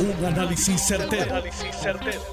Un 0.00 0.24
análisis 0.24 0.80
certero, 0.80 1.42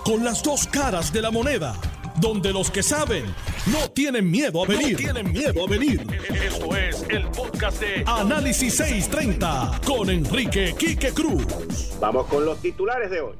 Con 0.04 0.24
las 0.24 0.44
dos 0.44 0.68
caras 0.68 1.12
de 1.12 1.20
la 1.20 1.32
moneda. 1.32 1.74
Donde 2.22 2.54
los 2.54 2.70
que 2.70 2.84
saben 2.84 3.26
no 3.66 3.90
tienen 3.90 4.30
miedo 4.30 4.64
a 4.64 4.68
venir. 4.68 4.98
tienen 4.98 5.34
miedo 5.34 5.66
a 5.66 5.68
venir. 5.68 6.06
Esto 6.30 6.76
es 6.76 7.04
el 7.10 7.28
podcast 7.30 7.82
de 7.82 8.04
Análisis 8.06 8.76
630 8.76 9.82
con 9.84 10.12
Enrique 10.12 10.76
Quique 10.78 11.12
Cruz. 11.12 11.98
Vamos 12.00 12.28
con 12.28 12.46
los 12.46 12.62
titulares 12.62 13.10
de 13.10 13.22
hoy. 13.22 13.34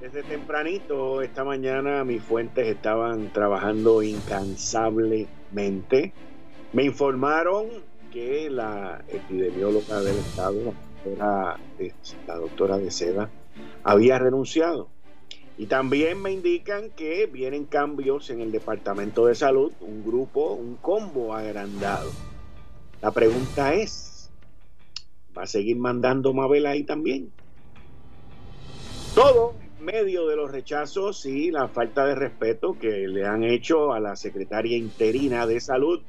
Desde 0.00 0.24
tempranito 0.24 1.22
esta 1.22 1.44
mañana 1.44 2.02
mis 2.02 2.24
fuentes 2.24 2.66
estaban 2.66 3.32
trabajando 3.32 4.02
incansablemente 4.02 6.12
me 6.72 6.84
informaron 6.84 7.68
que 8.12 8.50
la 8.50 9.02
epidemióloga 9.08 10.00
del 10.02 10.18
Estado, 10.18 10.74
la 11.18 11.58
doctora, 12.26 12.78
de 12.78 12.90
Seda, 12.90 13.30
había 13.84 14.18
renunciado. 14.18 14.88
Y 15.58 15.66
también 15.66 16.20
me 16.20 16.32
indican 16.32 16.90
que 16.90 17.26
vienen 17.26 17.66
cambios 17.66 18.30
en 18.30 18.40
el 18.40 18.52
Departamento 18.52 19.26
de 19.26 19.34
Salud, 19.34 19.72
un 19.80 20.02
grupo, 20.02 20.54
un 20.54 20.76
combo 20.76 21.34
agrandado. 21.34 22.10
La 23.02 23.10
pregunta 23.10 23.74
es, 23.74 24.30
¿va 25.36 25.42
a 25.42 25.46
seguir 25.46 25.76
mandando 25.76 26.32
Mabel 26.32 26.66
ahí 26.66 26.84
también? 26.84 27.30
Todo 29.14 29.54
en 29.78 29.84
medio 29.84 30.26
de 30.26 30.36
los 30.36 30.50
rechazos 30.50 31.26
y 31.26 31.50
la 31.50 31.68
falta 31.68 32.06
de 32.06 32.14
respeto 32.14 32.78
que 32.78 33.06
le 33.08 33.26
han 33.26 33.44
hecho 33.44 33.92
a 33.92 34.00
la 34.00 34.16
secretaria 34.16 34.78
interina 34.78 35.46
de 35.46 35.60
Salud, 35.60 36.00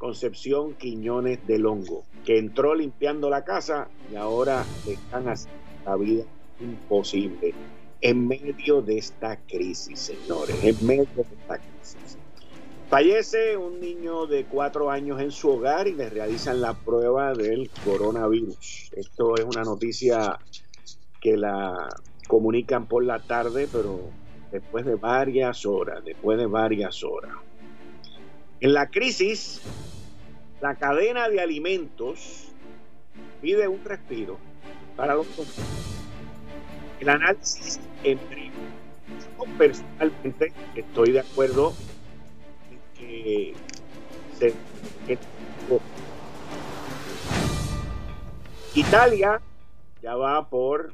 Concepción 0.00 0.72
Quiñones 0.76 1.46
del 1.46 1.66
Hongo, 1.66 2.04
que 2.24 2.38
entró 2.38 2.74
limpiando 2.74 3.28
la 3.28 3.44
casa 3.44 3.90
y 4.10 4.16
ahora 4.16 4.64
le 4.86 4.94
están 4.94 5.28
haciendo 5.28 5.60
la 5.84 5.96
vida 5.96 6.24
imposible 6.58 7.52
en 8.00 8.26
medio 8.26 8.80
de 8.80 8.96
esta 8.96 9.36
crisis, 9.36 10.00
señores, 10.00 10.56
en 10.64 10.86
medio 10.86 11.06
de 11.14 11.20
esta 11.20 11.58
crisis. 11.58 12.16
Fallece 12.88 13.58
un 13.58 13.78
niño 13.78 14.26
de 14.26 14.46
cuatro 14.46 14.90
años 14.90 15.20
en 15.20 15.30
su 15.30 15.50
hogar 15.50 15.86
y 15.86 15.92
le 15.92 16.08
realizan 16.08 16.62
la 16.62 16.72
prueba 16.72 17.34
del 17.34 17.68
coronavirus. 17.84 18.92
Esto 18.96 19.36
es 19.36 19.44
una 19.44 19.64
noticia 19.64 20.38
que 21.20 21.36
la 21.36 21.90
comunican 22.26 22.86
por 22.86 23.04
la 23.04 23.18
tarde, 23.18 23.68
pero 23.70 24.00
después 24.50 24.86
de 24.86 24.94
varias 24.94 25.66
horas, 25.66 26.02
después 26.06 26.38
de 26.38 26.46
varias 26.46 27.04
horas. 27.04 27.32
En 28.60 28.74
la 28.74 28.90
crisis, 28.90 29.62
la 30.60 30.74
cadena 30.74 31.28
de 31.28 31.40
alimentos 31.40 32.48
pide 33.40 33.68
un 33.68 33.84
respiro 33.84 34.38
para 34.96 35.14
los 35.14 35.26
consumidores. 35.28 35.80
El 37.00 37.08
análisis 37.08 37.80
en 38.04 38.18
personalmente 39.56 40.52
estoy 40.74 41.12
de 41.12 41.20
acuerdo 41.20 41.72
en 42.70 42.78
que 42.94 43.54
Italia 48.74 49.40
ya 50.02 50.14
va 50.14 50.48
por 50.48 50.92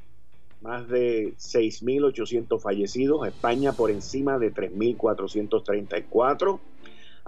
más 0.60 0.88
de 0.88 1.34
6.800 1.36 2.60
fallecidos, 2.60 3.26
España 3.26 3.72
por 3.72 3.90
encima 3.90 4.38
de 4.38 4.52
3.434 4.52 6.60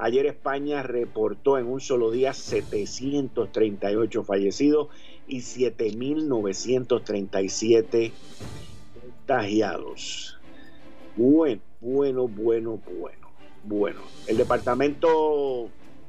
Ayer 0.01 0.27
España 0.27 0.85
reportó 0.85 1.59
en 1.59 1.67
un 1.67 1.81
solo 1.81 2.13
día 2.13 2.33
738 2.33 4.23
fallecidos 4.23 4.91
y 5.27 5.39
7.937 5.39 8.13
contagiados. 9.01 10.39
Bueno, 11.17 11.61
bueno, 11.81 12.29
bueno, 12.29 12.81
bueno. 13.01 13.29
Bueno, 13.65 13.99
el 14.29 14.37
Departamento 14.37 15.69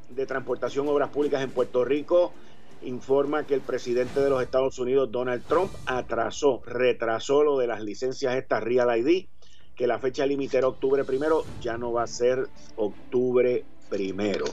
de 0.10 0.28
Transportación 0.28 0.88
Obras 0.88 1.10
Públicas 1.10 1.42
en 1.42 1.50
Puerto 1.50 1.84
Rico 1.84 2.32
informa 2.84 3.48
que 3.48 3.56
el 3.56 3.62
presidente 3.62 4.20
de 4.20 4.30
los 4.30 4.44
Estados 4.44 4.78
Unidos, 4.78 5.12
Donald 5.12 5.44
Trump, 5.48 5.72
atrasó, 5.88 6.62
retrasó 6.64 7.44
lo 7.44 7.58
de 7.58 7.66
las 7.66 7.82
licencias 7.82 8.36
estas 8.36 8.64
Real 8.64 8.96
ID, 8.98 9.26
que 9.76 9.88
la 9.88 9.98
fecha 9.98 10.28
límite 10.28 10.60
era 10.60 10.68
octubre 10.68 11.04
primero, 11.04 11.44
ya 11.60 11.76
no 11.78 11.92
va 11.92 12.04
a 12.04 12.08
ser 12.08 12.48
octubre 12.76 13.66
primero. 13.90 14.46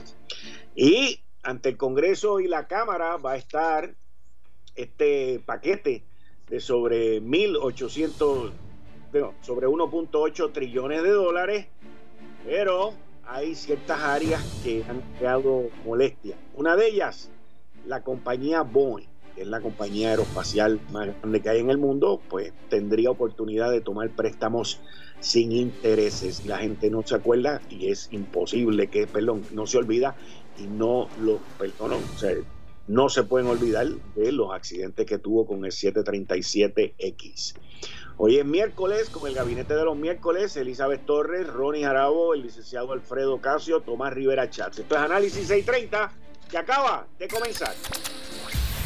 Y 0.75 1.21
ante 1.43 1.69
el 1.69 1.77
Congreso 1.77 2.39
y 2.39 2.47
la 2.47 2.67
Cámara 2.67 3.17
va 3.17 3.33
a 3.33 3.37
estar 3.37 3.95
este 4.75 5.41
paquete 5.45 6.03
de 6.49 6.59
sobre 6.59 7.21
1.800, 7.21 8.51
sobre 9.41 9.67
1.8 9.67 10.51
trillones 10.51 11.03
de 11.03 11.09
dólares, 11.09 11.67
pero 12.45 12.93
hay 13.25 13.55
ciertas 13.55 13.99
áreas 13.99 14.61
que 14.63 14.83
han 14.87 15.01
creado 15.17 15.69
molestia. 15.85 16.37
Una 16.55 16.75
de 16.75 16.87
ellas, 16.87 17.29
la 17.85 18.03
compañía 18.03 18.61
Boeing, 18.61 19.07
que 19.35 19.41
es 19.41 19.47
la 19.47 19.61
compañía 19.61 20.09
aeroespacial 20.09 20.79
más 20.91 21.07
grande 21.07 21.41
que 21.41 21.49
hay 21.49 21.59
en 21.59 21.69
el 21.69 21.77
mundo, 21.77 22.21
pues 22.29 22.53
tendría 22.69 23.11
oportunidad 23.11 23.71
de 23.71 23.81
tomar 23.81 24.09
préstamos 24.11 24.79
sin 25.19 25.51
intereses. 25.51 26.45
La 26.45 26.57
gente 26.59 26.89
no 26.89 27.05
se 27.05 27.15
acuerda 27.15 27.61
y 27.69 27.89
es 27.91 28.09
imposible 28.11 28.87
que, 28.87 29.07
perdón, 29.07 29.43
no 29.51 29.67
se 29.67 29.77
olvida 29.77 30.15
y 30.57 30.63
no 30.63 31.07
lo, 31.21 31.39
perdón, 31.57 32.01
no 32.87 33.09
se 33.09 33.23
pueden 33.23 33.47
olvidar 33.47 33.87
de 34.15 34.31
los 34.31 34.53
accidentes 34.53 35.05
que 35.05 35.17
tuvo 35.17 35.45
con 35.45 35.65
el 35.65 35.71
737X. 35.71 37.55
Hoy 38.19 38.37
es 38.37 38.45
miércoles, 38.45 39.09
con 39.09 39.27
el 39.27 39.35
gabinete 39.35 39.75
de 39.75 39.83
los 39.83 39.95
miércoles, 39.95 40.57
Elizabeth 40.57 41.05
Torres, 41.05 41.45
Ronnie 41.45 41.83
Jarabo, 41.83 42.33
el 42.33 42.41
licenciado 42.41 42.93
Alfredo 42.93 43.39
Casio, 43.39 43.81
Tomás 43.81 44.13
Rivera 44.13 44.49
Chats. 44.49 44.79
Esto 44.79 44.95
es 44.95 45.01
Análisis 45.01 45.47
630, 45.47 46.11
que 46.49 46.57
acaba 46.57 47.05
de 47.19 47.27
comenzar. 47.27 47.75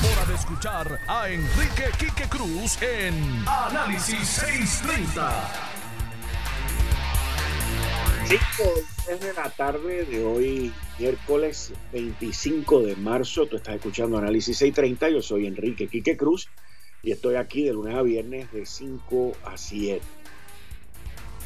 hora 0.00 0.24
de 0.26 0.34
escuchar 0.34 1.00
a 1.06 1.28
Enrique 1.28 1.84
Quique 1.98 2.28
Cruz 2.28 2.80
en 2.80 3.14
Análisis 3.46 4.26
630. 4.26 5.50
5 8.26 9.20
de 9.20 9.32
la 9.34 9.50
tarde 9.50 10.04
de 10.04 10.24
hoy, 10.24 10.72
miércoles 10.98 11.72
25 11.92 12.82
de 12.82 12.96
marzo. 12.96 13.46
Tú 13.46 13.56
estás 13.56 13.76
escuchando 13.76 14.18
Análisis 14.18 14.56
630. 14.56 15.10
Yo 15.10 15.22
soy 15.22 15.46
Enrique 15.46 15.88
Quique 15.88 16.16
Cruz 16.16 16.48
y 17.02 17.12
estoy 17.12 17.34
aquí 17.34 17.64
de 17.64 17.72
lunes 17.72 17.94
a 17.94 18.02
viernes 18.02 18.50
de 18.52 18.64
5 18.64 19.32
a 19.44 19.56
7. 19.56 20.00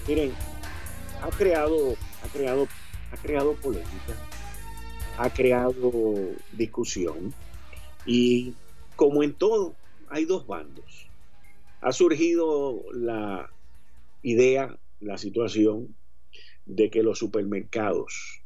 Miren, 0.07 0.33
ha 1.23 1.28
creado, 1.31 1.97
ha 2.23 2.28
creado, 2.28 2.69
ha 3.13 3.17
creado 3.17 3.55
polémica, 3.55 4.15
ha 5.19 5.31
creado 5.31 5.93
discusión 6.53 7.34
y 8.07 8.55
como 8.95 9.23
en 9.23 9.35
todo, 9.35 9.75
hay 10.09 10.25
dos 10.25 10.47
bandos. 10.47 11.11
Ha 11.81 11.93
surgido 11.93 12.85
la 12.93 13.51
idea, 14.23 14.79
la 15.01 15.19
situación 15.19 15.95
de 16.65 16.91
que 16.91 17.03
los 17.03 17.19
supermercados, 17.19 18.43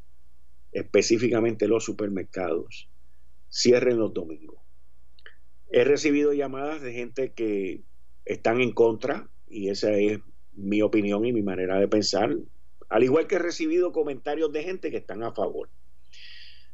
específicamente 0.72 1.68
los 1.68 1.84
supermercados, 1.84 2.88
cierren 3.50 3.98
los 3.98 4.12
domingos. 4.12 4.58
He 5.70 5.84
recibido 5.84 6.32
llamadas 6.32 6.82
de 6.82 6.92
gente 6.92 7.32
que 7.32 7.82
están 8.24 8.60
en 8.60 8.72
contra 8.72 9.28
y 9.48 9.68
esa 9.68 9.92
es 9.92 10.20
mi 10.52 10.82
opinión 10.82 11.24
y 11.24 11.32
mi 11.32 11.42
manera 11.42 11.78
de 11.78 11.88
pensar, 11.88 12.36
al 12.88 13.04
igual 13.04 13.26
que 13.26 13.36
he 13.36 13.40
recibido 13.40 13.92
comentarios 13.92 14.52
de 14.52 14.64
gente 14.64 14.90
que 14.90 14.98
están 14.98 15.22
a 15.22 15.32
favor. 15.32 15.68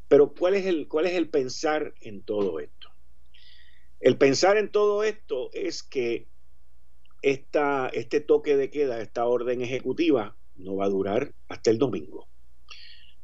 Pero 0.08 0.32
¿cuál 0.35 0.55
es 0.55 0.67
el, 0.67 0.88
cuál 0.88 1.06
es 1.06 1.14
el 1.14 1.29
pensar 1.29 1.94
en 2.00 2.23
todo 2.23 2.61
esto? 2.61 2.88
El 4.00 4.19
pensar 4.19 4.56
en 4.56 4.70
todo 4.70 5.03
esto 5.03 5.50
es 5.53 5.82
que 5.82 6.29
esta, 7.23 7.88
este 7.88 8.20
toque 8.20 8.56
de 8.56 8.70
queda, 8.70 9.00
esta 9.00 9.26
orden 9.26 9.62
ejecutiva, 9.62 10.37
no 10.55 10.76
va 10.76 10.85
a 10.85 10.91
durar 10.91 11.35
hasta 11.49 11.70
el 11.70 11.79
domingo. 11.79 12.29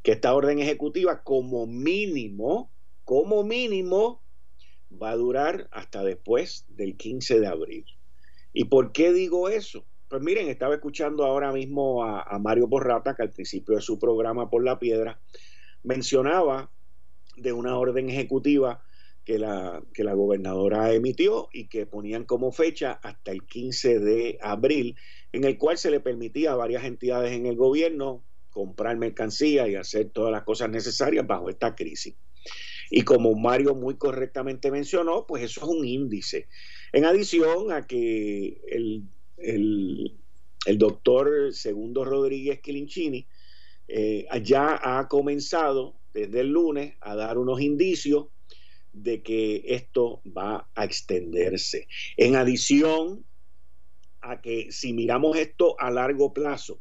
Que 0.03 0.13
esta 0.13 0.35
orden 0.35 0.59
ejecutiva 0.59 1.23
como 1.23 1.67
mínimo 1.67 2.73
como 3.05 3.43
mínimo 3.43 4.23
va 4.91 5.11
a 5.11 5.17
durar 5.17 5.69
hasta 5.73 6.05
después 6.05 6.65
del 6.69 6.97
15 6.97 7.41
de 7.41 7.47
abril. 7.47 7.85
¿Y 8.53 8.65
por 8.65 8.93
qué 8.93 9.13
digo 9.13 9.49
eso? 9.49 9.85
Pues 10.09 10.23
miren, 10.23 10.49
estaba 10.49 10.75
escuchando 10.75 11.25
ahora 11.25 11.53
mismo 11.53 12.05
a, 12.05 12.23
a 12.23 12.39
Mario 12.39 12.69
Borrata, 12.69 13.15
que 13.15 13.23
al 13.23 13.31
principio 13.31 13.77
de 13.77 13.83
su 13.83 13.99
programa 13.99 14.51
Por 14.51 14.65
la 14.65 14.79
Piedra 14.79 15.21
mencionaba 15.83 16.71
de 17.37 17.53
una 17.53 17.79
orden 17.79 18.09
ejecutiva 18.09 18.83
que 19.25 19.39
la, 19.39 19.83
que 19.95 20.05
la 20.05 20.15
gobernadora 20.15 20.93
emitió 20.93 21.49
y 21.53 21.69
que 21.69 21.87
ponían 21.87 22.25
como 22.25 22.53
fecha 22.53 22.93
hasta 23.03 23.31
el 23.31 23.45
15 23.45 24.01
de 24.01 24.39
abril, 24.43 24.97
en 25.33 25.45
el 25.45 25.57
cual 25.59 25.79
se 25.79 25.91
le 25.91 26.01
permitía 26.01 26.53
a 26.53 26.57
varias 26.57 26.85
entidades 26.85 27.33
en 27.33 27.47
el 27.47 27.57
gobierno 27.57 28.25
comprar 28.51 28.97
mercancía 28.97 29.69
y 29.69 29.77
hacer 29.77 30.11
todas 30.11 30.33
las 30.33 30.43
cosas 30.43 30.71
necesarias 30.71 31.27
bajo 31.27 31.49
esta 31.49 31.75
crisis. 31.75 32.15
Y 32.91 33.03
como 33.03 33.35
Mario 33.35 33.75
muy 33.75 33.97
correctamente 33.97 34.71
mencionó, 34.71 35.27
pues 35.27 35.43
eso 35.43 35.63
es 35.63 35.69
un 35.69 35.85
índice. 35.87 36.49
En 36.93 37.07
adición 37.07 37.73
a 37.73 37.87
que 37.87 38.61
el, 38.69 39.05
el, 39.39 40.79
doctor 40.79 41.55
Segundo 41.55 42.05
Rodríguez 42.05 42.61
Quilinchini 42.61 43.27
eh, 43.89 44.27
ya 44.43 44.79
ha 44.83 45.09
comenzado 45.09 45.97
desde 46.13 46.41
el 46.41 46.49
lunes 46.49 46.95
a 47.01 47.15
dar 47.15 47.39
unos 47.39 47.61
indicios 47.61 48.27
de 48.93 49.23
que 49.23 49.63
esto 49.67 50.23
va 50.27 50.69
a 50.75 50.85
extenderse. 50.85 51.89
En 52.17 52.37
adición 52.37 53.25
a 54.21 54.41
que 54.41 54.71
si 54.71 54.93
miramos 54.93 55.37
esto 55.37 55.79
a 55.81 55.91
largo 55.91 56.33
plazo, 56.33 56.81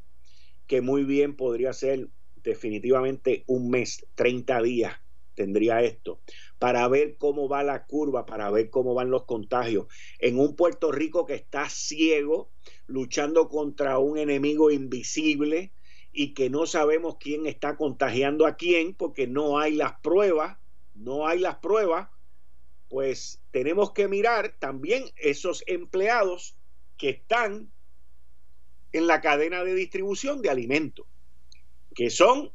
que 0.67 0.81
muy 0.81 1.03
bien 1.03 1.35
podría 1.35 1.73
ser 1.73 2.09
definitivamente 2.43 3.43
un 3.47 3.69
mes, 3.69 4.05
30 4.15 4.61
días 4.61 4.93
tendría 5.33 5.81
esto, 5.81 6.21
para 6.59 6.87
ver 6.87 7.17
cómo 7.17 7.47
va 7.47 7.63
la 7.63 7.85
curva, 7.85 8.25
para 8.25 8.51
ver 8.51 8.69
cómo 8.69 8.93
van 8.93 9.09
los 9.09 9.25
contagios. 9.25 9.87
En 10.19 10.37
un 10.37 10.55
Puerto 10.55 10.91
Rico 10.91 11.25
que 11.25 11.33
está 11.33 11.69
ciego, 11.69 12.51
luchando 12.85 13.47
contra 13.49 13.97
un 13.97 14.17
enemigo 14.17 14.69
invisible 14.69 15.71
y 16.13 16.33
que 16.33 16.49
no 16.49 16.65
sabemos 16.65 17.17
quién 17.19 17.45
está 17.45 17.77
contagiando 17.77 18.45
a 18.45 18.55
quién 18.55 18.93
porque 18.93 19.27
no 19.27 19.59
hay 19.59 19.75
las 19.75 19.93
pruebas 20.01 20.57
no 20.95 21.27
hay 21.27 21.39
las 21.39 21.57
pruebas, 21.57 22.09
pues 22.89 23.39
tenemos 23.51 23.91
que 23.91 24.07
mirar 24.07 24.55
también 24.59 25.05
esos 25.17 25.63
empleados 25.67 26.55
que 26.97 27.09
están 27.09 27.71
en 28.91 29.07
la 29.07 29.21
cadena 29.21 29.63
de 29.63 29.73
distribución 29.73 30.41
de 30.41 30.49
alimentos, 30.49 31.05
que 31.95 32.09
son 32.09 32.51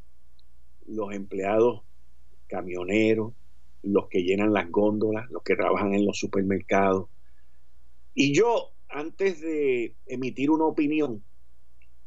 los 0.86 1.12
empleados 1.12 1.82
camioneros, 2.46 3.32
los 3.82 4.08
que 4.08 4.22
llenan 4.22 4.52
las 4.52 4.70
góndolas, 4.70 5.30
los 5.30 5.42
que 5.42 5.56
trabajan 5.56 5.94
en 5.94 6.04
los 6.04 6.18
supermercados. 6.18 7.08
Y 8.14 8.34
yo, 8.34 8.70
antes 8.88 9.40
de 9.40 9.94
emitir 10.06 10.50
una 10.50 10.64
opinión, 10.64 11.22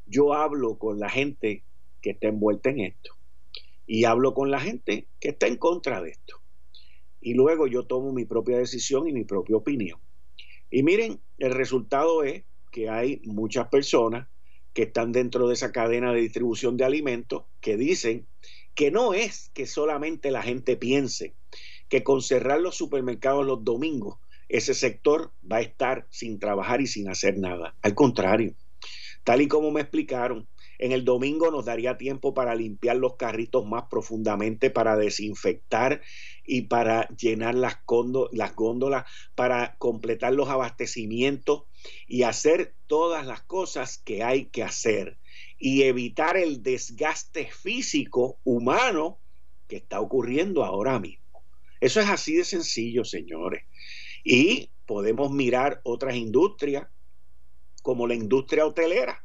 yo 0.09 0.33
hablo 0.33 0.77
con 0.77 0.99
la 0.99 1.09
gente 1.09 1.63
que 2.01 2.11
está 2.11 2.27
envuelta 2.27 2.69
en 2.71 2.79
esto 2.79 3.15
y 3.85 4.05
hablo 4.05 4.33
con 4.33 4.51
la 4.51 4.59
gente 4.59 5.07
que 5.19 5.29
está 5.29 5.47
en 5.47 5.57
contra 5.57 6.01
de 6.01 6.11
esto. 6.11 6.37
Y 7.21 7.33
luego 7.33 7.67
yo 7.67 7.85
tomo 7.85 8.11
mi 8.11 8.25
propia 8.25 8.57
decisión 8.57 9.07
y 9.07 9.13
mi 9.13 9.23
propia 9.23 9.57
opinión. 9.57 9.99
Y 10.71 10.83
miren, 10.83 11.19
el 11.37 11.51
resultado 11.51 12.23
es 12.23 12.43
que 12.71 12.89
hay 12.89 13.21
muchas 13.25 13.67
personas 13.69 14.27
que 14.73 14.83
están 14.83 15.11
dentro 15.11 15.47
de 15.47 15.53
esa 15.53 15.71
cadena 15.71 16.13
de 16.13 16.21
distribución 16.21 16.77
de 16.77 16.85
alimentos 16.85 17.43
que 17.59 17.77
dicen 17.77 18.27
que 18.75 18.91
no 18.91 19.13
es 19.13 19.49
que 19.53 19.65
solamente 19.65 20.31
la 20.31 20.41
gente 20.41 20.77
piense 20.77 21.33
que 21.89 22.03
con 22.03 22.21
cerrar 22.21 22.61
los 22.61 22.75
supermercados 22.75 23.45
los 23.45 23.63
domingos 23.63 24.19
ese 24.47 24.73
sector 24.73 25.31
va 25.49 25.57
a 25.57 25.61
estar 25.61 26.07
sin 26.09 26.39
trabajar 26.39 26.81
y 26.81 26.87
sin 26.87 27.09
hacer 27.09 27.37
nada. 27.37 27.75
Al 27.81 27.93
contrario, 27.93 28.55
tal 29.29 29.41
y 29.41 29.47
como 29.47 29.69
me 29.69 29.81
explicaron, 29.81 30.47
en 30.79 30.91
el 30.91 31.05
domingo 31.05 31.51
nos 31.51 31.65
daría 31.65 31.99
tiempo 31.99 32.33
para 32.33 32.55
limpiar 32.55 32.95
los 32.95 33.15
carritos 33.15 33.63
más 33.63 33.83
profundamente, 33.87 34.71
para 34.71 34.95
desinfectar 34.97 36.01
y 36.43 36.63
para 36.63 37.07
llenar 37.09 37.53
las, 37.53 37.77
las 38.31 38.55
góndolas, 38.55 39.05
para 39.35 39.75
completar 39.77 40.33
los 40.33 40.49
abastecimientos 40.49 41.65
y 42.07 42.23
hacer 42.23 42.73
todas 42.87 43.23
las 43.27 43.43
cosas 43.43 43.99
que 43.99 44.23
hay 44.23 44.45
que 44.45 44.63
hacer 44.63 45.19
y 45.59 45.83
evitar 45.83 46.35
el 46.35 46.63
desgaste 46.63 47.51
físico 47.51 48.39
humano 48.43 49.19
que 49.67 49.75
está 49.75 50.01
ocurriendo 50.01 50.65
ahora 50.65 50.99
mismo. 50.99 51.43
Eso 51.79 52.01
es 52.01 52.09
así 52.09 52.33
de 52.33 52.45
sencillo, 52.45 53.05
señores. 53.05 53.61
Y 54.23 54.71
podemos 54.87 55.29
mirar 55.29 55.81
otras 55.83 56.15
industrias 56.15 56.87
como 57.81 58.07
la 58.07 58.15
industria 58.15 58.65
hotelera 58.65 59.23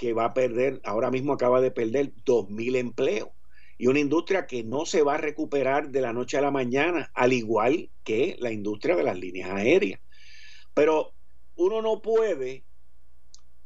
que 0.00 0.14
va 0.14 0.24
a 0.24 0.34
perder, 0.34 0.80
ahora 0.84 1.10
mismo 1.10 1.34
acaba 1.34 1.60
de 1.60 1.70
perder 1.70 2.14
2.000 2.24 2.76
empleos. 2.76 3.28
Y 3.76 3.86
una 3.86 3.98
industria 3.98 4.46
que 4.46 4.62
no 4.62 4.86
se 4.86 5.02
va 5.02 5.14
a 5.14 5.18
recuperar 5.18 5.90
de 5.90 6.00
la 6.00 6.12
noche 6.12 6.38
a 6.38 6.42
la 6.42 6.50
mañana, 6.50 7.10
al 7.14 7.32
igual 7.34 7.90
que 8.02 8.36
la 8.38 8.50
industria 8.50 8.96
de 8.96 9.02
las 9.02 9.18
líneas 9.18 9.50
aéreas. 9.50 10.00
Pero 10.72 11.12
uno 11.56 11.82
no 11.82 12.00
puede 12.00 12.64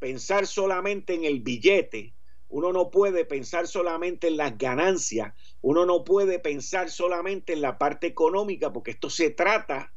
pensar 0.01 0.47
solamente 0.47 1.15
en 1.15 1.25
el 1.25 1.41
billete, 1.41 2.15
uno 2.49 2.73
no 2.73 2.91
puede 2.91 3.25
pensar 3.25 3.69
solamente 3.69 4.29
en 4.29 4.37
las 4.37 4.59
ganancias, 4.59 5.35
uno 5.61 5.87
no 5.87 6.05
puede 6.05 6.41
pensar 6.41 6.91
solamente 6.91 7.53
en 7.53 7.61
la 7.61 7.79
parte 7.79 8.09
económica, 8.09 8.73
porque 8.73 8.91
esto 8.91 9.09
se 9.09 9.31
trata 9.31 9.93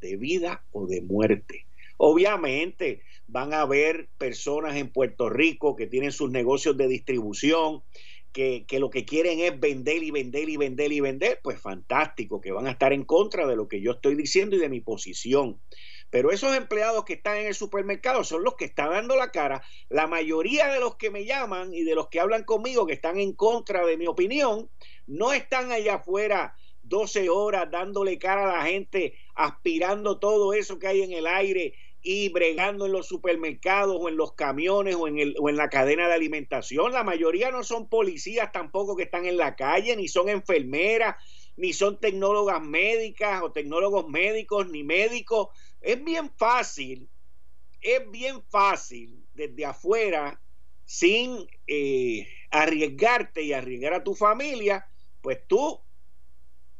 de 0.00 0.16
vida 0.16 0.64
o 0.72 0.86
de 0.86 1.00
muerte. 1.00 1.66
Obviamente, 2.02 3.02
van 3.26 3.52
a 3.52 3.60
haber 3.60 4.08
personas 4.16 4.74
en 4.76 4.90
Puerto 4.90 5.28
Rico 5.28 5.76
que 5.76 5.86
tienen 5.86 6.12
sus 6.12 6.30
negocios 6.30 6.74
de 6.78 6.88
distribución, 6.88 7.82
que, 8.32 8.64
lo 8.78 8.88
que 8.88 9.04
quieren 9.04 9.40
es 9.40 9.60
vender 9.60 10.02
y 10.02 10.10
vender 10.10 10.48
y 10.48 10.56
vender 10.56 10.92
y 10.92 11.00
vender, 11.00 11.40
pues 11.42 11.60
fantástico, 11.60 12.40
que 12.40 12.52
van 12.52 12.66
a 12.66 12.70
estar 12.70 12.94
en 12.94 13.04
contra 13.04 13.46
de 13.46 13.54
lo 13.54 13.68
que 13.68 13.82
yo 13.82 13.90
estoy 13.90 14.14
diciendo 14.14 14.56
y 14.56 14.60
de 14.60 14.70
mi 14.70 14.80
posición. 14.80 15.60
Pero 16.08 16.30
esos 16.30 16.56
empleados 16.56 17.04
que 17.04 17.12
están 17.12 17.36
en 17.36 17.48
el 17.48 17.54
supermercado 17.54 18.24
son 18.24 18.44
los 18.44 18.54
que 18.54 18.64
están 18.64 18.92
dando 18.92 19.14
la 19.14 19.30
cara. 19.30 19.62
La 19.90 20.06
mayoría 20.06 20.68
de 20.68 20.80
los 20.80 20.96
que 20.96 21.10
me 21.10 21.26
llaman 21.26 21.74
y 21.74 21.82
de 21.82 21.94
los 21.94 22.08
que 22.08 22.20
hablan 22.20 22.44
conmigo 22.44 22.86
que 22.86 22.94
están 22.94 23.18
en 23.18 23.34
contra 23.34 23.84
de 23.84 23.98
mi 23.98 24.06
opinión, 24.06 24.70
no 25.06 25.34
están 25.34 25.70
allá 25.70 25.96
afuera 25.96 26.56
12 26.82 27.28
horas 27.28 27.70
dándole 27.70 28.18
cara 28.18 28.50
a 28.50 28.56
la 28.56 28.64
gente, 28.64 29.18
aspirando 29.34 30.18
todo 30.18 30.54
eso 30.54 30.78
que 30.78 30.86
hay 30.86 31.02
en 31.02 31.12
el 31.12 31.26
aire 31.26 31.74
y 32.02 32.30
bregando 32.30 32.86
en 32.86 32.92
los 32.92 33.06
supermercados 33.06 33.96
o 34.00 34.08
en 34.08 34.16
los 34.16 34.32
camiones 34.32 34.94
o 34.96 35.06
en, 35.06 35.18
el, 35.18 35.34
o 35.38 35.48
en 35.48 35.56
la 35.56 35.68
cadena 35.68 36.08
de 36.08 36.14
alimentación. 36.14 36.92
La 36.92 37.04
mayoría 37.04 37.50
no 37.50 37.62
son 37.62 37.88
policías 37.88 38.52
tampoco 38.52 38.96
que 38.96 39.04
están 39.04 39.26
en 39.26 39.36
la 39.36 39.54
calle, 39.54 39.96
ni 39.96 40.08
son 40.08 40.28
enfermeras, 40.28 41.16
ni 41.56 41.72
son 41.72 42.00
tecnólogas 42.00 42.62
médicas 42.62 43.42
o 43.42 43.52
tecnólogos 43.52 44.08
médicos, 44.08 44.68
ni 44.68 44.82
médicos. 44.82 45.48
Es 45.80 46.02
bien 46.02 46.30
fácil, 46.36 47.08
es 47.80 48.10
bien 48.10 48.42
fácil 48.48 49.24
desde 49.34 49.66
afuera, 49.66 50.40
sin 50.84 51.46
eh, 51.66 52.26
arriesgarte 52.50 53.42
y 53.42 53.52
arriesgar 53.52 53.94
a 53.94 54.04
tu 54.04 54.14
familia, 54.14 54.86
pues 55.20 55.38
tú 55.46 55.80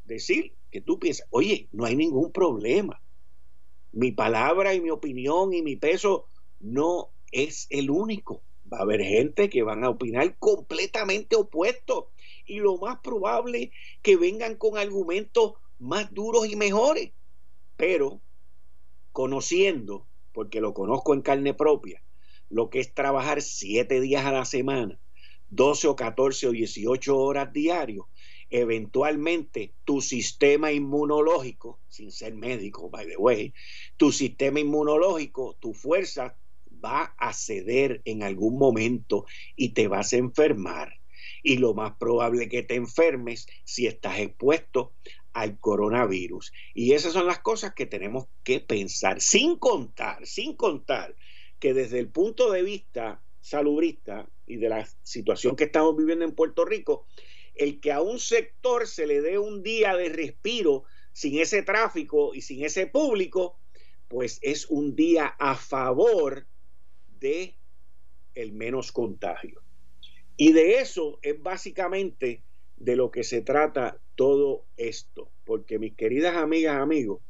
decir 0.05 0.55
que 0.71 0.81
tú 0.81 0.99
piensas, 0.99 1.27
oye, 1.31 1.69
no 1.73 1.85
hay 1.85 1.95
ningún 1.95 2.33
problema 2.33 3.00
mi 3.93 4.13
palabra 4.13 4.75
y 4.75 4.81
mi 4.81 4.91
opinión 4.91 5.53
y 5.53 5.63
mi 5.63 5.77
peso 5.77 6.27
no 6.61 7.11
es 7.33 7.67
el 7.71 7.91
único. 7.91 8.43
Va 8.73 8.79
a 8.79 8.83
haber 8.83 9.03
gente 9.03 9.51
que 9.51 9.63
van 9.63 9.85
a 9.85 9.91
opinar 9.91 10.37
completamente 10.39 11.37
opuesto 11.37 12.11
y 12.47 12.59
lo 12.59 12.77
más 12.77 13.01
probable 13.01 13.73
que 14.03 14.17
vengan 14.17 14.57
con 14.57 14.79
argumentos 14.79 15.55
más 15.79 16.13
duros 16.13 16.47
y 16.47 16.57
mejores. 16.57 17.11
Pero 17.77 18.21
conociendo, 19.13 20.07
porque 20.33 20.61
lo 20.61 20.75
conozco 20.75 21.15
en 21.15 21.23
carne 21.23 21.55
propia, 21.55 22.03
lo 22.49 22.71
que 22.71 22.81
es 22.81 22.95
trabajar 22.95 23.43
siete 23.43 24.01
días 24.01 24.25
a 24.25 24.33
la 24.33 24.45
semana, 24.45 24.99
12 25.51 25.89
o 25.89 25.97
14 25.97 26.49
o 26.49 26.51
18 26.53 27.17
horas 27.17 27.53
diarios, 27.53 28.07
eventualmente 28.51 29.75
tu 29.85 30.01
sistema 30.01 30.73
inmunológico, 30.73 31.81
sin 31.89 32.11
ser 32.11 32.35
médico, 32.35 32.91
by 32.91 33.07
the 33.07 33.17
way, 33.17 33.55
tu 33.97 34.13
sistema 34.13 34.61
inmunológico, 34.61 35.57
tu 35.61 35.73
fuerza 35.73 36.37
va 36.85 37.15
a 37.19 37.33
ceder 37.33 38.03
en 38.05 38.23
algún 38.23 38.59
momento 38.59 39.27
y 39.57 39.71
te 39.71 39.89
vas 39.89 40.13
a 40.13 40.17
enfermar. 40.17 40.99
Y 41.43 41.57
lo 41.57 41.75
más 41.75 41.97
probable 41.97 42.49
que 42.49 42.63
te 42.63 42.75
enfermes 42.75 43.47
si 43.65 43.87
estás 43.87 44.19
expuesto 44.19 44.93
al 45.33 45.59
coronavirus. 45.59 46.53
Y 46.75 46.93
esas 46.93 47.13
son 47.13 47.27
las 47.27 47.39
cosas 47.39 47.75
que 47.75 47.87
tenemos 47.87 48.27
que 48.43 48.61
pensar, 48.61 49.21
sin 49.21 49.57
contar, 49.57 50.27
sin 50.27 50.57
contar 50.57 51.15
que 51.59 51.73
desde 51.73 51.99
el 51.99 52.09
punto 52.09 52.51
de 52.51 52.63
vista 52.63 53.23
salubrista 53.41 54.29
y 54.47 54.57
de 54.57 54.69
la 54.69 54.89
situación 55.03 55.57
que 55.57 55.65
estamos 55.65 55.97
viviendo 55.97 56.25
en 56.25 56.35
Puerto 56.35 56.65
Rico, 56.65 57.07
el 57.55 57.81
que 57.81 57.93
a 57.93 58.01
un 58.01 58.19
sector 58.19 58.87
se 58.87 59.07
le 59.07 59.21
dé 59.21 59.39
un 59.39 59.63
día 59.63 59.97
de 59.97 60.09
respiro 60.09 60.85
sin 61.13 61.39
ese 61.39 61.63
tráfico 61.63 62.35
y 62.35 62.43
sin 62.43 62.65
ese 62.65 62.87
público, 62.87 63.59
pues 64.09 64.39
es 64.43 64.67
un 64.71 64.97
día 64.97 65.27
a 65.27 65.57
favor 65.57 66.47
de 67.19 67.57
el 68.35 68.53
menos 68.53 68.93
contagio. 68.93 69.63
Y 70.37 70.53
de 70.53 70.81
eso 70.81 71.19
es 71.23 71.41
básicamente 71.43 72.43
de 72.77 72.97
lo 72.97 73.11
que 73.11 73.25
se 73.25 73.43
trata 73.43 74.01
todo 74.15 74.65
esto. 74.77 75.31
Porque 75.45 75.79
mis 75.79 75.95
queridas 75.95 76.37
amigas, 76.37 76.77
amigos, 76.81 77.21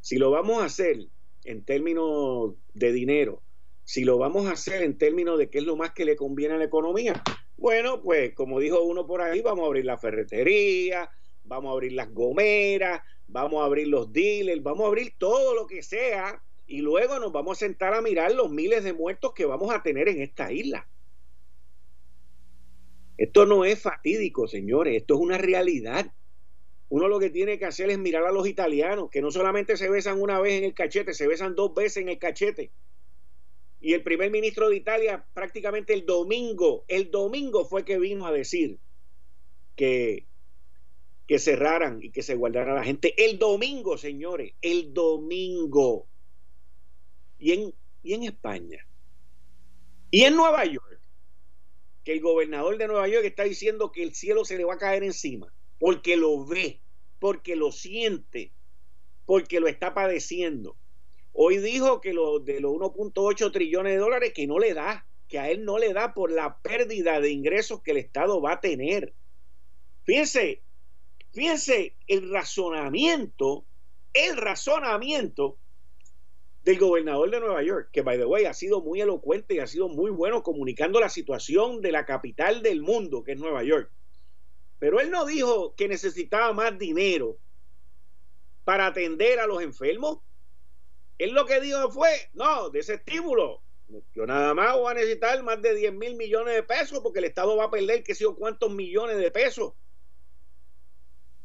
si 0.00 0.18
lo 0.18 0.30
vamos 0.30 0.62
a 0.62 0.66
hacer 0.66 1.06
en 1.44 1.64
términos 1.64 2.54
de 2.74 2.92
dinero, 2.92 3.42
si 3.84 4.04
lo 4.04 4.18
vamos 4.18 4.46
a 4.46 4.52
hacer 4.52 4.82
en 4.82 4.98
términos 4.98 5.38
de 5.38 5.48
qué 5.48 5.58
es 5.58 5.64
lo 5.64 5.76
más 5.76 5.92
que 5.92 6.04
le 6.04 6.16
conviene 6.16 6.54
a 6.54 6.58
la 6.58 6.64
economía, 6.64 7.22
bueno, 7.62 8.02
pues 8.02 8.34
como 8.34 8.58
dijo 8.58 8.82
uno 8.82 9.06
por 9.06 9.22
ahí, 9.22 9.40
vamos 9.40 9.62
a 9.62 9.66
abrir 9.68 9.84
la 9.84 9.96
ferretería, 9.96 11.08
vamos 11.44 11.70
a 11.70 11.72
abrir 11.74 11.92
las 11.92 12.12
gomeras, 12.12 13.02
vamos 13.28 13.62
a 13.62 13.66
abrir 13.66 13.86
los 13.86 14.12
dealers, 14.12 14.60
vamos 14.64 14.84
a 14.84 14.88
abrir 14.88 15.14
todo 15.16 15.54
lo 15.54 15.68
que 15.68 15.80
sea 15.80 16.42
y 16.66 16.80
luego 16.80 17.20
nos 17.20 17.30
vamos 17.30 17.58
a 17.58 17.60
sentar 17.60 17.94
a 17.94 18.02
mirar 18.02 18.32
los 18.32 18.50
miles 18.50 18.82
de 18.82 18.92
muertos 18.92 19.32
que 19.32 19.44
vamos 19.44 19.72
a 19.72 19.80
tener 19.80 20.08
en 20.08 20.22
esta 20.22 20.50
isla. 20.50 20.88
Esto 23.16 23.46
no 23.46 23.64
es 23.64 23.80
fatídico, 23.80 24.48
señores, 24.48 24.96
esto 24.96 25.14
es 25.14 25.20
una 25.20 25.38
realidad. 25.38 26.12
Uno 26.88 27.06
lo 27.06 27.20
que 27.20 27.30
tiene 27.30 27.60
que 27.60 27.66
hacer 27.66 27.90
es 27.90 27.98
mirar 27.98 28.24
a 28.24 28.32
los 28.32 28.48
italianos, 28.48 29.08
que 29.08 29.22
no 29.22 29.30
solamente 29.30 29.76
se 29.76 29.88
besan 29.88 30.20
una 30.20 30.40
vez 30.40 30.54
en 30.54 30.64
el 30.64 30.74
cachete, 30.74 31.14
se 31.14 31.28
besan 31.28 31.54
dos 31.54 31.72
veces 31.74 31.98
en 31.98 32.08
el 32.08 32.18
cachete. 32.18 32.72
Y 33.82 33.94
el 33.94 34.02
primer 34.02 34.30
ministro 34.30 34.70
de 34.70 34.76
Italia 34.76 35.26
prácticamente 35.34 35.92
el 35.92 36.06
domingo, 36.06 36.84
el 36.88 37.10
domingo 37.10 37.64
fue 37.64 37.84
que 37.84 37.98
vino 37.98 38.26
a 38.26 38.32
decir 38.32 38.78
que, 39.76 40.26
que 41.26 41.38
cerraran 41.38 42.00
y 42.00 42.10
que 42.10 42.22
se 42.22 42.36
guardara 42.36 42.74
la 42.74 42.84
gente. 42.84 43.12
El 43.22 43.38
domingo, 43.38 43.98
señores, 43.98 44.54
el 44.62 44.94
domingo. 44.94 46.06
Y 47.38 47.52
en, 47.52 47.74
y 48.04 48.14
en 48.14 48.22
España. 48.22 48.86
Y 50.12 50.22
en 50.22 50.36
Nueva 50.36 50.64
York 50.64 50.92
que 52.04 52.12
el 52.12 52.20
gobernador 52.20 52.78
de 52.78 52.88
Nueva 52.88 53.08
York 53.08 53.24
está 53.24 53.44
diciendo 53.44 53.92
que 53.92 54.02
el 54.02 54.14
cielo 54.14 54.44
se 54.44 54.56
le 54.56 54.64
va 54.64 54.74
a 54.74 54.78
caer 54.78 55.02
encima, 55.02 55.52
porque 55.78 56.16
lo 56.16 56.44
ve, 56.44 56.80
porque 57.18 57.56
lo 57.56 57.70
siente, 57.70 58.52
porque 59.24 59.60
lo 59.60 59.68
está 59.68 59.94
padeciendo. 59.94 60.76
Hoy 61.32 61.58
dijo 61.58 62.00
que 62.00 62.12
lo 62.12 62.38
de 62.40 62.60
los 62.60 62.72
1.8 62.72 63.52
trillones 63.52 63.94
de 63.94 63.98
dólares 63.98 64.32
que 64.34 64.46
no 64.46 64.58
le 64.58 64.74
da, 64.74 65.06
que 65.28 65.38
a 65.38 65.50
él 65.50 65.64
no 65.64 65.78
le 65.78 65.92
da 65.92 66.12
por 66.12 66.30
la 66.30 66.58
pérdida 66.58 67.20
de 67.20 67.30
ingresos 67.30 67.82
que 67.82 67.92
el 67.92 67.96
Estado 67.96 68.40
va 68.40 68.52
a 68.52 68.60
tener. 68.60 69.14
Fíjense, 70.04 70.62
fíjense 71.32 71.96
el 72.06 72.30
razonamiento, 72.30 73.64
el 74.12 74.36
razonamiento 74.36 75.56
del 76.64 76.78
gobernador 76.78 77.30
de 77.30 77.40
Nueva 77.40 77.62
York, 77.62 77.88
que 77.92 78.02
by 78.02 78.18
the 78.18 78.24
way 78.24 78.44
ha 78.44 78.54
sido 78.54 78.80
muy 78.82 79.00
elocuente 79.00 79.54
y 79.54 79.58
ha 79.58 79.66
sido 79.66 79.88
muy 79.88 80.10
bueno 80.10 80.42
comunicando 80.42 81.00
la 81.00 81.08
situación 81.08 81.80
de 81.80 81.92
la 81.92 82.04
capital 82.04 82.62
del 82.62 82.82
mundo, 82.82 83.24
que 83.24 83.32
es 83.32 83.38
Nueva 83.38 83.64
York. 83.64 83.90
Pero 84.78 85.00
él 85.00 85.10
no 85.10 85.24
dijo 85.24 85.74
que 85.76 85.88
necesitaba 85.88 86.52
más 86.52 86.78
dinero 86.78 87.38
para 88.64 88.86
atender 88.86 89.40
a 89.40 89.46
los 89.46 89.62
enfermos. 89.62 90.18
Él 91.18 91.32
lo 91.32 91.46
que 91.46 91.60
dijo 91.60 91.90
fue, 91.90 92.10
no, 92.34 92.70
de 92.70 92.80
ese 92.80 92.94
estímulo, 92.94 93.62
yo 94.14 94.26
nada 94.26 94.54
más 94.54 94.74
voy 94.76 94.90
a 94.90 94.94
necesitar 94.94 95.42
más 95.42 95.60
de 95.60 95.74
10 95.74 95.92
mil 95.92 96.16
millones 96.16 96.54
de 96.54 96.62
pesos 96.62 97.00
porque 97.00 97.18
el 97.18 97.26
Estado 97.26 97.56
va 97.56 97.64
a 97.64 97.70
perder 97.70 98.02
qué 98.02 98.14
sé 98.14 98.24
cuántos 98.36 98.70
millones 98.70 99.18
de 99.18 99.30
pesos 99.30 99.74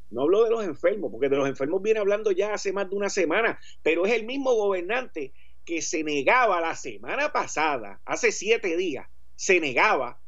no 0.09 0.23
hablo 0.23 0.43
de 0.43 0.49
los 0.49 0.63
enfermos, 0.63 1.11
porque 1.11 1.29
de 1.29 1.35
los 1.35 1.47
enfermos 1.47 1.81
viene 1.81 1.99
hablando 1.99 2.31
ya 2.31 2.53
hace 2.53 2.71
más 2.71 2.89
de 2.89 2.95
una 2.95 3.09
semana, 3.09 3.59
pero 3.83 4.05
es 4.05 4.13
el 4.13 4.25
mismo 4.25 4.53
gobernante 4.53 5.33
que 5.65 5.81
se 5.81 6.03
negaba 6.03 6.61
la 6.61 6.75
semana 6.75 7.33
pasada, 7.33 7.99
hace 8.05 8.31
siete 8.31 8.77
días, 8.77 9.07
se 9.35 9.59
negaba 9.59 10.21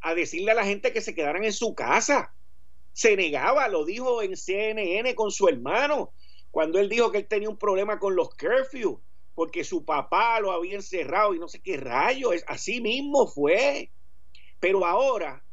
a 0.00 0.14
decirle 0.14 0.50
a 0.50 0.54
la 0.54 0.64
gente 0.64 0.92
que 0.92 1.00
se 1.00 1.14
quedaran 1.14 1.44
en 1.44 1.52
su 1.52 1.74
casa. 1.74 2.34
Se 2.92 3.16
negaba, 3.16 3.66
lo 3.68 3.84
dijo 3.84 4.22
en 4.22 4.36
CNN 4.36 5.14
con 5.14 5.30
su 5.30 5.48
hermano, 5.48 6.12
cuando 6.54 6.78
él 6.78 6.88
dijo 6.88 7.10
que 7.10 7.18
él 7.18 7.26
tenía 7.26 7.50
un 7.50 7.58
problema 7.58 7.98
con 7.98 8.14
los 8.14 8.28
curfew, 8.36 9.00
porque 9.34 9.64
su 9.64 9.84
papá 9.84 10.38
lo 10.38 10.52
había 10.52 10.76
encerrado 10.76 11.34
y 11.34 11.40
no 11.40 11.48
sé 11.48 11.60
qué 11.60 11.76
rayos, 11.76 12.44
así 12.46 12.80
mismo 12.80 13.26
fue. 13.26 13.90
Pero 14.60 14.86
ahora, 14.86 15.44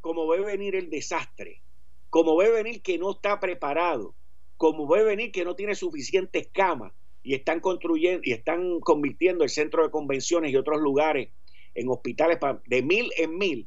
como 0.00 0.28
ve 0.28 0.38
venir 0.38 0.76
el 0.76 0.90
desastre, 0.90 1.60
como 2.08 2.36
ve 2.36 2.52
venir 2.52 2.82
que 2.82 2.98
no 2.98 3.10
está 3.10 3.40
preparado, 3.40 4.14
como 4.56 4.86
ve 4.86 5.02
venir 5.02 5.32
que 5.32 5.44
no 5.44 5.56
tiene 5.56 5.74
suficientes 5.74 6.48
camas 6.52 6.92
y 7.24 7.34
están 7.34 7.58
construyendo 7.58 8.20
y 8.22 8.30
están 8.30 8.78
convirtiendo 8.78 9.42
el 9.42 9.50
centro 9.50 9.82
de 9.82 9.90
convenciones 9.90 10.52
y 10.52 10.56
otros 10.56 10.80
lugares 10.80 11.30
en 11.74 11.88
hospitales 11.88 12.38
de 12.66 12.82
mil 12.82 13.10
en 13.18 13.38
mil, 13.38 13.66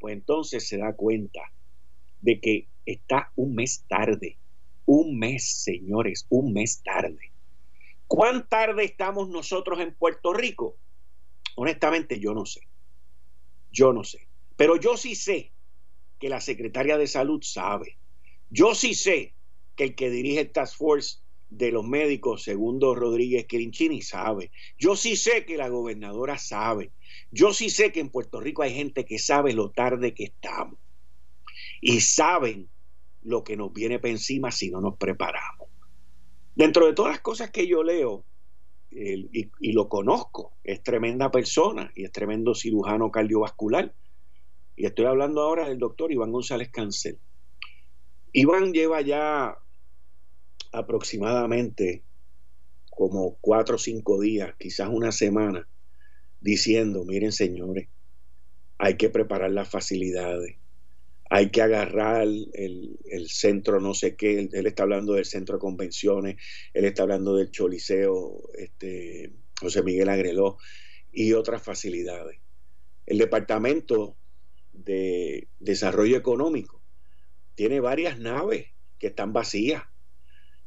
pues 0.00 0.14
entonces 0.14 0.66
se 0.66 0.76
da 0.76 0.96
cuenta 0.96 1.52
de 2.20 2.40
que 2.40 2.66
está 2.84 3.30
un 3.36 3.54
mes 3.54 3.84
tarde. 3.86 4.38
Un 4.86 5.18
mes, 5.18 5.62
señores, 5.62 6.26
un 6.28 6.52
mes 6.52 6.82
tarde. 6.82 7.32
¿Cuán 8.06 8.48
tarde 8.48 8.84
estamos 8.84 9.28
nosotros 9.28 9.80
en 9.80 9.94
Puerto 9.94 10.32
Rico? 10.32 10.76
Honestamente, 11.56 12.20
yo 12.20 12.34
no 12.34 12.44
sé. 12.44 12.60
Yo 13.72 13.92
no 13.92 14.04
sé. 14.04 14.26
Pero 14.56 14.76
yo 14.76 14.96
sí 14.96 15.14
sé 15.14 15.52
que 16.20 16.28
la 16.28 16.40
secretaria 16.40 16.96
de 16.98 17.06
salud 17.06 17.42
sabe. 17.42 17.96
Yo 18.50 18.74
sí 18.74 18.94
sé 18.94 19.34
que 19.76 19.84
el 19.84 19.94
que 19.94 20.10
dirige 20.10 20.40
el 20.40 20.52
Task 20.52 20.76
Force 20.76 21.18
de 21.50 21.72
los 21.72 21.86
médicos, 21.86 22.42
segundo 22.42 22.94
Rodríguez 22.94 23.46
Quirinchini, 23.46 24.02
sabe. 24.02 24.50
Yo 24.78 24.96
sí 24.96 25.16
sé 25.16 25.44
que 25.44 25.56
la 25.56 25.68
gobernadora 25.68 26.38
sabe. 26.38 26.92
Yo 27.30 27.52
sí 27.52 27.70
sé 27.70 27.92
que 27.92 28.00
en 28.00 28.10
Puerto 28.10 28.40
Rico 28.40 28.62
hay 28.62 28.74
gente 28.74 29.04
que 29.04 29.18
sabe 29.18 29.52
lo 29.52 29.70
tarde 29.70 30.14
que 30.14 30.24
estamos. 30.24 30.78
Y 31.80 32.00
saben 32.00 32.68
lo 33.24 33.42
que 33.42 33.56
nos 33.56 33.72
viene 33.72 33.98
para 33.98 34.12
encima 34.12 34.50
si 34.50 34.70
no 34.70 34.80
nos 34.80 34.96
preparamos. 34.96 35.68
Dentro 36.54 36.86
de 36.86 36.92
todas 36.92 37.12
las 37.12 37.20
cosas 37.20 37.50
que 37.50 37.66
yo 37.66 37.82
leo, 37.82 38.24
y, 38.90 39.50
y, 39.58 39.72
lo 39.72 39.88
conozco, 39.88 40.52
es 40.62 40.80
tremenda 40.84 41.32
persona 41.32 41.90
y 41.96 42.04
es 42.04 42.12
tremendo 42.12 42.54
cirujano 42.54 43.10
cardiovascular. 43.10 43.92
Y 44.76 44.86
estoy 44.86 45.06
hablando 45.06 45.40
ahora 45.40 45.68
del 45.68 45.78
doctor 45.78 46.12
Iván 46.12 46.30
González 46.30 46.70
Cancel. 46.70 47.18
Iván 48.32 48.72
lleva 48.72 49.00
ya 49.00 49.58
aproximadamente 50.72 52.04
como 52.90 53.36
cuatro 53.40 53.76
o 53.76 53.78
cinco 53.78 54.20
días, 54.20 54.54
quizás 54.58 54.88
una 54.88 55.12
semana, 55.12 55.68
diciendo, 56.40 57.04
miren 57.04 57.32
señores, 57.32 57.88
hay 58.78 58.96
que 58.96 59.08
preparar 59.08 59.50
las 59.50 59.68
facilidades, 59.68 60.56
hay 61.30 61.50
que 61.50 61.62
agarrar 61.62 62.22
el, 62.22 62.98
centro 63.28 63.80
no 63.80 63.94
sé 63.94 64.16
qué, 64.16 64.48
él, 64.52 64.66
está 64.66 64.82
hablando 64.82 65.14
del 65.14 65.24
centro 65.24 65.56
de 65.56 65.60
convenciones, 65.60 66.36
él 66.72 66.84
está 66.84 67.02
hablando 67.02 67.36
del 67.36 67.50
Choliseo, 67.50 68.42
este, 68.58 69.32
José 69.60 69.82
Miguel 69.82 70.08
Agreló 70.08 70.58
y 71.12 71.32
otras 71.32 71.62
facilidades. 71.62 72.38
El 73.06 73.18
departamento 73.18 74.16
de 74.74 75.48
desarrollo 75.60 76.16
económico. 76.16 76.82
Tiene 77.54 77.80
varias 77.80 78.18
naves 78.18 78.68
que 78.98 79.08
están 79.08 79.32
vacías. 79.32 79.84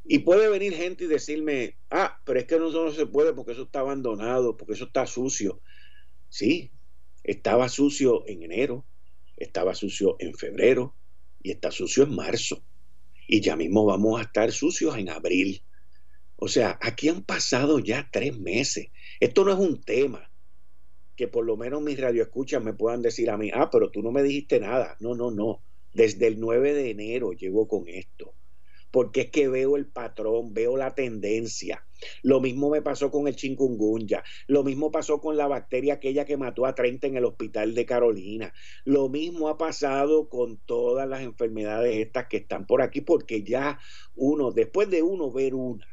Y 0.04 0.20
puede 0.20 0.48
venir 0.48 0.72
gente 0.72 1.04
y 1.04 1.08
decirme, 1.08 1.76
ah, 1.90 2.20
pero 2.24 2.40
es 2.40 2.46
que 2.46 2.58
no, 2.58 2.70
no 2.70 2.90
se 2.92 3.06
puede 3.06 3.34
porque 3.34 3.52
eso 3.52 3.64
está 3.64 3.80
abandonado, 3.80 4.56
porque 4.56 4.72
eso 4.72 4.84
está 4.84 5.06
sucio. 5.06 5.60
Sí, 6.30 6.72
estaba 7.24 7.68
sucio 7.68 8.26
en 8.26 8.42
enero, 8.42 8.86
estaba 9.38 9.74
sucio 9.74 10.16
en 10.18 10.34
febrero 10.34 10.94
y 11.42 11.50
está 11.50 11.70
sucio 11.70 12.04
en 12.04 12.14
marzo. 12.14 12.62
Y 13.26 13.40
ya 13.40 13.56
mismo 13.56 13.84
vamos 13.84 14.18
a 14.18 14.24
estar 14.24 14.52
sucios 14.52 14.96
en 14.96 15.10
abril. 15.10 15.62
O 16.36 16.48
sea, 16.48 16.78
aquí 16.80 17.08
han 17.08 17.22
pasado 17.22 17.78
ya 17.78 18.08
tres 18.12 18.38
meses. 18.38 18.88
Esto 19.20 19.44
no 19.44 19.52
es 19.52 19.58
un 19.58 19.82
tema 19.82 20.30
que 21.18 21.26
por 21.26 21.44
lo 21.44 21.56
menos 21.56 21.82
mis 21.82 21.98
radioescuchas 21.98 22.62
me 22.62 22.74
puedan 22.74 23.02
decir 23.02 23.28
a 23.28 23.36
mí, 23.36 23.50
ah, 23.52 23.70
pero 23.72 23.90
tú 23.90 24.02
no 24.02 24.12
me 24.12 24.22
dijiste 24.22 24.60
nada. 24.60 24.96
No, 25.00 25.16
no, 25.16 25.32
no. 25.32 25.60
Desde 25.92 26.28
el 26.28 26.38
9 26.38 26.74
de 26.74 26.90
enero 26.90 27.32
llevo 27.32 27.66
con 27.66 27.88
esto. 27.88 28.34
Porque 28.92 29.22
es 29.22 29.30
que 29.30 29.48
veo 29.48 29.76
el 29.76 29.86
patrón, 29.86 30.54
veo 30.54 30.76
la 30.76 30.94
tendencia. 30.94 31.84
Lo 32.22 32.40
mismo 32.40 32.70
me 32.70 32.82
pasó 32.82 33.10
con 33.10 33.28
el 33.28 33.36
chikungunya. 33.36 34.22
Lo 34.46 34.64
mismo 34.64 34.90
pasó 34.90 35.20
con 35.20 35.36
la 35.36 35.46
bacteria 35.46 35.94
aquella 35.94 36.24
que 36.24 36.36
mató 36.36 36.66
a 36.66 36.74
30 36.74 37.06
en 37.06 37.16
el 37.16 37.24
hospital 37.24 37.74
de 37.74 37.86
Carolina. 37.86 38.52
Lo 38.84 39.08
mismo 39.08 39.48
ha 39.48 39.58
pasado 39.58 40.28
con 40.28 40.58
todas 40.58 41.08
las 41.08 41.22
enfermedades 41.22 41.96
estas 41.96 42.26
que 42.28 42.38
están 42.38 42.66
por 42.66 42.82
aquí, 42.82 43.00
porque 43.00 43.42
ya 43.42 43.78
uno, 44.14 44.52
después 44.52 44.90
de 44.90 45.02
uno 45.02 45.32
ver 45.32 45.54
una, 45.54 45.86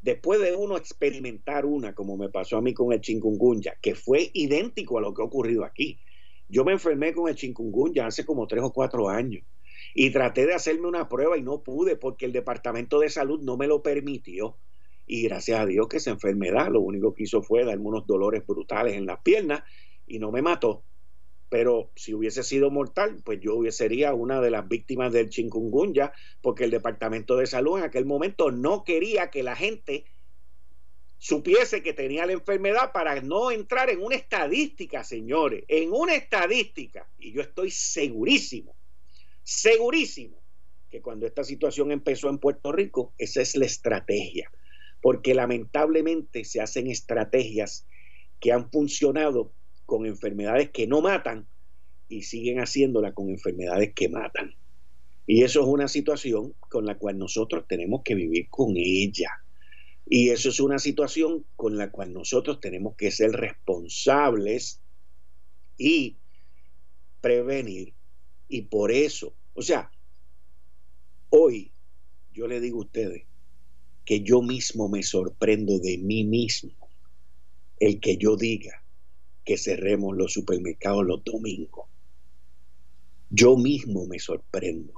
después 0.00 0.40
de 0.40 0.54
uno 0.54 0.76
experimentar 0.76 1.66
una, 1.66 1.94
como 1.94 2.16
me 2.16 2.28
pasó 2.28 2.56
a 2.56 2.62
mí 2.62 2.74
con 2.74 2.92
el 2.92 3.00
chikungunya, 3.00 3.74
que 3.80 3.94
fue 3.94 4.30
idéntico 4.34 4.98
a 4.98 5.00
lo 5.00 5.14
que 5.14 5.22
ha 5.22 5.26
ocurrido 5.26 5.64
aquí, 5.64 6.00
Yo 6.48 6.64
me 6.64 6.72
enfermé 6.72 7.12
con 7.12 7.28
el 7.28 7.36
chikungunya 7.36 8.06
hace 8.06 8.24
como 8.24 8.46
tres 8.46 8.62
o 8.64 8.72
cuatro 8.72 9.08
años 9.10 9.44
y 9.94 10.10
traté 10.10 10.46
de 10.46 10.54
hacerme 10.54 10.88
una 10.88 11.08
prueba 11.08 11.36
y 11.36 11.42
no 11.42 11.62
pude 11.62 11.96
porque 11.96 12.26
el 12.26 12.32
Departamento 12.32 13.00
de 13.00 13.10
Salud 13.10 13.40
no 13.42 13.56
me 13.56 13.66
lo 13.66 13.82
permitió. 13.82 14.58
Y 15.10 15.22
gracias 15.22 15.58
a 15.58 15.64
Dios 15.64 15.88
que 15.88 15.96
esa 15.96 16.10
enfermedad 16.10 16.68
lo 16.70 16.80
único 16.80 17.14
que 17.14 17.22
hizo 17.22 17.42
fue 17.42 17.64
darme 17.64 17.86
unos 17.86 18.06
dolores 18.06 18.46
brutales 18.46 18.94
en 18.94 19.06
las 19.06 19.20
piernas 19.22 19.62
y 20.06 20.18
no 20.18 20.30
me 20.30 20.42
mató. 20.42 20.84
Pero 21.48 21.90
si 21.96 22.12
hubiese 22.12 22.42
sido 22.42 22.70
mortal, 22.70 23.22
pues 23.24 23.40
yo 23.40 23.58
sería 23.70 24.12
una 24.12 24.42
de 24.42 24.50
las 24.50 24.68
víctimas 24.68 25.10
del 25.10 25.30
chikungunya 25.30 26.12
porque 26.42 26.64
el 26.64 26.70
Departamento 26.70 27.36
de 27.36 27.46
Salud 27.46 27.78
en 27.78 27.84
aquel 27.84 28.04
momento 28.04 28.50
no 28.50 28.84
quería 28.84 29.30
que 29.30 29.42
la 29.42 29.56
gente 29.56 30.04
supiese 31.16 31.82
que 31.82 31.94
tenía 31.94 32.26
la 32.26 32.34
enfermedad 32.34 32.92
para 32.92 33.18
no 33.22 33.50
entrar 33.50 33.88
en 33.88 34.02
una 34.02 34.14
estadística, 34.14 35.04
señores, 35.04 35.64
en 35.68 35.90
una 35.90 36.16
estadística. 36.16 37.08
Y 37.18 37.32
yo 37.32 37.40
estoy 37.40 37.70
segurísimo, 37.70 38.76
segurísimo, 39.42 40.38
que 40.90 41.00
cuando 41.00 41.26
esta 41.26 41.44
situación 41.44 41.92
empezó 41.92 42.28
en 42.28 42.36
Puerto 42.36 42.72
Rico, 42.72 43.14
esa 43.16 43.40
es 43.40 43.56
la 43.56 43.64
estrategia. 43.64 44.50
Porque 45.00 45.34
lamentablemente 45.34 46.44
se 46.44 46.60
hacen 46.60 46.88
estrategias 46.88 47.86
que 48.40 48.52
han 48.52 48.70
funcionado 48.70 49.52
con 49.86 50.06
enfermedades 50.06 50.70
que 50.70 50.86
no 50.86 51.00
matan 51.00 51.46
y 52.08 52.22
siguen 52.22 52.58
haciéndola 52.58 53.12
con 53.12 53.30
enfermedades 53.30 53.92
que 53.94 54.08
matan. 54.08 54.54
Y 55.26 55.42
eso 55.42 55.60
es 55.60 55.66
una 55.66 55.88
situación 55.88 56.54
con 56.58 56.86
la 56.86 56.98
cual 56.98 57.18
nosotros 57.18 57.66
tenemos 57.68 58.02
que 58.04 58.14
vivir 58.14 58.48
con 58.48 58.74
ella 58.76 59.30
y 60.10 60.30
eso 60.30 60.48
es 60.48 60.58
una 60.58 60.78
situación 60.78 61.44
con 61.54 61.76
la 61.76 61.90
cual 61.90 62.14
nosotros 62.14 62.60
tenemos 62.60 62.96
que 62.96 63.10
ser 63.10 63.32
responsables 63.32 64.80
y 65.76 66.16
prevenir. 67.20 67.92
Y 68.48 68.62
por 68.62 68.90
eso, 68.90 69.34
o 69.52 69.60
sea, 69.60 69.90
hoy 71.28 71.72
yo 72.32 72.48
le 72.48 72.60
digo 72.60 72.78
a 72.78 72.84
ustedes 72.84 73.27
que 74.08 74.22
yo 74.22 74.40
mismo 74.40 74.88
me 74.88 75.02
sorprendo 75.02 75.80
de 75.80 75.98
mí 75.98 76.24
mismo 76.24 76.72
el 77.78 78.00
que 78.00 78.16
yo 78.16 78.36
diga 78.36 78.82
que 79.44 79.58
cerremos 79.58 80.16
los 80.16 80.32
supermercados 80.32 81.04
los 81.04 81.22
domingos. 81.24 81.90
Yo 83.28 83.58
mismo 83.58 84.06
me 84.06 84.18
sorprendo 84.18 84.94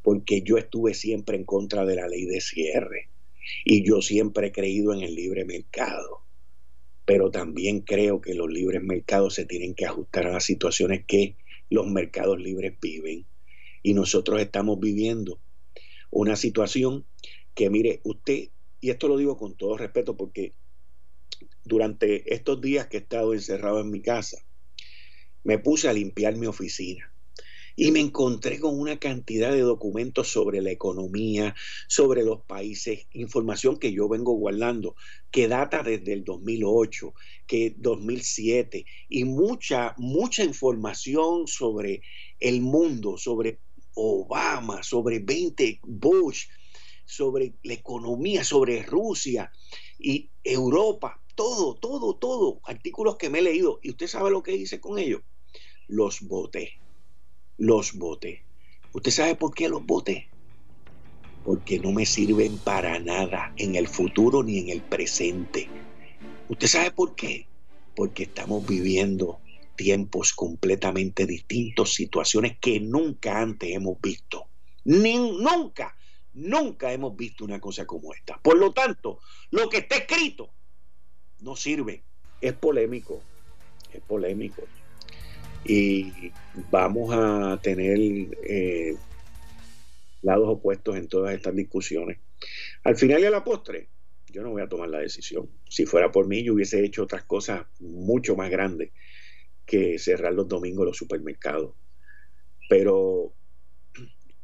porque 0.00 0.40
yo 0.40 0.56
estuve 0.56 0.94
siempre 0.94 1.36
en 1.36 1.44
contra 1.44 1.84
de 1.84 1.96
la 1.96 2.08
ley 2.08 2.24
de 2.24 2.40
cierre 2.40 3.10
y 3.62 3.86
yo 3.86 4.00
siempre 4.00 4.46
he 4.46 4.52
creído 4.52 4.94
en 4.94 5.02
el 5.02 5.14
libre 5.14 5.44
mercado, 5.44 6.22
pero 7.04 7.30
también 7.30 7.80
creo 7.80 8.22
que 8.22 8.32
los 8.32 8.50
libres 8.50 8.82
mercados 8.82 9.34
se 9.34 9.44
tienen 9.44 9.74
que 9.74 9.84
ajustar 9.84 10.28
a 10.28 10.32
las 10.32 10.44
situaciones 10.44 11.04
que 11.06 11.36
los 11.68 11.86
mercados 11.88 12.40
libres 12.40 12.72
viven. 12.80 13.26
Y 13.82 13.92
nosotros 13.92 14.40
estamos 14.40 14.80
viviendo 14.80 15.42
una 16.10 16.36
situación 16.36 17.04
que, 17.56 17.70
mire, 17.70 18.00
usted, 18.04 18.50
y 18.80 18.90
esto 18.90 19.08
lo 19.08 19.16
digo 19.16 19.36
con 19.38 19.56
todo 19.56 19.78
respeto 19.78 20.14
porque 20.16 20.52
durante 21.64 22.32
estos 22.34 22.60
días 22.60 22.86
que 22.86 22.98
he 22.98 23.00
estado 23.00 23.32
encerrado 23.32 23.80
en 23.80 23.90
mi 23.90 24.02
casa, 24.02 24.44
me 25.42 25.58
puse 25.58 25.88
a 25.88 25.94
limpiar 25.94 26.36
mi 26.36 26.46
oficina 26.46 27.10
y 27.74 27.92
me 27.92 28.00
encontré 28.00 28.60
con 28.60 28.78
una 28.78 28.98
cantidad 28.98 29.52
de 29.52 29.60
documentos 29.60 30.28
sobre 30.28 30.60
la 30.60 30.70
economía, 30.70 31.54
sobre 31.88 32.24
los 32.24 32.42
países, 32.42 33.06
información 33.12 33.78
que 33.78 33.92
yo 33.92 34.06
vengo 34.06 34.34
guardando, 34.34 34.94
que 35.30 35.48
data 35.48 35.82
desde 35.82 36.12
el 36.12 36.24
2008, 36.24 37.14
que 37.46 37.74
2007, 37.78 38.84
y 39.08 39.24
mucha, 39.24 39.94
mucha 39.96 40.44
información 40.44 41.46
sobre 41.46 42.02
el 42.38 42.60
mundo, 42.60 43.16
sobre 43.16 43.60
Obama, 43.94 44.82
sobre 44.82 45.20
20 45.20 45.80
Bush, 45.84 46.48
sobre 47.06 47.54
la 47.62 47.74
economía, 47.74 48.44
sobre 48.44 48.82
Rusia 48.82 49.50
y 49.98 50.28
Europa, 50.44 51.22
todo, 51.34 51.74
todo, 51.74 52.16
todo, 52.16 52.60
artículos 52.64 53.16
que 53.16 53.30
me 53.30 53.38
he 53.38 53.42
leído. 53.42 53.80
¿Y 53.82 53.90
usted 53.90 54.06
sabe 54.06 54.30
lo 54.30 54.42
que 54.42 54.54
hice 54.54 54.80
con 54.80 54.98
ellos? 54.98 55.22
Los 55.88 56.20
voté 56.20 56.80
los 57.58 57.94
voté. 57.94 58.44
¿Usted 58.92 59.10
sabe 59.10 59.34
por 59.34 59.54
qué 59.54 59.68
los 59.68 59.84
voté? 59.84 60.28
Porque 61.44 61.78
no 61.78 61.92
me 61.92 62.06
sirven 62.06 62.58
para 62.58 62.98
nada 62.98 63.52
en 63.56 63.76
el 63.76 63.88
futuro 63.88 64.42
ni 64.42 64.58
en 64.58 64.68
el 64.70 64.82
presente. 64.82 65.68
¿Usted 66.48 66.66
sabe 66.66 66.90
por 66.90 67.14
qué? 67.14 67.46
Porque 67.94 68.24
estamos 68.24 68.66
viviendo 68.66 69.40
tiempos 69.76 70.32
completamente 70.32 71.26
distintos, 71.26 71.94
situaciones 71.94 72.58
que 72.58 72.80
nunca 72.80 73.40
antes 73.40 73.70
hemos 73.74 74.00
visto. 74.00 74.46
Ni, 74.84 75.16
nunca, 75.16 75.96
nunca 76.36 76.92
hemos 76.92 77.16
visto 77.16 77.44
una 77.44 77.60
cosa 77.60 77.86
como 77.86 78.14
esta. 78.14 78.38
Por 78.38 78.58
lo 78.58 78.72
tanto, 78.72 79.20
lo 79.50 79.68
que 79.68 79.78
está 79.78 79.96
escrito 79.96 80.50
no 81.40 81.56
sirve. 81.56 82.02
Es 82.40 82.52
polémico, 82.52 83.22
es 83.92 84.00
polémico 84.02 84.62
y 85.68 86.32
vamos 86.70 87.10
a 87.12 87.58
tener 87.62 87.98
eh, 87.98 88.94
lados 90.22 90.48
opuestos 90.48 90.96
en 90.96 91.08
todas 91.08 91.34
estas 91.34 91.54
discusiones. 91.54 92.18
Al 92.84 92.96
final 92.96 93.22
y 93.22 93.26
a 93.26 93.30
la 93.30 93.42
postre, 93.42 93.88
yo 94.28 94.42
no 94.42 94.50
voy 94.50 94.62
a 94.62 94.68
tomar 94.68 94.88
la 94.88 94.98
decisión. 94.98 95.48
Si 95.68 95.86
fuera 95.86 96.12
por 96.12 96.28
mí, 96.28 96.44
yo 96.44 96.54
hubiese 96.54 96.84
hecho 96.84 97.02
otras 97.02 97.24
cosas 97.24 97.66
mucho 97.80 98.36
más 98.36 98.50
grandes 98.50 98.90
que 99.64 99.98
cerrar 99.98 100.34
los 100.34 100.46
domingos 100.46 100.86
los 100.86 100.96
supermercados. 100.96 101.74
Pero 102.68 103.32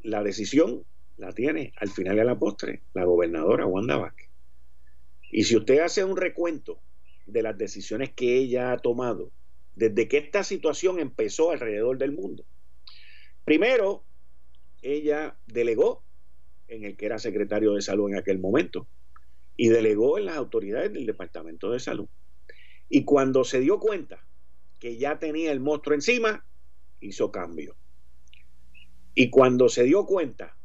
la 0.03 0.23
decisión 0.23 0.85
la 1.17 1.33
tiene 1.33 1.73
al 1.77 1.91
final 1.91 2.19
a 2.19 2.25
la 2.25 2.39
postre 2.39 2.83
la 2.95 3.05
gobernadora 3.05 3.67
Wanda 3.67 3.97
Vázquez. 3.97 4.29
Y 5.31 5.45
si 5.45 5.57
usted 5.57 5.81
hace 5.81 6.05
un 6.05 6.17
recuento 6.17 6.81
de 7.27 7.43
las 7.43 7.57
decisiones 7.57 8.11
que 8.11 8.37
ella 8.37 8.73
ha 8.73 8.79
tomado 8.79 9.31
desde 9.75 10.09
que 10.09 10.19
esta 10.19 10.45
situación 10.45 10.99
empezó 10.99 11.51
alrededor 11.51 11.99
del 11.99 12.13
mundo. 12.13 12.45
Primero, 13.45 14.05
ella 14.83 15.37
delegó 15.47 16.03
en 16.69 16.85
el 16.85 16.97
que 16.97 17.07
era 17.07 17.19
secretario 17.19 17.75
de 17.75 17.83
salud 17.83 18.11
en 18.11 18.17
aquel 18.17 18.39
momento 18.39 18.87
y 19.57 19.69
delegó 19.69 20.19
en 20.19 20.27
las 20.27 20.37
autoridades 20.37 20.93
del 20.93 21.07
Departamento 21.07 21.71
de 21.71 21.81
Salud. 21.81 22.09
Y 22.89 23.05
cuando 23.05 23.45
se 23.45 23.61
dio 23.61 23.79
cuenta 23.79 24.25
que 24.79 24.97
ya 24.97 25.19
tenía 25.19 25.53
el 25.53 25.61
monstruo 25.61 25.95
encima, 25.95 26.45
hizo 27.01 27.31
cambio. 27.31 27.77
Y 29.15 29.31
cuando 29.31 29.69
se 29.69 29.85
dio 29.85 30.07
cuenta 30.07 30.57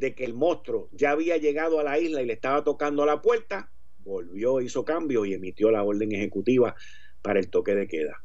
de 0.00 0.14
que 0.14 0.24
el 0.24 0.32
monstruo 0.32 0.88
ya 0.92 1.10
había 1.10 1.36
llegado 1.36 1.78
a 1.78 1.84
la 1.84 1.98
isla 1.98 2.22
y 2.22 2.26
le 2.26 2.32
estaba 2.32 2.64
tocando 2.64 3.04
la 3.04 3.20
puerta, 3.20 3.70
volvió, 3.98 4.62
hizo 4.62 4.82
cambio 4.82 5.26
y 5.26 5.34
emitió 5.34 5.70
la 5.70 5.84
orden 5.84 6.10
ejecutiva 6.12 6.74
para 7.20 7.38
el 7.38 7.50
toque 7.50 7.74
de 7.74 7.86
queda. 7.86 8.24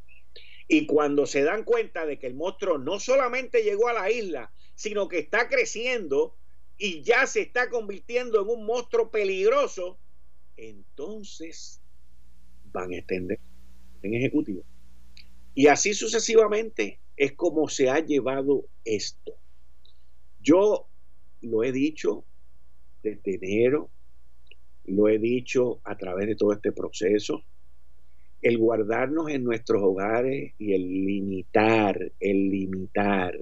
Y 0.70 0.88
cuando 0.88 1.26
se 1.26 1.44
dan 1.44 1.66
cuenta 1.66 2.06
de 2.06 2.18
que 2.18 2.28
el 2.28 2.34
monstruo 2.34 2.78
no 2.78 3.00
solamente 3.00 3.62
llegó 3.62 3.90
a 3.90 3.94
la 3.94 4.10
isla, 4.10 4.54
sino 4.74 5.10
que 5.10 5.20
está 5.20 5.50
creciendo 5.50 6.38
y 6.78 7.04
ya 7.04 7.28
se 7.28 7.42
está 7.42 7.70
convirtiendo 7.70 8.42
en 8.42 8.48
un 8.48 8.66
monstruo 8.66 9.12
peligroso, 9.12 10.00
entonces 10.56 11.82
van 12.72 12.94
a 12.94 12.98
extender 12.98 13.40
en 14.02 14.14
ejecutivo. 14.14 14.64
Y 15.54 15.68
así 15.68 15.94
sucesivamente 15.94 17.02
es 17.18 17.34
como 17.34 17.68
se 17.68 17.90
ha 17.90 18.00
llevado 18.00 18.66
esto. 18.86 19.34
Yo 20.40 20.88
lo 21.46 21.64
he 21.64 21.72
dicho 21.72 22.26
desde 23.04 23.36
enero, 23.36 23.90
lo 24.86 25.08
he 25.08 25.20
dicho 25.20 25.80
a 25.84 25.98
través 25.98 26.28
de 26.28 26.36
todo 26.36 26.54
este 26.54 26.72
proceso, 26.72 27.44
el 28.42 28.58
guardarnos 28.58 29.30
en 29.30 29.44
nuestros 29.44 29.82
hogares 29.82 30.54
y 30.58 30.74
el 30.74 30.82
limitar, 30.82 32.12
el 32.20 32.50
limitar 32.50 33.38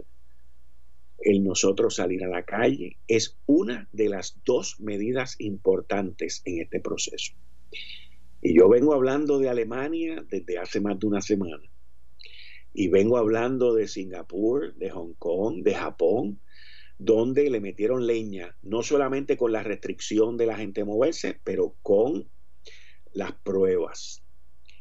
el 1.23 1.43
nosotros 1.43 1.95
salir 1.95 2.23
a 2.23 2.27
la 2.27 2.43
calle 2.43 2.97
es 3.07 3.37
una 3.45 3.87
de 3.91 4.09
las 4.09 4.39
dos 4.45 4.79
medidas 4.79 5.35
importantes 5.39 6.41
en 6.45 6.61
este 6.61 6.79
proceso. 6.79 7.33
Y 8.41 8.55
yo 8.57 8.67
vengo 8.67 8.93
hablando 8.93 9.39
de 9.39 9.49
Alemania 9.49 10.25
desde 10.29 10.57
hace 10.57 10.81
más 10.81 10.99
de 10.99 11.07
una 11.07 11.21
semana. 11.21 11.63
Y 12.73 12.89
vengo 12.89 13.17
hablando 13.17 13.73
de 13.73 13.87
Singapur, 13.87 14.75
de 14.75 14.89
Hong 14.89 15.13
Kong, 15.17 15.63
de 15.63 15.75
Japón, 15.75 16.39
donde 17.03 17.49
le 17.49 17.59
metieron 17.59 18.07
leña, 18.07 18.55
no 18.61 18.81
solamente 18.81 19.35
con 19.35 19.51
la 19.51 19.61
restricción 19.61 20.37
de 20.37 20.45
la 20.45 20.55
gente 20.55 20.85
moverse, 20.85 21.37
pero 21.43 21.75
con 21.81 22.29
las 23.11 23.33
pruebas. 23.33 24.23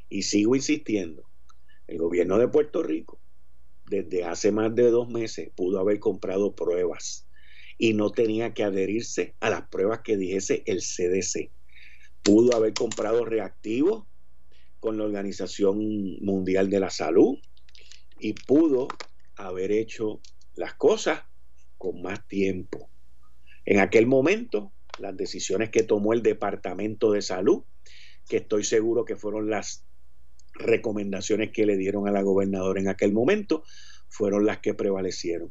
Y 0.08 0.22
sigo 0.22 0.54
insistiendo, 0.54 1.24
el 1.88 1.98
gobierno 1.98 2.38
de 2.38 2.46
Puerto 2.46 2.82
Rico 2.82 3.18
desde 3.87 4.24
hace 4.24 4.52
más 4.52 4.74
de 4.74 4.90
dos 4.90 5.08
meses 5.08 5.50
pudo 5.54 5.80
haber 5.80 5.98
comprado 5.98 6.54
pruebas 6.54 7.26
y 7.76 7.94
no 7.94 8.11
tenía 8.11 8.54
que 8.54 8.62
adherirse 8.62 9.35
a 9.40 9.50
las 9.50 9.68
pruebas 9.68 10.02
que 10.02 10.16
dijese 10.16 10.62
el 10.66 10.78
CDC. 10.78 11.50
Pudo 12.22 12.54
haber 12.54 12.72
comprado 12.72 13.24
reactivos 13.24 14.04
con 14.78 14.96
la 14.96 15.04
Organización 15.04 15.78
Mundial 16.20 16.70
de 16.70 16.78
la 16.78 16.90
Salud 16.90 17.38
y 18.20 18.35
pudo 18.35 18.87
haber 19.35 19.72
hecho 19.72 20.20
las 20.54 20.74
cosas 20.74 21.22
con 21.82 22.00
más 22.00 22.24
tiempo. 22.28 22.88
En 23.64 23.80
aquel 23.80 24.06
momento, 24.06 24.70
las 25.00 25.16
decisiones 25.16 25.70
que 25.70 25.82
tomó 25.82 26.12
el 26.12 26.22
Departamento 26.22 27.10
de 27.10 27.22
Salud, 27.22 27.64
que 28.28 28.36
estoy 28.36 28.62
seguro 28.62 29.04
que 29.04 29.16
fueron 29.16 29.50
las 29.50 29.84
recomendaciones 30.54 31.50
que 31.50 31.66
le 31.66 31.76
dieron 31.76 32.06
a 32.06 32.12
la 32.12 32.22
gobernadora 32.22 32.80
en 32.80 32.86
aquel 32.86 33.12
momento, 33.12 33.64
fueron 34.08 34.46
las 34.46 34.58
que 34.58 34.74
prevalecieron. 34.74 35.50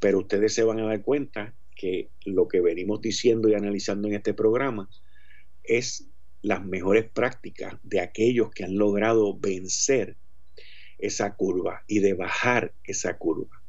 Pero 0.00 0.20
ustedes 0.20 0.54
se 0.54 0.62
van 0.62 0.78
a 0.78 0.86
dar 0.86 1.02
cuenta 1.02 1.52
que 1.74 2.10
lo 2.26 2.46
que 2.46 2.60
venimos 2.60 3.00
diciendo 3.00 3.48
y 3.48 3.54
analizando 3.54 4.06
en 4.06 4.14
este 4.14 4.34
programa 4.34 4.88
es 5.64 6.06
las 6.42 6.64
mejores 6.64 7.10
prácticas 7.10 7.74
de 7.82 7.98
aquellos 7.98 8.52
que 8.52 8.62
han 8.62 8.76
logrado 8.76 9.36
vencer 9.36 10.16
esa 10.98 11.34
curva 11.34 11.82
y 11.88 11.98
de 11.98 12.14
bajar 12.14 12.72
esa 12.84 13.18
curva. 13.18 13.60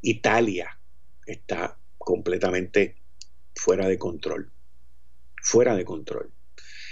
Italia 0.00 0.76
está 1.26 1.76
completamente 1.98 2.96
fuera 3.54 3.86
de 3.88 3.98
control, 3.98 4.50
fuera 5.42 5.76
de 5.76 5.84
control. 5.84 6.32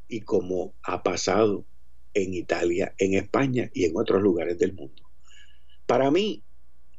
y 0.09 0.21
como 0.21 0.75
ha 0.83 1.03
pasado 1.03 1.65
en 2.13 2.35
Italia, 2.35 2.95
en 2.99 3.15
España 3.15 3.71
y 3.73 3.85
en 3.85 3.97
otros 3.97 4.23
lugares 4.23 4.59
del 4.59 4.75
mundo. 4.75 5.04
Para 5.87 6.11
mí, 6.11 6.43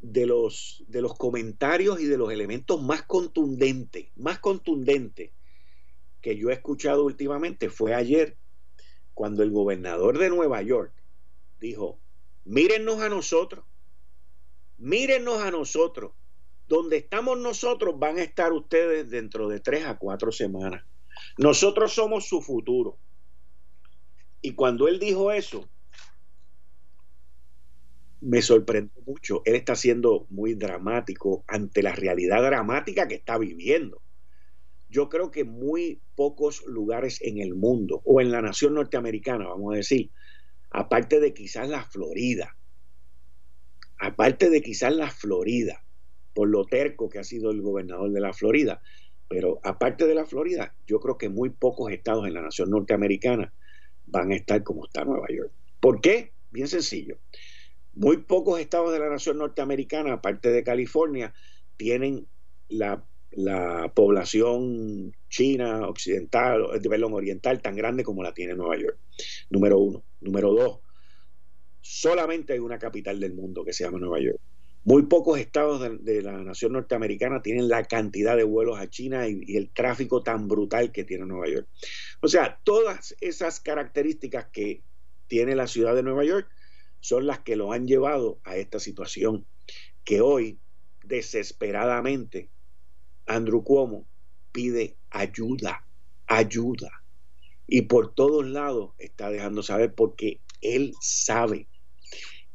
de 0.02 0.28
los, 0.28 0.84
de 0.88 1.02
los 1.02 1.16
comentarios 1.16 2.00
y 2.00 2.06
de 2.06 2.18
los 2.18 2.32
elementos 2.32 2.82
más 2.82 3.04
contundentes, 3.04 4.08
más 4.16 4.40
contundentes 4.40 5.32
que 6.22 6.38
yo 6.38 6.50
he 6.50 6.54
escuchado 6.54 7.06
últimamente 7.06 7.70
fue 7.70 7.94
ayer 7.94 8.38
cuando 9.14 9.44
el 9.44 9.52
gobernador 9.52 10.18
de 10.18 10.30
Nueva 10.30 10.62
York 10.62 10.94
dijo, 11.60 12.00
mírennos 12.44 13.02
a 13.02 13.10
nosotros, 13.10 13.66
mírennos 14.78 15.42
a 15.42 15.52
nosotros, 15.52 16.12
donde 16.68 16.98
estamos 16.98 17.40
nosotros 17.40 17.98
van 17.98 18.18
a 18.18 18.24
estar 18.24 18.54
ustedes 18.54 19.10
dentro 19.10 19.48
de 19.48 19.60
tres 19.60 19.86
a 19.86 19.98
cuatro 19.98 20.32
semanas. 20.32 20.84
Nosotros 21.38 21.94
somos 21.94 22.28
su 22.28 22.42
futuro. 22.42 22.98
Y 24.42 24.54
cuando 24.54 24.88
él 24.88 25.00
dijo 25.00 25.32
eso, 25.32 25.68
me 28.22 28.42
sorprendió 28.42 29.02
mucho. 29.06 29.42
Él 29.46 29.56
está 29.56 29.76
siendo 29.76 30.26
muy 30.30 30.56
dramático 30.56 31.44
ante 31.48 31.84
la 31.84 31.94
realidad 31.94 32.42
dramática 32.42 33.08
que 33.08 33.16
está 33.16 33.38
viviendo. 33.38 34.02
Yo 34.90 35.10
creo 35.10 35.32
que 35.32 35.44
muy 35.44 36.00
pocos 36.16 36.64
lugares 36.66 37.22
en 37.22 37.40
el 37.40 37.56
mundo 37.56 38.02
o 38.06 38.22
en 38.22 38.32
la 38.32 38.42
nación 38.42 38.76
norteamericana, 38.76 39.48
vamos 39.48 39.74
a 39.74 39.78
decir, 39.78 40.12
aparte 40.72 41.20
de 41.20 41.34
quizás 41.34 41.68
la 41.70 41.84
Florida, 41.84 42.56
aparte 43.98 44.50
de 44.50 44.62
quizás 44.62 44.96
la 44.96 45.10
Florida, 45.10 45.84
por 46.34 46.50
lo 46.50 46.66
terco 46.66 47.10
que 47.10 47.20
ha 47.20 47.24
sido 47.24 47.52
el 47.52 47.62
gobernador 47.62 48.12
de 48.12 48.22
la 48.22 48.34
Florida, 48.34 48.82
pero 49.28 49.60
aparte 49.64 50.06
de 50.06 50.16
la 50.16 50.26
Florida, 50.26 50.76
yo 50.86 51.00
creo 51.00 51.18
que 51.18 51.30
muy 51.30 51.50
pocos 51.50 51.92
estados 51.92 52.28
en 52.28 52.34
la 52.34 52.42
nación 52.42 52.70
norteamericana 52.70 53.52
van 54.06 54.32
a 54.32 54.36
estar 54.36 54.64
como 54.64 54.86
está 54.86 55.04
Nueva 55.04 55.28
York. 55.30 55.52
¿Por 55.80 56.02
qué? 56.02 56.32
Bien 56.52 56.68
sencillo. 56.68 57.18
Muy 57.96 58.18
pocos 58.18 58.60
estados 58.60 58.92
de 58.92 59.00
la 59.00 59.10
nación 59.10 59.38
norteamericana, 59.38 60.14
aparte 60.14 60.52
de 60.52 60.64
California, 60.64 61.34
tienen 61.78 62.28
la, 62.68 63.04
población 63.94 65.14
china, 65.30 65.88
occidental, 65.88 66.68
eh, 66.74 66.90
perdón, 66.90 67.14
oriental 67.14 67.62
tan 67.62 67.76
grande 67.76 68.04
como 68.04 68.24
la 68.24 68.34
tiene 68.34 68.56
Nueva 68.56 68.78
York. 68.78 68.98
Número 69.50 69.78
uno. 69.80 70.04
Número 70.22 70.54
dos, 70.54 70.80
solamente 71.82 72.54
hay 72.54 72.60
una 72.60 72.80
capital 72.80 73.20
del 73.20 73.34
mundo 73.34 73.64
que 73.64 73.74
se 73.74 73.84
llama 73.84 74.00
Nueva 74.00 74.20
York. 74.20 74.40
Muy 74.86 75.04
pocos 75.04 75.40
estados 75.40 75.82
de, 76.04 76.22
la 76.22 76.32
nación 76.44 76.74
norteamericana 76.74 77.42
tienen 77.42 77.68
la 77.68 77.84
cantidad 77.86 78.38
de 78.38 78.44
vuelos 78.44 78.80
a 78.80 78.90
China 78.90 79.28
y, 79.28 79.42
y, 79.46 79.58
el 79.58 79.70
tráfico 79.70 80.22
tan 80.22 80.48
brutal 80.48 80.92
que 80.92 81.04
tiene 81.04 81.26
Nueva 81.26 81.48
York. 81.48 81.68
O 82.22 82.28
sea, 82.28 82.60
todas 82.64 83.16
esas 83.20 83.60
características 83.60 84.48
que 84.52 84.84
tiene 85.28 85.56
la 85.56 85.68
ciudad 85.68 85.96
de 85.96 86.04
Nueva 86.04 86.24
York 86.24 86.48
son 87.06 87.28
las 87.28 87.42
que 87.42 87.56
lo 87.56 87.72
han 87.72 87.86
llevado 87.86 88.40
a 88.46 88.58
esta 88.58 88.80
situación 88.80 89.46
que 90.04 90.22
hoy 90.22 90.58
desesperadamente 91.04 92.50
Andrew 93.28 93.64
Cuomo 93.64 94.08
pide 94.52 94.96
ayuda, 95.12 95.86
ayuda. 96.26 97.04
Y 97.68 97.84
por 97.84 98.16
todos 98.16 98.48
lados 98.48 98.94
está 98.98 99.30
dejando 99.30 99.62
saber 99.62 99.94
porque 99.94 100.42
él 100.62 100.94
sabe, 101.00 101.68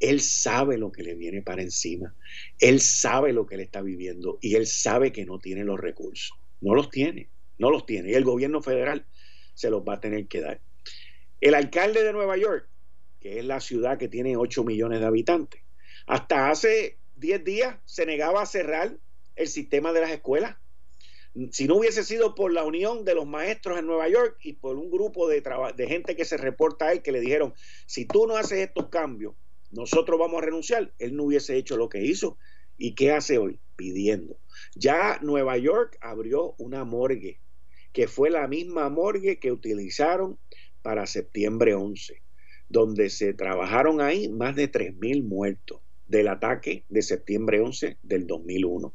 él 0.01 0.21
sabe 0.21 0.79
lo 0.79 0.91
que 0.91 1.05
le 1.05 1.15
viene 1.15 1.43
para 1.43 1.63
encima, 1.63 2.17
él 2.59 2.81
sabe 2.81 3.33
lo 3.33 3.47
que 3.47 3.57
le 3.57 3.63
está 3.63 3.83
viviendo 3.83 4.41
y 4.41 4.57
él 4.57 4.67
sabe 4.67 5.13
que 5.13 5.27
no 5.27 5.39
tiene 5.39 5.63
los 5.63 5.79
recursos, 5.79 6.37
no 6.61 6.75
los 6.75 6.91
tiene, 6.91 7.31
no 7.59 7.71
los 7.71 7.87
tiene. 7.87 8.11
Y 8.11 8.15
el 8.15 8.25
gobierno 8.25 8.63
federal 8.63 9.07
se 9.55 9.71
los 9.71 9.83
va 9.83 9.95
a 9.95 10.01
tener 10.01 10.27
que 10.27 10.41
dar. 10.41 10.61
El 11.41 11.55
alcalde 11.55 12.03
de 12.03 12.13
Nueva 12.13 12.37
York 12.37 12.70
que 13.21 13.39
es 13.39 13.45
la 13.45 13.61
ciudad 13.61 13.99
que 13.99 14.09
tiene 14.09 14.37
8 14.37 14.65
millones 14.65 15.01
de 15.01 15.07
habitantes. 15.07 15.61
Hasta 16.07 16.51
hace 16.51 16.97
10 17.17 17.45
días 17.45 17.77
se 17.85 18.07
negaba 18.07 18.43
a 18.43 18.47
cerrar 18.47 18.97
el 19.37 19.49
sistema 19.49 19.93
de 19.93 20.01
las 20.01 20.11
escuelas. 20.11 20.57
Si 21.53 21.69
no 21.69 21.77
hubiese 21.77 22.03
sido 22.03 22.35
por 22.35 22.53
la 22.53 22.65
unión 22.65 23.05
de 23.05 23.15
los 23.15 23.27
maestros 23.27 23.79
en 23.79 23.87
Nueva 23.87 24.09
York 24.09 24.39
y 24.43 24.55
por 24.55 24.77
un 24.77 24.91
grupo 24.91 25.29
de, 25.29 25.43
de 25.77 25.87
gente 25.87 26.17
que 26.17 26.25
se 26.25 26.37
reporta 26.37 26.87
a 26.87 26.93
él 26.93 27.03
que 27.03 27.13
le 27.13 27.21
dijeron, 27.21 27.55
si 27.87 28.05
tú 28.05 28.27
no 28.27 28.37
haces 28.37 28.59
estos 28.59 28.89
cambios, 28.89 29.35
nosotros 29.71 30.19
vamos 30.19 30.43
a 30.43 30.47
renunciar, 30.47 30.93
él 30.99 31.15
no 31.15 31.25
hubiese 31.25 31.57
hecho 31.57 31.77
lo 31.77 31.89
que 31.89 32.03
hizo. 32.05 32.37
¿Y 32.77 32.95
qué 32.95 33.13
hace 33.13 33.39
hoy? 33.39 33.61
Pidiendo. 33.77 34.39
Ya 34.75 35.21
Nueva 35.23 35.57
York 35.59 35.99
abrió 36.01 36.55
una 36.59 36.85
morgue, 36.85 37.39
que 37.93 38.09
fue 38.09 38.31
la 38.31 38.49
misma 38.49 38.89
morgue 38.89 39.39
que 39.39 39.53
utilizaron 39.53 40.39
para 40.83 41.07
septiembre 41.07 41.75
11 41.75 42.23
donde 42.71 43.11
se 43.11 43.35
trabajaron 43.35 44.01
ahí 44.01 44.29
más 44.29 44.57
de 44.57 44.71
3.000 44.71 45.25
muertos 45.25 45.81
del 46.07 46.29
ataque 46.29 46.85
de 46.89 47.03
septiembre 47.03 47.61
11 47.61 47.99
del 48.03 48.27
2001. 48.27 48.95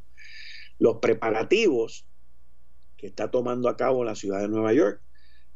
Los 0.79 0.97
preparativos 0.97 2.05
que 2.97 3.07
está 3.07 3.29
tomando 3.29 3.69
a 3.69 3.77
cabo 3.77 4.03
la 4.03 4.15
ciudad 4.15 4.41
de 4.41 4.47
Nueva 4.47 4.73
York 4.73 5.01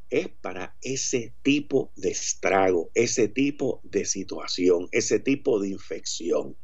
es 0.10 0.27
para 0.27 0.75
ese 0.82 1.34
tipo 1.43 1.91
de 1.95 2.10
estrago, 2.10 2.91
ese 2.93 3.29
tipo 3.29 3.79
de 3.84 4.05
situación, 4.05 4.89
ese 4.91 5.19
tipo 5.19 5.60
de 5.60 5.69
infección. 5.69 6.58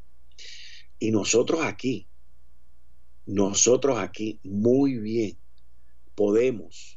Y 0.99 1.11
nosotros 1.11 1.61
aquí, 1.63 2.07
nosotros 3.25 3.97
aquí 3.97 4.39
muy 4.43 4.97
bien 4.97 5.37
podemos 6.15 6.94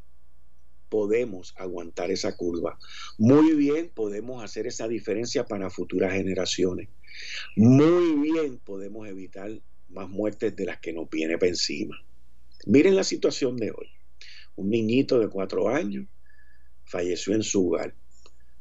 podemos 0.88 1.54
aguantar 1.56 2.10
esa 2.10 2.36
curva. 2.36 2.78
Muy 3.18 3.54
bien 3.54 3.90
podemos 3.94 4.42
hacer 4.42 4.66
esa 4.66 4.88
diferencia 4.88 5.46
para 5.46 5.70
futuras 5.70 6.12
generaciones. 6.12 6.88
Muy 7.56 8.30
bien 8.30 8.58
podemos 8.58 9.08
evitar 9.08 9.50
más 9.88 10.08
muertes 10.08 10.54
de 10.54 10.66
las 10.66 10.80
que 10.80 10.92
nos 10.92 11.08
viene 11.08 11.38
para 11.38 11.50
encima. 11.50 11.96
Miren 12.66 12.96
la 12.96 13.04
situación 13.04 13.56
de 13.56 13.70
hoy. 13.70 13.88
Un 14.56 14.70
niñito 14.70 15.18
de 15.20 15.28
cuatro 15.28 15.68
años 15.68 16.06
falleció 16.84 17.34
en 17.34 17.42
su 17.42 17.68
hogar. 17.68 17.94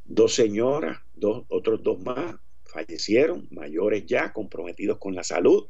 Dos 0.06 0.36
señoras, 0.36 1.00
dos, 1.16 1.46
otros 1.50 1.84
dos 1.84 2.00
más 2.00 2.36
fallecieron, 2.66 3.48
mayores 3.52 4.06
ya, 4.06 4.32
comprometidos 4.32 5.00
con 5.00 5.16
la 5.16 5.24
salud. 5.24 5.68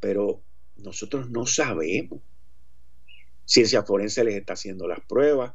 Pero 0.00 0.42
nosotros 0.76 1.28
no 1.30 1.46
sabemos 1.46 2.20
Ciencia 3.46 3.82
Forense 3.84 4.24
les 4.24 4.34
está 4.34 4.52
haciendo 4.54 4.86
las 4.86 5.00
pruebas 5.06 5.54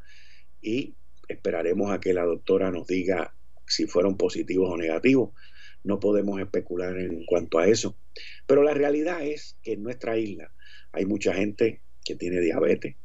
y 0.61 0.95
esperaremos 1.27 1.91
a 1.91 1.99
que 1.99 2.13
la 2.13 2.23
doctora 2.23 2.71
nos 2.71 2.87
diga 2.87 3.35
si 3.67 3.85
fueron 3.85 4.17
positivos 4.17 4.71
o 4.71 4.77
negativos. 4.77 5.31
No 5.83 5.99
podemos 5.99 6.39
especular 6.39 6.97
en 6.97 7.25
cuanto 7.25 7.59
a 7.59 7.67
eso. 7.67 7.97
Pero 8.47 8.63
la 8.63 8.73
realidad 8.73 9.23
es 9.25 9.57
que 9.61 9.73
en 9.73 9.83
nuestra 9.83 10.17
isla 10.17 10.53
hay 10.91 11.05
mucha 11.05 11.33
gente 11.33 11.81
que 12.03 12.15
tiene 12.15 12.39
diabetes, 12.39 12.95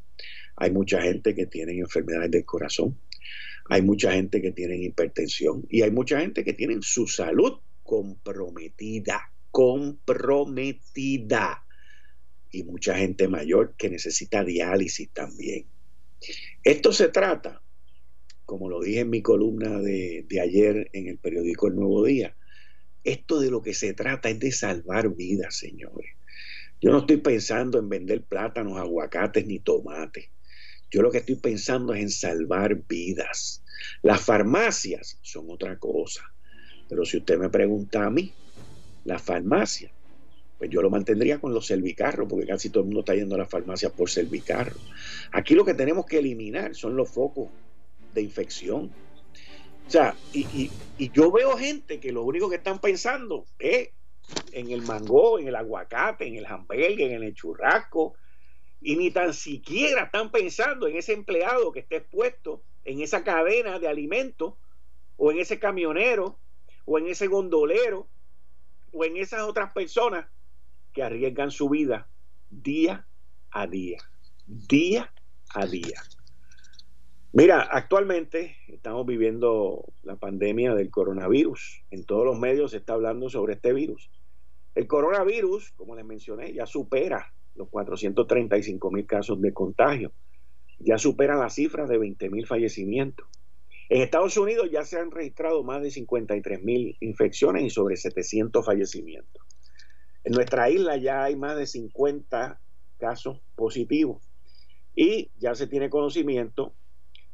hay 0.56 0.70
mucha 0.70 1.02
gente 1.02 1.34
que 1.34 1.46
tiene 1.46 1.78
enfermedades 1.78 2.30
del 2.30 2.44
corazón, 2.44 2.98
hay 3.68 3.82
mucha 3.82 4.12
gente 4.12 4.40
que 4.40 4.52
tiene 4.52 4.76
hipertensión 4.76 5.66
y 5.68 5.82
hay 5.82 5.90
mucha 5.90 6.20
gente 6.20 6.44
que 6.44 6.52
tiene 6.52 6.76
su 6.80 7.08
salud 7.08 7.58
comprometida, 7.82 9.32
comprometida. 9.50 10.86
Y 12.56 12.64
mucha 12.64 12.96
gente 12.96 13.28
mayor 13.28 13.74
que 13.76 13.90
necesita 13.90 14.44
diálisis 14.44 15.10
también. 15.10 15.66
Esto 16.64 16.92
se 16.92 17.08
trata, 17.08 17.62
como 18.44 18.70
lo 18.70 18.80
dije 18.80 19.00
en 19.00 19.10
mi 19.10 19.22
columna 19.22 19.78
de, 19.78 20.24
de 20.28 20.40
ayer 20.40 20.88
en 20.92 21.08
el 21.08 21.18
periódico 21.18 21.68
El 21.68 21.76
Nuevo 21.76 22.04
Día, 22.04 22.36
esto 23.04 23.40
de 23.40 23.50
lo 23.50 23.62
que 23.62 23.74
se 23.74 23.92
trata 23.92 24.30
es 24.30 24.40
de 24.40 24.52
salvar 24.52 25.14
vidas, 25.14 25.56
señores. 25.56 26.16
Yo 26.80 26.90
no 26.90 26.98
estoy 26.98 27.18
pensando 27.18 27.78
en 27.78 27.88
vender 27.88 28.22
plátanos, 28.24 28.78
aguacates 28.78 29.46
ni 29.46 29.60
tomates. 29.60 30.30
Yo 30.90 31.02
lo 31.02 31.10
que 31.10 31.18
estoy 31.18 31.36
pensando 31.36 31.94
es 31.94 32.00
en 32.00 32.10
salvar 32.10 32.82
vidas. 32.88 33.62
Las 34.02 34.22
farmacias 34.22 35.18
son 35.22 35.50
otra 35.50 35.78
cosa. 35.78 36.22
Pero 36.88 37.04
si 37.04 37.18
usted 37.18 37.38
me 37.38 37.50
pregunta 37.50 38.04
a 38.04 38.10
mí, 38.10 38.32
la 39.04 39.18
farmacia, 39.18 39.92
pues 40.58 40.70
yo 40.70 40.80
lo 40.80 40.90
mantendría 40.90 41.38
con 41.38 41.52
los 41.52 41.66
servicarros, 41.66 42.28
porque 42.28 42.46
casi 42.46 42.70
todo 42.70 42.80
el 42.80 42.86
mundo 42.86 43.00
está 43.00 43.14
yendo 43.14 43.34
a 43.34 43.38
la 43.38 43.46
farmacia 43.46 43.90
por 43.90 44.08
servicarro. 44.08 44.76
Aquí 45.32 45.54
lo 45.54 45.64
que 45.64 45.74
tenemos 45.74 46.06
que 46.06 46.18
eliminar 46.18 46.74
son 46.74 46.96
los 46.96 47.10
focos 47.10 47.48
de 48.14 48.22
infección. 48.22 48.90
O 49.86 49.90
sea, 49.90 50.14
y, 50.32 50.70
y 50.98 51.10
yo 51.12 51.30
veo 51.30 51.56
gente 51.56 52.00
que 52.00 52.10
lo 52.10 52.24
único 52.24 52.48
que 52.48 52.56
están 52.56 52.80
pensando 52.80 53.44
es 53.58 53.90
en 54.52 54.70
el 54.70 54.82
mango, 54.82 55.38
en 55.38 55.48
el 55.48 55.56
aguacate, 55.56 56.26
en 56.26 56.36
el 56.36 56.46
hamburgues, 56.46 57.12
en 57.12 57.22
el 57.22 57.34
churrasco, 57.34 58.14
y 58.80 58.96
ni 58.96 59.10
tan 59.10 59.34
siquiera 59.34 60.04
están 60.04 60.30
pensando 60.30 60.86
en 60.86 60.96
ese 60.96 61.12
empleado 61.12 61.72
que 61.72 61.80
esté 61.80 61.96
expuesto 61.96 62.62
en 62.84 63.00
esa 63.00 63.24
cadena 63.24 63.78
de 63.78 63.88
alimentos, 63.88 64.54
o 65.16 65.32
en 65.32 65.38
ese 65.38 65.58
camionero, 65.58 66.38
o 66.84 66.98
en 66.98 67.08
ese 67.08 67.26
gondolero, 67.26 68.06
o 68.92 69.04
en 69.04 69.16
esas 69.16 69.42
otras 69.42 69.72
personas 69.72 70.26
que 70.96 71.02
arriesgan 71.02 71.50
su 71.50 71.68
vida 71.68 72.08
día 72.48 73.06
a 73.50 73.66
día, 73.66 73.98
día 74.46 75.12
a 75.54 75.66
día. 75.66 76.02
Mira, 77.34 77.68
actualmente 77.70 78.56
estamos 78.66 79.04
viviendo 79.04 79.84
la 80.04 80.16
pandemia 80.16 80.74
del 80.74 80.88
coronavirus. 80.88 81.84
En 81.90 82.04
todos 82.04 82.24
los 82.24 82.38
medios 82.38 82.70
se 82.70 82.78
está 82.78 82.94
hablando 82.94 83.28
sobre 83.28 83.52
este 83.52 83.74
virus. 83.74 84.10
El 84.74 84.86
coronavirus, 84.86 85.72
como 85.72 85.94
les 85.96 86.06
mencioné, 86.06 86.54
ya 86.54 86.64
supera 86.64 87.30
los 87.56 87.68
435 87.68 88.90
mil 88.90 89.06
casos 89.06 89.38
de 89.42 89.52
contagio. 89.52 90.12
Ya 90.78 90.96
supera 90.96 91.36
las 91.36 91.56
cifras 91.56 91.90
de 91.90 91.98
20 91.98 92.30
mil 92.30 92.46
fallecimientos. 92.46 93.26
En 93.90 94.00
Estados 94.00 94.38
Unidos 94.38 94.70
ya 94.72 94.82
se 94.86 94.98
han 94.98 95.10
registrado 95.10 95.62
más 95.62 95.82
de 95.82 95.90
53 95.90 96.62
mil 96.62 96.96
infecciones 97.00 97.64
y 97.64 97.68
sobre 97.68 97.96
700 97.96 98.64
fallecimientos. 98.64 99.45
En 100.26 100.32
nuestra 100.32 100.68
isla 100.68 100.96
ya 100.96 101.22
hay 101.22 101.36
más 101.36 101.56
de 101.56 101.68
50 101.68 102.60
casos 102.98 103.40
positivos 103.54 104.28
y 104.92 105.30
ya 105.38 105.54
se 105.54 105.68
tiene 105.68 105.88
conocimiento 105.88 106.74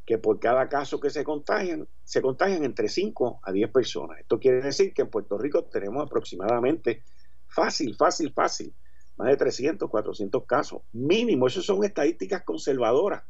que 0.05 0.19
por 0.19 0.39
cada 0.39 0.69
caso 0.69 1.01
que 1.01 1.09
se 1.09 1.25
contagian, 1.25 1.89
se 2.05 2.21
contagian 2.21 2.65
entre 2.65 2.91
5 2.91 3.41
a 3.43 3.51
10 3.51 3.71
personas. 3.71 4.21
Esto 4.21 4.39
quiere 4.39 4.61
decir 4.61 4.93
que 4.93 5.01
en 5.01 5.09
Puerto 5.09 5.39
Rico 5.39 5.65
tenemos 5.65 6.05
aproximadamente, 6.05 7.03
fácil, 7.47 7.97
fácil, 7.97 8.31
fácil, 8.31 8.75
más 9.17 9.29
de 9.29 9.39
300, 9.39 9.89
400 9.89 10.45
casos, 10.45 10.83
mínimo. 10.93 11.47
Esas 11.47 11.65
son 11.65 11.83
estadísticas 11.85 12.43
conservadoras 12.43 13.23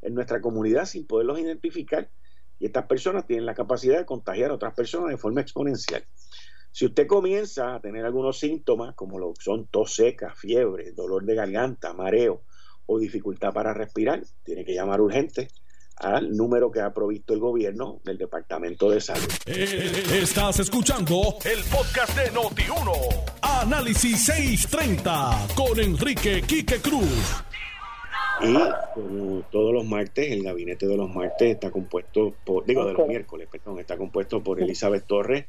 en 0.00 0.14
nuestra 0.14 0.40
comunidad 0.40 0.86
sin 0.86 1.06
poderlos 1.06 1.38
identificar. 1.38 2.08
Y 2.58 2.64
estas 2.64 2.86
personas 2.86 3.26
tienen 3.26 3.44
la 3.44 3.54
capacidad 3.54 3.98
de 3.98 4.06
contagiar 4.06 4.50
a 4.50 4.54
otras 4.54 4.72
personas 4.72 5.10
de 5.10 5.18
forma 5.18 5.42
exponencial. 5.42 6.06
Si 6.74 6.86
usted 6.86 7.06
comienza 7.06 7.76
a 7.76 7.80
tener 7.80 8.04
algunos 8.04 8.36
síntomas, 8.40 8.96
como 8.96 9.20
lo 9.20 9.32
son 9.38 9.68
tos 9.68 9.94
seca, 9.94 10.34
fiebre, 10.34 10.90
dolor 10.90 11.24
de 11.24 11.36
garganta, 11.36 11.92
mareo 11.92 12.42
o 12.86 12.98
dificultad 12.98 13.52
para 13.52 13.72
respirar, 13.72 14.24
tiene 14.42 14.64
que 14.64 14.74
llamar 14.74 15.00
urgente 15.00 15.46
al 15.98 16.36
número 16.36 16.72
que 16.72 16.80
ha 16.80 16.92
provisto 16.92 17.32
el 17.32 17.38
gobierno 17.38 18.00
del 18.02 18.18
Departamento 18.18 18.90
de 18.90 19.00
Salud. 19.00 19.28
Eh, 19.46 20.02
estás 20.20 20.58
escuchando 20.58 21.36
el 21.44 21.62
podcast 21.70 22.18
de 22.18 22.32
Noti1. 22.32 23.24
Análisis 23.40 24.24
630 24.24 25.46
con 25.54 25.78
Enrique 25.78 26.42
Quique 26.42 26.80
Cruz. 26.80 27.44
Y 28.40 28.52
como 28.94 29.42
todos 29.52 29.72
los 29.72 29.84
martes, 29.84 30.32
el 30.32 30.42
gabinete 30.42 30.88
de 30.88 30.96
los 30.96 31.08
martes 31.08 31.54
está 31.54 31.70
compuesto 31.70 32.34
por, 32.44 32.66
digo, 32.66 32.84
de 32.84 32.94
los 32.94 33.06
miércoles, 33.06 33.46
perdón, 33.48 33.78
está 33.78 33.96
compuesto 33.96 34.42
por 34.42 34.60
Elizabeth 34.60 35.06
Torres, 35.06 35.46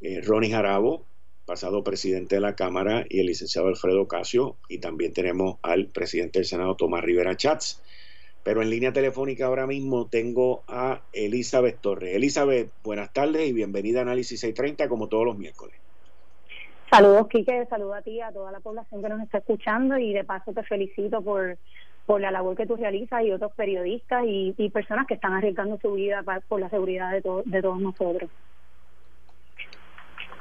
eh, 0.00 0.20
Ronnie 0.22 0.50
Jarabo, 0.50 1.04
pasado 1.46 1.82
presidente 1.84 2.36
de 2.36 2.40
la 2.40 2.54
Cámara, 2.54 3.04
y 3.08 3.20
el 3.20 3.26
licenciado 3.26 3.68
Alfredo 3.68 4.06
Casio, 4.08 4.56
y 4.68 4.78
también 4.78 5.12
tenemos 5.12 5.58
al 5.62 5.86
presidente 5.86 6.38
del 6.38 6.46
Senado, 6.46 6.76
Tomás 6.76 7.04
Rivera 7.04 7.36
Chats. 7.36 7.82
Pero 8.42 8.62
en 8.62 8.70
línea 8.70 8.92
telefónica 8.92 9.46
ahora 9.46 9.66
mismo 9.66 10.06
tengo 10.06 10.62
a 10.66 11.02
Elizabeth 11.12 11.78
Torres. 11.80 12.14
Elizabeth, 12.16 12.70
buenas 12.82 13.12
tardes 13.12 13.46
y 13.48 13.52
bienvenida 13.52 13.98
a 13.98 14.02
Análisis 14.02 14.40
630 14.40 14.88
como 14.88 15.08
todos 15.08 15.26
los 15.26 15.36
miércoles. 15.36 15.76
Saludos, 16.90 17.28
Quique, 17.28 17.66
saludos 17.66 17.98
a 17.98 18.02
ti, 18.02 18.20
a 18.20 18.32
toda 18.32 18.50
la 18.50 18.60
población 18.60 19.02
que 19.02 19.08
nos 19.08 19.22
está 19.22 19.38
escuchando 19.38 19.96
y 19.98 20.12
de 20.12 20.24
paso 20.24 20.52
te 20.52 20.62
felicito 20.64 21.22
por, 21.22 21.58
por 22.06 22.20
la 22.20 22.30
labor 22.30 22.56
que 22.56 22.66
tú 22.66 22.76
realizas 22.76 23.22
y 23.22 23.30
otros 23.30 23.52
periodistas 23.52 24.24
y, 24.26 24.70
personas 24.70 25.06
que 25.06 25.14
están 25.14 25.34
arriesgando 25.34 25.78
su 25.80 25.92
vida 25.92 26.24
por 26.48 26.60
la 26.60 26.70
seguridad 26.70 27.12
de, 27.12 27.22
de 27.44 27.62
todos 27.62 27.80
nosotros. 27.80 28.30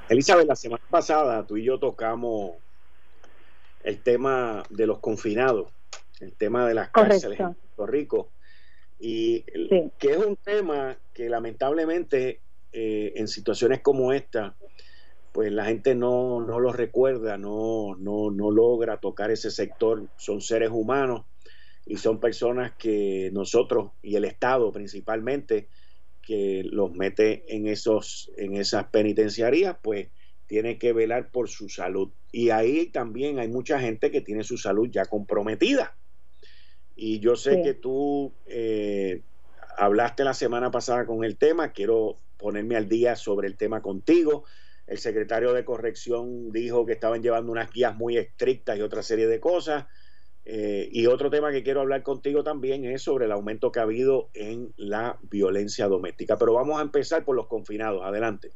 Elizabeth, 0.09 0.47
la 0.47 0.55
semana 0.55 0.83
pasada 0.89 1.45
tú 1.45 1.57
y 1.57 1.63
yo 1.63 1.79
tocamos 1.79 2.53
el 3.83 4.01
tema 4.01 4.63
de 4.69 4.87
los 4.87 4.99
confinados 4.99 5.71
el 6.19 6.33
tema 6.33 6.67
de 6.67 6.73
las 6.73 6.89
cárceles 6.89 7.39
en 7.39 7.53
Puerto 7.53 7.85
Rico, 7.85 8.31
y 8.99 9.43
que 9.97 10.11
es 10.11 10.17
un 10.17 10.35
tema 10.35 10.97
que 11.13 11.29
lamentablemente 11.29 12.41
eh, 12.73 13.13
en 13.15 13.27
situaciones 13.27 13.81
como 13.81 14.11
esta, 14.11 14.55
pues 15.31 15.51
la 15.51 15.65
gente 15.65 15.95
no, 15.95 16.41
no 16.41 16.59
lo 16.59 16.73
recuerda, 16.73 17.37
no, 17.37 17.95
no, 17.97 18.31
no 18.31 18.51
logra 18.51 18.97
tocar 18.97 19.31
ese 19.31 19.51
sector, 19.51 20.07
son 20.17 20.41
seres 20.41 20.69
humanos 20.71 21.25
y 21.85 21.97
son 21.97 22.19
personas 22.19 22.73
que 22.77 23.29
nosotros 23.31 23.91
y 24.01 24.15
el 24.15 24.25
Estado 24.25 24.71
principalmente 24.71 25.69
que 26.29 26.61
los 26.63 26.91
mete 26.91 27.43
en 27.47 27.65
esos 27.65 28.31
en 28.37 28.55
esas 28.55 28.85
penitenciarías 28.89 29.77
pues 29.81 30.09
tiene 30.45 30.77
que 30.77 30.93
velar 30.93 31.31
por 31.31 31.49
su 31.49 31.69
salud 31.69 32.11
y 32.31 32.51
ahí 32.51 32.85
también 32.91 33.39
hay 33.39 33.47
mucha 33.47 33.79
gente 33.79 34.11
que 34.11 34.21
tiene 34.21 34.43
su 34.43 34.55
salud 34.55 34.89
ya 34.91 35.05
comprometida 35.05 35.97
y 36.95 37.19
yo 37.19 37.35
sé 37.35 37.63
que 37.63 37.73
tú 37.73 38.31
eh, 38.45 39.23
hablaste 39.75 40.23
la 40.23 40.35
semana 40.35 40.69
pasada 40.69 41.07
con 41.07 41.23
el 41.23 41.37
tema, 41.37 41.71
quiero 41.71 42.19
ponerme 42.37 42.75
al 42.75 42.87
día 42.87 43.15
sobre 43.15 43.47
el 43.47 43.57
tema 43.57 43.81
contigo. 43.81 44.43
El 44.85 44.97
secretario 44.97 45.53
de 45.53 45.63
corrección 45.65 46.51
dijo 46.51 46.85
que 46.85 46.93
estaban 46.93 47.23
llevando 47.23 47.51
unas 47.51 47.71
guías 47.71 47.95
muy 47.95 48.17
estrictas 48.17 48.77
y 48.77 48.81
otra 48.81 49.01
serie 49.01 49.27
de 49.27 49.39
cosas. 49.39 49.85
Eh, 50.51 50.89
y 50.91 51.05
otro 51.05 51.29
tema 51.29 51.51
que 51.51 51.62
quiero 51.62 51.81
hablar 51.81 52.01
contigo 52.01 52.43
también 52.43 52.83
es 52.83 53.03
sobre 53.03 53.25
el 53.25 53.31
aumento 53.31 53.71
que 53.71 53.81
ha 53.81 53.83
habido 53.83 54.29
en 54.33 54.73
la 54.77 55.17
violencia 55.29 55.88
doméstica. 55.88 56.38
Pero 56.39 56.53
vamos 56.53 56.79
a 56.79 56.81
empezar 56.81 57.23
por 57.23 57.35
los 57.35 57.45
confinados. 57.45 58.01
Adelante. 58.03 58.49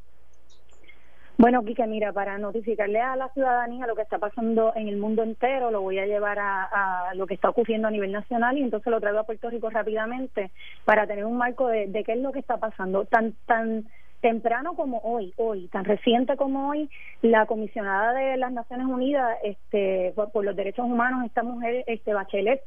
Bueno, 1.38 1.64
Quique, 1.64 1.86
mira, 1.86 2.12
para 2.12 2.36
notificarle 2.36 3.00
a 3.00 3.14
la 3.14 3.28
ciudadanía 3.28 3.86
lo 3.86 3.94
que 3.94 4.02
está 4.02 4.18
pasando 4.18 4.72
en 4.74 4.88
el 4.88 4.96
mundo 4.96 5.22
entero, 5.22 5.70
lo 5.70 5.82
voy 5.82 6.00
a 6.00 6.06
llevar 6.06 6.38
a, 6.40 7.12
lo 7.14 7.28
que 7.28 7.34
está 7.34 7.50
ocurriendo 7.50 7.86
a 7.86 7.92
nivel 7.92 8.10
nacional 8.10 8.58
y 8.58 8.62
entonces 8.62 8.90
lo 8.90 9.00
traigo 9.00 9.20
a 9.20 9.24
Puerto 9.24 9.48
Rico 9.50 9.70
rápidamente 9.70 10.50
para 10.84 11.06
tener 11.06 11.24
un 11.24 11.36
marco 11.36 11.68
de, 11.68 12.02
qué 12.04 12.12
es 12.12 12.18
lo 12.18 12.32
que 12.32 12.40
está 12.40 12.56
pasando. 12.56 13.04
Tan, 13.04 13.34
tan 13.46 13.86
temprano 14.24 14.74
como 14.74 15.00
hoy, 15.04 15.34
hoy, 15.36 15.68
tan 15.68 15.84
reciente 15.84 16.34
como 16.36 16.70
hoy, 16.70 16.88
la 17.20 17.44
comisionada 17.44 18.14
de 18.14 18.38
las 18.38 18.52
Naciones 18.52 18.86
Unidas 18.86 19.36
este, 19.42 20.14
por, 20.16 20.42
los 20.42 20.56
derechos 20.56 20.86
humanos, 20.86 21.26
esta 21.26 21.42
mujer, 21.42 21.84
este 21.86 22.14
Bachelet, 22.14 22.62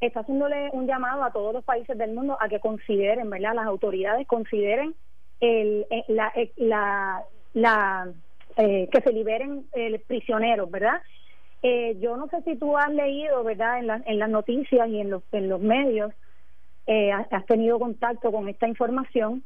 está 0.00 0.20
haciéndole 0.20 0.70
un 0.72 0.86
llamado 0.86 1.22
a 1.22 1.30
todos 1.30 1.52
los 1.52 1.62
países 1.62 1.98
del 1.98 2.14
mundo 2.14 2.38
a 2.40 2.48
que 2.48 2.58
consideren, 2.58 3.28
¿verdad? 3.28 3.54
Las 3.54 3.66
autoridades 3.66 4.26
consideren 4.26 4.94
el, 5.40 5.86
eh, 5.90 6.04
la, 6.08 6.32
eh, 6.34 6.52
la 6.56 7.22
la 7.52 8.08
eh, 8.56 8.88
que 8.90 9.02
se 9.02 9.12
liberen 9.12 9.66
eh, 9.74 10.02
prisioneros, 10.06 10.70
¿verdad? 10.70 11.02
Eh, 11.62 11.98
yo 12.00 12.16
no 12.16 12.28
sé 12.28 12.40
si 12.46 12.56
tú 12.56 12.78
has 12.78 12.90
leído, 12.90 13.44
¿verdad? 13.44 13.78
En, 13.78 13.90
en 14.06 14.18
las 14.18 14.30
noticias 14.30 14.88
y 14.88 15.00
en 15.00 15.10
los, 15.10 15.22
en 15.32 15.50
los 15.50 15.60
medios, 15.60 16.14
has 16.86 17.46
tenido 17.46 17.78
contacto 17.78 18.30
con 18.30 18.46
esta 18.48 18.68
información, 18.68 19.42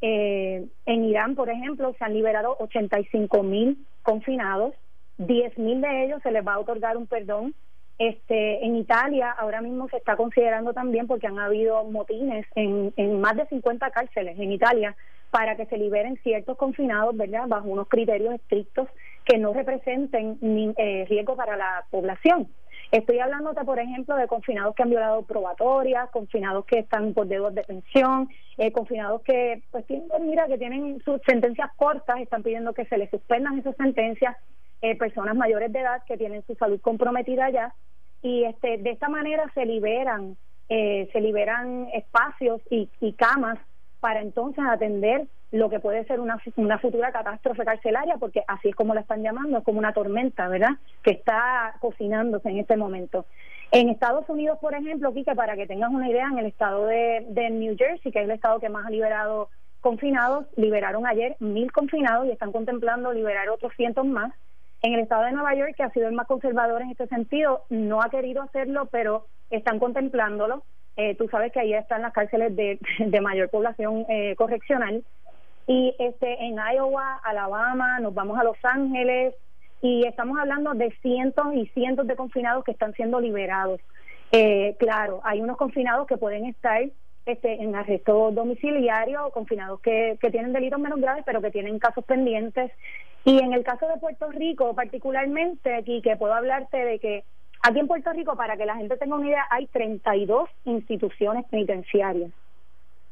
Eh, 0.00 0.66
en 0.84 1.04
Irán, 1.04 1.34
por 1.34 1.48
ejemplo, 1.48 1.94
se 1.98 2.04
han 2.04 2.14
liberado 2.14 2.56
85 2.60 3.42
mil 3.42 3.86
confinados, 4.02 4.74
10 5.18 5.58
mil 5.58 5.80
de 5.80 6.04
ellos 6.04 6.22
se 6.22 6.30
les 6.30 6.46
va 6.46 6.54
a 6.54 6.58
otorgar 6.58 6.96
un 6.96 7.06
perdón. 7.06 7.54
Este, 7.98 8.64
en 8.64 8.76
Italia 8.76 9.30
ahora 9.30 9.62
mismo 9.62 9.88
se 9.88 9.96
está 9.96 10.16
considerando 10.16 10.74
también 10.74 11.06
porque 11.06 11.26
han 11.26 11.38
habido 11.38 11.82
motines 11.84 12.46
en, 12.54 12.92
más 13.20 13.36
de 13.36 13.46
50 13.46 13.90
cárceles 13.90 14.38
en 14.38 14.52
Italia 14.52 14.94
para 15.30 15.56
que 15.56 15.64
se 15.64 15.78
liberen 15.78 16.18
ciertos 16.22 16.58
confinados, 16.58 17.16
¿verdad? 17.16 17.44
Bajo 17.48 17.68
unos 17.68 17.88
criterios 17.88 18.34
estrictos 18.34 18.88
que 19.24 19.38
no 19.38 19.54
representen 19.54 20.36
ni, 20.42 20.74
eh, 20.76 21.06
riesgo 21.08 21.36
para 21.36 21.56
la 21.56 21.86
población. 21.90 22.48
Estoy 22.92 23.18
hablándote, 23.18 23.64
por 23.64 23.78
ejemplo, 23.78 24.16
de 24.16 24.28
confinados 24.28 24.74
que 24.74 24.82
han 24.82 24.90
violado 24.90 25.22
probatorias, 25.22 26.08
confinados 26.10 26.64
que 26.66 26.80
están 26.80 27.14
por 27.14 27.26
dedos 27.26 27.54
de 27.54 27.62
pensión, 27.62 28.28
eh, 28.58 28.70
confinados 28.72 29.22
que, 29.22 29.62
pues, 29.70 29.84
tienen, 29.86 30.08
mira, 30.20 30.46
que 30.46 30.58
tienen 30.58 31.00
sus 31.04 31.20
sentencias 31.26 31.70
cortas, 31.76 32.20
están 32.20 32.42
pidiendo 32.42 32.72
que 32.74 32.84
se 32.86 32.98
les 32.98 33.10
suspendan 33.10 33.58
esas 33.58 33.76
sentencias, 33.76 34.36
eh, 34.82 34.96
personas 34.96 35.34
mayores 35.34 35.72
de 35.72 35.80
edad 35.80 36.02
que 36.06 36.16
tienen 36.16 36.44
su 36.46 36.54
salud 36.54 36.80
comprometida 36.80 37.50
ya, 37.50 37.74
y 38.22 38.44
este, 38.44 38.78
de 38.78 38.90
esta 38.90 39.08
manera 39.08 39.50
se 39.54 39.66
liberan, 39.66 40.36
eh, 40.68 41.08
se 41.12 41.20
liberan 41.20 41.88
espacios 41.92 42.60
y, 42.70 42.88
y 43.00 43.12
camas 43.14 43.58
para 44.00 44.20
entonces 44.20 44.64
atender 44.68 45.26
lo 45.52 45.70
que 45.70 45.80
puede 45.80 46.04
ser 46.04 46.20
una, 46.20 46.38
una 46.56 46.78
futura 46.78 47.12
catástrofe 47.12 47.64
carcelaria, 47.64 48.16
porque 48.18 48.42
así 48.48 48.68
es 48.68 48.74
como 48.74 48.94
la 48.94 49.00
están 49.00 49.22
llamando, 49.22 49.58
es 49.58 49.64
como 49.64 49.78
una 49.78 49.92
tormenta, 49.92 50.48
¿verdad?, 50.48 50.76
que 51.02 51.12
está 51.12 51.76
cocinándose 51.80 52.48
en 52.48 52.58
este 52.58 52.76
momento. 52.76 53.26
En 53.72 53.88
Estados 53.88 54.28
Unidos, 54.28 54.58
por 54.60 54.74
ejemplo, 54.74 55.12
Kike, 55.12 55.34
para 55.34 55.56
que 55.56 55.66
tengas 55.66 55.90
una 55.90 56.08
idea, 56.08 56.28
en 56.30 56.38
el 56.38 56.46
estado 56.46 56.86
de, 56.86 57.26
de 57.28 57.50
New 57.50 57.76
Jersey, 57.76 58.12
que 58.12 58.20
es 58.20 58.24
el 58.24 58.30
estado 58.30 58.60
que 58.60 58.68
más 58.68 58.86
ha 58.86 58.90
liberado 58.90 59.48
confinados, 59.80 60.46
liberaron 60.56 61.06
ayer 61.06 61.36
mil 61.38 61.70
confinados 61.72 62.26
y 62.26 62.30
están 62.30 62.52
contemplando 62.52 63.12
liberar 63.12 63.48
otros 63.50 63.72
cientos 63.76 64.04
más. 64.04 64.32
En 64.82 64.94
el 64.94 65.00
estado 65.00 65.24
de 65.24 65.32
Nueva 65.32 65.54
York, 65.54 65.74
que 65.76 65.82
ha 65.82 65.90
sido 65.90 66.08
el 66.08 66.14
más 66.14 66.26
conservador 66.26 66.82
en 66.82 66.90
este 66.90 67.06
sentido, 67.06 67.64
no 67.70 68.02
ha 68.02 68.10
querido 68.10 68.42
hacerlo, 68.42 68.88
pero 68.90 69.26
están 69.50 69.78
contemplándolo. 69.78 70.62
Eh, 70.96 71.14
tú 71.14 71.28
sabes 71.28 71.52
que 71.52 71.60
ahí 71.60 71.74
están 71.74 72.02
las 72.02 72.12
cárceles 72.12 72.54
de, 72.56 72.78
de 72.98 73.20
mayor 73.20 73.48
población 73.48 74.06
eh, 74.08 74.34
correccional 74.36 75.04
y 75.66 75.94
este 75.98 76.44
en 76.44 76.56
Iowa, 76.56 77.20
Alabama, 77.24 77.98
nos 78.00 78.14
vamos 78.14 78.38
a 78.38 78.44
Los 78.44 78.56
Ángeles 78.62 79.34
y 79.82 80.06
estamos 80.06 80.38
hablando 80.38 80.74
de 80.74 80.90
cientos 81.02 81.46
y 81.54 81.66
cientos 81.68 82.06
de 82.06 82.16
confinados 82.16 82.64
que 82.64 82.70
están 82.72 82.94
siendo 82.94 83.20
liberados. 83.20 83.80
Eh, 84.32 84.76
claro, 84.78 85.20
hay 85.24 85.40
unos 85.40 85.56
confinados 85.56 86.06
que 86.06 86.16
pueden 86.16 86.46
estar 86.46 86.82
este, 87.26 87.62
en 87.62 87.74
arresto 87.74 88.30
domiciliario, 88.30 89.30
confinados 89.30 89.80
que, 89.80 90.16
que 90.20 90.30
tienen 90.30 90.52
delitos 90.52 90.78
menos 90.78 91.00
graves, 91.00 91.24
pero 91.26 91.42
que 91.42 91.50
tienen 91.50 91.78
casos 91.78 92.04
pendientes. 92.04 92.70
Y 93.24 93.40
en 93.40 93.52
el 93.52 93.64
caso 93.64 93.88
de 93.88 93.98
Puerto 93.98 94.30
Rico, 94.30 94.74
particularmente 94.74 95.74
aquí, 95.74 96.00
que 96.00 96.16
puedo 96.16 96.32
hablarte 96.32 96.76
de 96.76 96.98
que 97.00 97.24
aquí 97.62 97.80
en 97.80 97.88
Puerto 97.88 98.12
Rico, 98.12 98.36
para 98.36 98.56
que 98.56 98.66
la 98.66 98.76
gente 98.76 98.96
tenga 98.96 99.16
una 99.16 99.26
idea, 99.26 99.46
hay 99.50 99.66
32 99.66 100.48
instituciones 100.64 101.44
penitenciarias. 101.46 102.30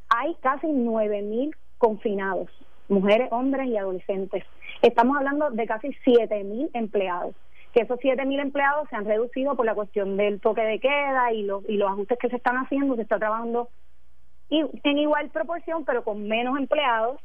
Hay 0.09 0.37
casi 0.41 0.69
9.000 0.69 1.53
confinados, 1.79 2.51
mujeres, 2.89 3.29
hombres 3.31 3.69
y 3.69 3.77
adolescentes. 3.77 4.45
Estamos 4.83 5.17
hablando 5.17 5.51
de 5.51 5.67
casi 5.67 5.89
7.000 6.07 6.71
empleados, 6.75 7.35
que 7.73 7.83
esos 7.83 7.99
7.000 7.99 8.41
empleados 8.41 8.89
se 8.89 8.97
han 8.97 9.05
reducido 9.05 9.57
por 9.57 9.67
la 9.67 9.75
cuestión 9.75 10.17
del 10.17 10.41
toque 10.41 10.63
de 10.63 10.81
queda 10.81 11.33
y 11.33 11.43
los, 11.43 11.69
y 11.69 11.77
los 11.77 11.91
ajustes 11.91 12.19
que 12.19 12.29
se 12.29 12.37
están 12.37 12.57
haciendo, 12.57 12.97
se 12.97 13.03
está 13.03 13.19
trabajando 13.19 13.69
en 14.51 14.99
igual 14.99 15.31
proporción, 15.31 15.85
pero 15.85 16.05
con 16.05 16.29
menos 16.29 16.59
empleados. 16.59 17.21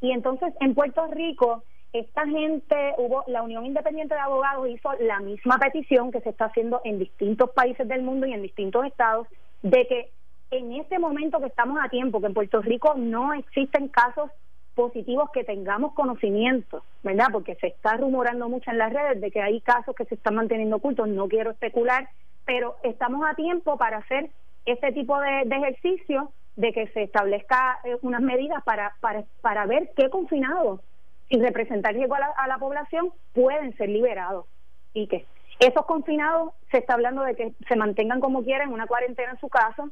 Y 0.00 0.12
entonces 0.12 0.54
en 0.60 0.74
Puerto 0.74 1.06
Rico, 1.08 1.64
esta 1.92 2.26
gente, 2.26 2.94
hubo 2.98 3.24
la 3.26 3.42
Unión 3.42 3.66
Independiente 3.66 4.14
de 4.14 4.20
Abogados 4.20 4.68
hizo 4.68 4.92
la 5.00 5.20
misma 5.20 5.58
petición 5.58 6.12
que 6.12 6.20
se 6.20 6.30
está 6.30 6.46
haciendo 6.46 6.80
en 6.84 6.98
distintos 6.98 7.50
países 7.50 7.86
del 7.88 8.02
mundo 8.02 8.26
y 8.26 8.32
en 8.32 8.42
distintos 8.42 8.86
estados, 8.86 9.26
de 9.62 9.86
que 9.86 10.10
en 10.50 10.72
este 10.72 10.98
momento 10.98 11.40
que 11.40 11.46
estamos 11.46 11.78
a 11.82 11.88
tiempo, 11.88 12.20
que 12.20 12.26
en 12.26 12.34
Puerto 12.34 12.60
Rico 12.60 12.94
no 12.96 13.32
existen 13.34 13.88
casos 13.88 14.30
positivos 14.74 15.30
que 15.30 15.44
tengamos 15.44 15.92
conocimiento, 15.94 16.84
¿verdad? 17.02 17.26
Porque 17.32 17.54
se 17.56 17.68
está 17.68 17.96
rumorando 17.96 18.48
mucho 18.48 18.70
en 18.70 18.78
las 18.78 18.92
redes 18.92 19.20
de 19.20 19.30
que 19.30 19.42
hay 19.42 19.60
casos 19.60 19.94
que 19.94 20.04
se 20.06 20.14
están 20.14 20.34
manteniendo 20.34 20.76
ocultos, 20.76 21.08
no 21.08 21.28
quiero 21.28 21.50
especular, 21.50 22.08
pero 22.44 22.76
estamos 22.82 23.28
a 23.28 23.34
tiempo 23.34 23.76
para 23.76 23.98
hacer 23.98 24.30
este 24.66 24.92
tipo 24.92 25.20
de, 25.20 25.42
ejercicio 25.42 26.32
de 26.56 26.72
que 26.72 26.88
se 26.88 27.04
establezca 27.04 27.78
eh, 27.84 27.96
unas 28.02 28.20
medidas 28.20 28.62
para, 28.64 28.94
para, 29.00 29.24
para 29.40 29.66
ver 29.66 29.90
qué 29.96 30.10
confinados, 30.10 30.80
sin 31.28 31.42
representar 31.42 31.94
riesgo 31.94 32.14
a 32.16 32.20
la, 32.20 32.26
a 32.36 32.48
la 32.48 32.58
población, 32.58 33.12
pueden 33.34 33.76
ser 33.76 33.88
liberados 33.88 34.46
y 34.94 35.06
que 35.06 35.26
esos 35.60 35.84
confinados 35.86 36.52
se 36.70 36.78
está 36.78 36.94
hablando 36.94 37.22
de 37.22 37.36
que 37.36 37.52
se 37.68 37.76
mantengan 37.76 38.20
como 38.20 38.42
quieran, 38.42 38.72
una 38.72 38.86
cuarentena 38.86 39.32
en 39.32 39.40
su 39.40 39.48
casa, 39.48 39.88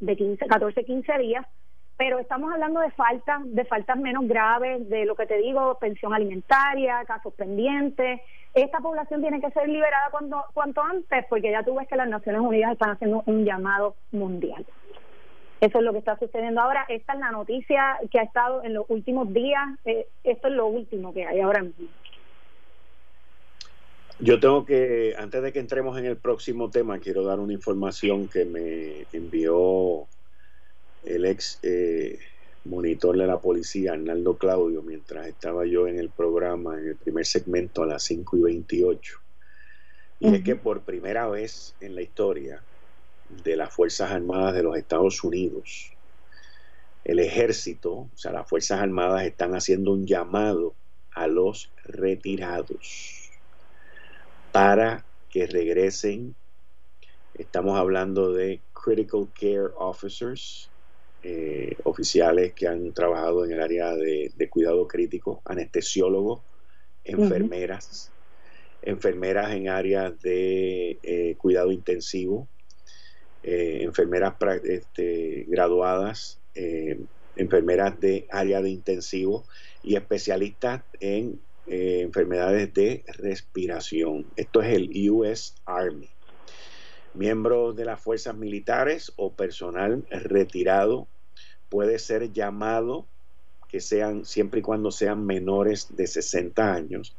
de 0.00 0.16
15, 0.16 0.46
14, 0.46 0.84
15 0.84 1.18
días, 1.18 1.46
pero 1.96 2.18
estamos 2.18 2.50
hablando 2.52 2.80
de 2.80 2.90
faltas, 2.92 3.40
de 3.44 3.64
faltas 3.66 3.98
menos 3.98 4.26
graves, 4.26 4.88
de 4.88 5.04
lo 5.04 5.14
que 5.14 5.26
te 5.26 5.36
digo, 5.36 5.76
pensión 5.78 6.14
alimentaria, 6.14 7.04
casos 7.04 7.34
pendientes. 7.34 8.20
Esta 8.54 8.78
población 8.78 9.20
tiene 9.20 9.40
que 9.40 9.50
ser 9.50 9.68
liberada 9.68 10.08
cuando, 10.10 10.42
cuanto 10.54 10.82
antes, 10.82 11.26
porque 11.28 11.50
ya 11.50 11.62
tú 11.62 11.74
ves 11.74 11.86
que 11.86 11.96
las 11.96 12.08
Naciones 12.08 12.40
Unidas 12.40 12.72
están 12.72 12.92
haciendo 12.92 13.22
un 13.26 13.44
llamado 13.44 13.96
mundial. 14.12 14.64
Eso 15.60 15.78
es 15.78 15.84
lo 15.84 15.92
que 15.92 15.98
está 15.98 16.18
sucediendo 16.18 16.62
ahora. 16.62 16.86
Esta 16.88 17.12
es 17.12 17.18
la 17.18 17.32
noticia 17.32 17.98
que 18.10 18.18
ha 18.18 18.22
estado 18.22 18.64
en 18.64 18.72
los 18.72 18.88
últimos 18.88 19.30
días. 19.34 19.62
Eh, 19.84 20.06
esto 20.24 20.48
es 20.48 20.54
lo 20.54 20.68
último 20.68 21.12
que 21.12 21.26
hay 21.26 21.40
ahora 21.40 21.62
mismo. 21.62 21.86
Yo 24.22 24.38
tengo 24.38 24.66
que, 24.66 25.14
antes 25.16 25.42
de 25.42 25.50
que 25.50 25.60
entremos 25.60 25.96
en 25.98 26.04
el 26.04 26.18
próximo 26.18 26.68
tema, 26.68 26.98
quiero 26.98 27.24
dar 27.24 27.40
una 27.40 27.54
información 27.54 28.28
que 28.28 28.44
me 28.44 29.06
envió 29.14 30.06
el 31.04 31.24
ex 31.24 31.58
eh, 31.62 32.18
monitor 32.66 33.16
de 33.16 33.26
la 33.26 33.40
policía, 33.40 33.94
Arnaldo 33.94 34.36
Claudio, 34.36 34.82
mientras 34.82 35.26
estaba 35.26 35.64
yo 35.64 35.88
en 35.88 35.98
el 35.98 36.10
programa, 36.10 36.78
en 36.78 36.88
el 36.88 36.96
primer 36.96 37.24
segmento 37.24 37.82
a 37.82 37.86
las 37.86 38.02
5 38.02 38.36
y 38.36 38.42
28. 38.42 39.18
Y 40.20 40.34
es 40.34 40.44
que 40.44 40.54
por 40.54 40.82
primera 40.82 41.26
vez 41.26 41.74
en 41.80 41.94
la 41.94 42.02
historia 42.02 42.62
de 43.42 43.56
las 43.56 43.72
Fuerzas 43.72 44.10
Armadas 44.10 44.54
de 44.54 44.62
los 44.62 44.76
Estados 44.76 45.24
Unidos, 45.24 45.92
el 47.04 47.20
ejército, 47.20 47.92
o 47.92 48.10
sea, 48.16 48.32
las 48.32 48.46
Fuerzas 48.46 48.82
Armadas 48.82 49.24
están 49.24 49.54
haciendo 49.54 49.92
un 49.92 50.06
llamado 50.06 50.74
a 51.12 51.26
los 51.26 51.72
retirados 51.84 53.19
para 54.52 55.04
que 55.28 55.46
regresen. 55.46 56.34
Estamos 57.34 57.78
hablando 57.78 58.32
de 58.32 58.60
Critical 58.72 59.28
Care 59.38 59.70
Officers, 59.76 60.70
eh, 61.22 61.76
oficiales 61.84 62.52
que 62.54 62.66
han 62.66 62.92
trabajado 62.92 63.44
en 63.44 63.52
el 63.52 63.60
área 63.60 63.94
de, 63.94 64.32
cuidado 64.50 64.86
crítico, 64.88 65.40
anestesiólogos, 65.44 66.40
enfermeras, 67.04 68.10
enfermeras 68.82 69.52
en 69.52 69.68
áreas 69.68 70.20
de 70.20 70.98
eh, 71.02 71.34
cuidado 71.36 71.72
intensivo, 71.72 72.48
eh, 73.42 73.80
enfermeras 73.82 74.34
este, 74.64 75.44
graduadas, 75.48 76.38
enfermeras 77.36 77.98
de 78.00 78.26
área 78.30 78.60
de 78.60 78.70
intensivo 78.70 79.44
y 79.82 79.96
especialistas 79.96 80.82
en 80.98 81.40
eh, 81.72 82.00
enfermedades 82.00 82.74
de 82.74 83.04
respiración. 83.06 84.26
Esto 84.34 84.60
es 84.60 84.74
el 84.74 85.08
US 85.08 85.54
Army. 85.64 86.08
Miembros 87.14 87.76
de 87.76 87.84
las 87.84 88.00
fuerzas 88.00 88.34
militares 88.34 89.12
o 89.14 89.32
personal 89.32 90.04
retirado 90.10 91.06
puede 91.68 92.00
ser 92.00 92.32
llamado, 92.32 93.06
que 93.68 93.78
sean 93.78 94.24
siempre 94.24 94.58
y 94.58 94.62
cuando 94.64 94.90
sean 94.90 95.24
menores 95.24 95.86
de 95.90 96.08
60 96.08 96.74
años, 96.74 97.14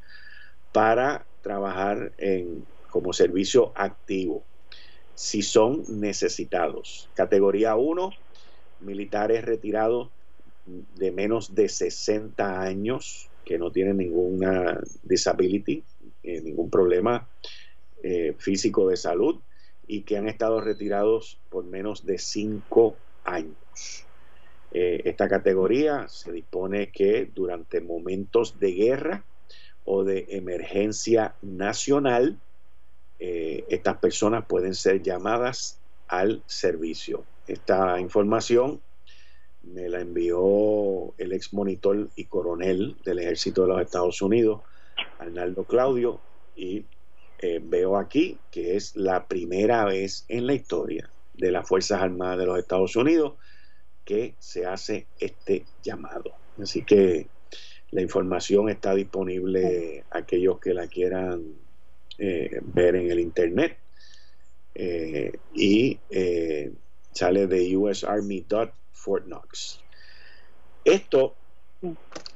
para 0.73 1.25
trabajar 1.41 2.11
en, 2.17 2.65
como 2.89 3.13
servicio 3.13 3.71
activo, 3.73 4.43
si 5.15 5.43
son 5.43 5.85
necesitados. 5.87 7.09
Categoría 7.13 7.77
1, 7.77 8.11
militares 8.81 9.45
retirados 9.45 10.09
de 10.65 11.11
menos 11.13 11.55
de 11.55 11.69
60 11.69 12.61
años 12.61 13.30
que 13.43 13.57
no 13.57 13.71
tienen 13.71 13.97
ninguna 13.97 14.81
disability, 15.03 15.83
eh, 16.23 16.41
ningún 16.41 16.69
problema 16.69 17.29
eh, 18.03 18.35
físico 18.37 18.87
de 18.87 18.97
salud 18.97 19.41
y 19.87 20.03
que 20.03 20.17
han 20.17 20.27
estado 20.27 20.61
retirados 20.61 21.39
por 21.49 21.65
menos 21.65 22.05
de 22.05 22.17
cinco 22.17 22.95
años. 23.23 24.05
Eh, 24.71 25.01
esta 25.05 25.27
categoría 25.27 26.07
se 26.07 26.31
dispone 26.31 26.91
que 26.91 27.29
durante 27.33 27.81
momentos 27.81 28.59
de 28.59 28.71
guerra 28.71 29.25
o 29.83 30.03
de 30.03 30.27
emergencia 30.29 31.35
nacional, 31.41 32.39
estas 33.23 33.97
personas 33.97 34.45
pueden 34.47 34.73
ser 34.73 35.03
llamadas 35.03 35.79
al 36.07 36.41
servicio. 36.47 37.23
Esta 37.45 37.99
información 37.99 38.81
me 39.63 39.89
la 39.89 40.01
envió 40.01 41.13
el 41.17 41.33
ex 41.33 41.53
monitor 41.53 42.09
y 42.15 42.25
coronel 42.25 42.95
del 43.05 43.19
ejército 43.19 43.63
de 43.63 43.67
los 43.69 43.81
Estados 43.81 44.21
Unidos, 44.21 44.61
Arnaldo 45.19 45.63
Claudio, 45.63 46.19
y 46.55 46.85
eh, 47.39 47.59
veo 47.63 47.97
aquí 47.97 48.37
que 48.51 48.75
es 48.75 48.95
la 48.95 49.27
primera 49.27 49.85
vez 49.85 50.25
en 50.27 50.47
la 50.47 50.53
historia 50.53 51.09
de 51.33 51.51
las 51.51 51.67
Fuerzas 51.67 52.01
Armadas 52.01 52.39
de 52.39 52.45
los 52.45 52.59
Estados 52.59 52.95
Unidos 52.95 53.33
que 54.03 54.35
se 54.39 54.65
hace 54.65 55.07
este 55.19 55.65
llamado. 55.83 56.31
Así 56.61 56.83
que 56.83 57.27
la 57.91 58.01
información 58.01 58.69
está 58.69 58.93
disponible 58.93 60.03
a 60.11 60.19
aquellos 60.19 60.59
que 60.59 60.73
la 60.73 60.87
quieran 60.87 61.55
eh, 62.17 62.59
ver 62.61 62.95
en 62.95 63.11
el 63.11 63.19
internet. 63.19 63.77
Eh, 64.73 65.33
y 65.53 65.99
sale 67.11 67.47
de 67.47 67.59
usarmy.fort 69.01 69.25
Knox. 69.25 69.83
Esto, 70.83 71.35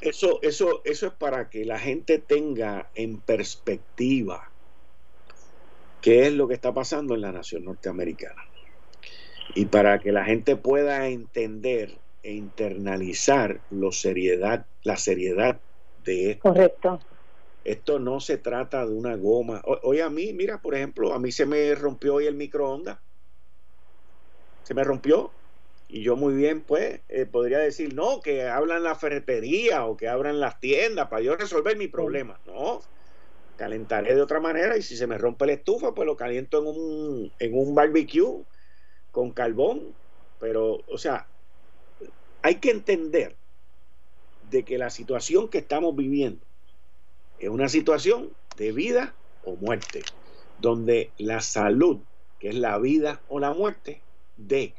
eso, 0.01 0.39
eso, 0.41 0.81
eso 0.83 1.07
es 1.07 1.13
para 1.13 1.49
que 1.49 1.65
la 1.65 1.79
gente 1.79 2.19
tenga 2.19 2.89
en 2.95 3.19
perspectiva 3.21 4.51
qué 6.01 6.27
es 6.27 6.33
lo 6.33 6.47
que 6.47 6.53
está 6.53 6.73
pasando 6.73 7.15
en 7.15 7.21
la 7.21 7.31
nación 7.31 7.65
norteamericana. 7.65 8.43
Y 9.55 9.65
para 9.65 9.99
que 9.99 10.11
la 10.11 10.25
gente 10.25 10.55
pueda 10.55 11.07
entender 11.07 11.97
e 12.23 12.33
internalizar 12.33 13.61
lo 13.69 13.91
seriedad, 13.91 14.65
la 14.83 14.97
seriedad 14.97 15.59
de 16.03 16.31
esto. 16.31 16.49
Correcto. 16.49 16.99
Esto 17.63 17.97
no 17.97 18.19
se 18.19 18.37
trata 18.37 18.85
de 18.85 18.93
una 18.93 19.15
goma. 19.15 19.61
Hoy 19.65 19.99
a 19.99 20.09
mí, 20.09 20.33
mira, 20.33 20.61
por 20.61 20.75
ejemplo, 20.75 21.13
a 21.13 21.19
mí 21.19 21.31
se 21.31 21.47
me 21.47 21.73
rompió 21.73 22.15
hoy 22.15 22.27
el 22.27 22.35
microondas 22.35 22.99
se 24.65 24.73
me 24.73 24.83
rompió. 24.83 25.31
Y 25.87 26.01
yo 26.01 26.15
muy 26.15 26.33
bien, 26.33 26.61
pues, 26.61 27.01
eh, 27.09 27.25
podría 27.25 27.59
decir, 27.59 27.93
no, 27.93 28.19
que 28.19 28.47
hablan 28.47 28.83
la 28.83 28.95
ferretería 28.95 29.85
o 29.85 29.95
que 29.95 30.07
abran 30.07 30.39
las 30.39 30.59
tiendas 30.59 31.07
para 31.09 31.21
yo 31.21 31.35
resolver 31.35 31.77
mi 31.77 31.87
problema. 31.87 32.39
No, 32.45 32.81
calentaré 33.55 34.15
de 34.15 34.21
otra 34.21 34.39
manera 34.39 34.77
y 34.77 34.81
si 34.81 34.97
se 34.97 35.07
me 35.07 35.17
rompe 35.17 35.45
la 35.45 35.53
estufa, 35.53 35.93
pues 35.93 36.05
lo 36.05 36.17
caliento 36.17 36.59
en 36.59 36.67
un, 36.67 37.31
en 37.39 37.57
un 37.57 37.75
barbecue 37.75 38.43
con 39.11 39.31
carbón. 39.31 39.93
Pero, 40.39 40.81
o 40.87 40.97
sea, 40.97 41.27
hay 42.41 42.55
que 42.55 42.71
entender 42.71 43.35
de 44.49 44.63
que 44.63 44.77
la 44.77 44.89
situación 44.89 45.49
que 45.49 45.59
estamos 45.59 45.95
viviendo 45.95 46.45
es 47.39 47.49
una 47.49 47.69
situación 47.69 48.31
de 48.57 48.71
vida 48.71 49.13
o 49.43 49.55
muerte, 49.55 50.03
donde 50.59 51.11
la 51.17 51.41
salud, 51.41 51.99
que 52.39 52.49
es 52.49 52.55
la 52.55 52.77
vida 52.79 53.21
o 53.27 53.39
la 53.39 53.53
muerte, 53.53 54.01
de 54.37 54.73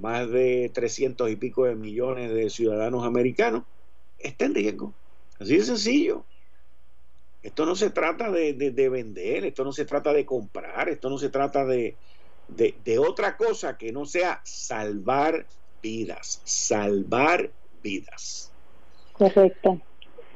más 0.00 0.30
de 0.30 0.70
300 0.72 1.30
y 1.30 1.36
pico 1.36 1.64
de 1.64 1.74
millones 1.74 2.32
de 2.32 2.50
ciudadanos 2.50 3.04
americanos 3.04 3.64
está 4.18 4.46
en 4.46 4.54
riesgo. 4.54 4.94
Así 5.38 5.56
de 5.56 5.64
sencillo. 5.64 6.24
Esto 7.42 7.64
no 7.64 7.76
se 7.76 7.90
trata 7.90 8.30
de, 8.30 8.88
vender, 8.90 9.44
esto 9.44 9.64
no 9.64 9.72
se 9.72 9.84
trata 9.84 10.12
de 10.12 10.26
comprar, 10.26 10.88
esto 10.88 11.08
no 11.08 11.18
se 11.18 11.28
trata 11.28 11.64
de, 11.64 11.96
de, 12.48 12.98
otra 12.98 13.36
cosa 13.36 13.78
que 13.78 13.92
no 13.92 14.06
sea 14.06 14.40
salvar 14.44 15.46
vidas, 15.80 16.42
salvar 16.44 17.50
vidas. 17.82 18.50
Correcto. 19.12 19.80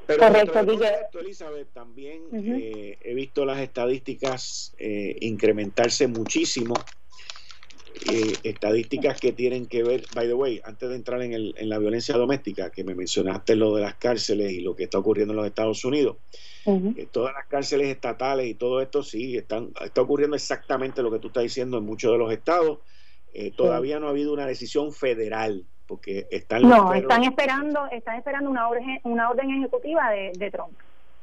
Pero 0.07 0.21
Correcto, 0.21 1.21
Elizabeth, 1.21 1.69
también 1.73 2.23
eh, 2.33 2.99
he 3.01 3.15
visto 3.15 3.45
las 3.45 3.61
estadísticas 3.61 4.75
eh, 4.79 5.17
incrementarse 5.21 6.07
muchísimo 6.07 6.75
eh, 8.11 8.35
estadísticas 8.43 9.21
que 9.21 9.33
tienen 9.33 9.67
que 9.67 9.83
ver, 9.83 10.05
by 10.15 10.27
the 10.27 10.35
way, 10.35 10.61
antes 10.65 10.89
de 10.89 10.97
entrar 10.97 11.23
en, 11.23 11.33
el, 11.33 11.55
en, 11.59 11.69
la 11.69 11.79
violencia 11.79 12.17
doméstica, 12.17 12.71
que 12.71 12.85
me 12.85 12.95
mencionaste 12.95 13.55
lo 13.55 13.75
de 13.75 13.83
las 13.83 13.95
cárceles 13.95 14.53
y 14.53 14.61
lo 14.61 14.75
que 14.75 14.85
está 14.85 14.99
ocurriendo 14.99 15.33
en 15.33 15.37
los 15.37 15.47
Estados 15.47 15.85
Unidos, 15.85 16.17
eh, 16.67 17.07
todas 17.11 17.35
las 17.35 17.47
cárceles 17.47 17.89
estatales 17.89 18.47
y 18.47 18.55
todo 18.55 18.81
esto 18.81 19.03
sí, 19.03 19.37
están, 19.37 19.71
está 19.85 20.01
ocurriendo 20.01 20.37
exactamente 20.37 21.03
lo 21.03 21.11
que 21.11 21.19
tú 21.19 21.29
estás 21.29 21.43
diciendo 21.43 21.79
en 21.79 21.85
muchos 21.85 22.13
de 22.13 22.19
los 22.19 22.33
estados. 22.33 22.79
Eh, 23.35 23.53
todavía 23.57 23.99
no 23.99 24.07
ha 24.07 24.11
habido 24.11 24.33
una 24.33 24.47
decisión 24.47 24.93
federal 24.93 25.65
porque 25.87 26.27
están 26.31 26.63
no 26.63 26.95
están 26.95 27.25
esperando 27.25 27.87
están 27.91 28.17
esperando 28.17 28.49
una 28.49 28.69
orden 28.69 29.01
una 29.05 29.31
orden 29.31 29.51
ejecutiva 29.51 30.11
de, 30.11 30.33
de 30.37 30.51
Trump 30.51 30.73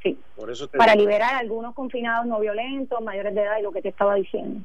sí. 0.01 0.17
Por 0.35 0.49
eso 0.49 0.67
para 0.69 0.95
liberar 0.95 1.35
a 1.35 1.37
algunos 1.37 1.73
confinados 1.75 2.25
no 2.25 2.39
violentos 2.39 2.99
mayores 3.01 3.33
de 3.35 3.41
edad 3.41 3.59
y 3.59 3.61
lo 3.61 3.71
que 3.71 3.81
te 3.81 3.89
estaba 3.89 4.15
diciendo 4.15 4.61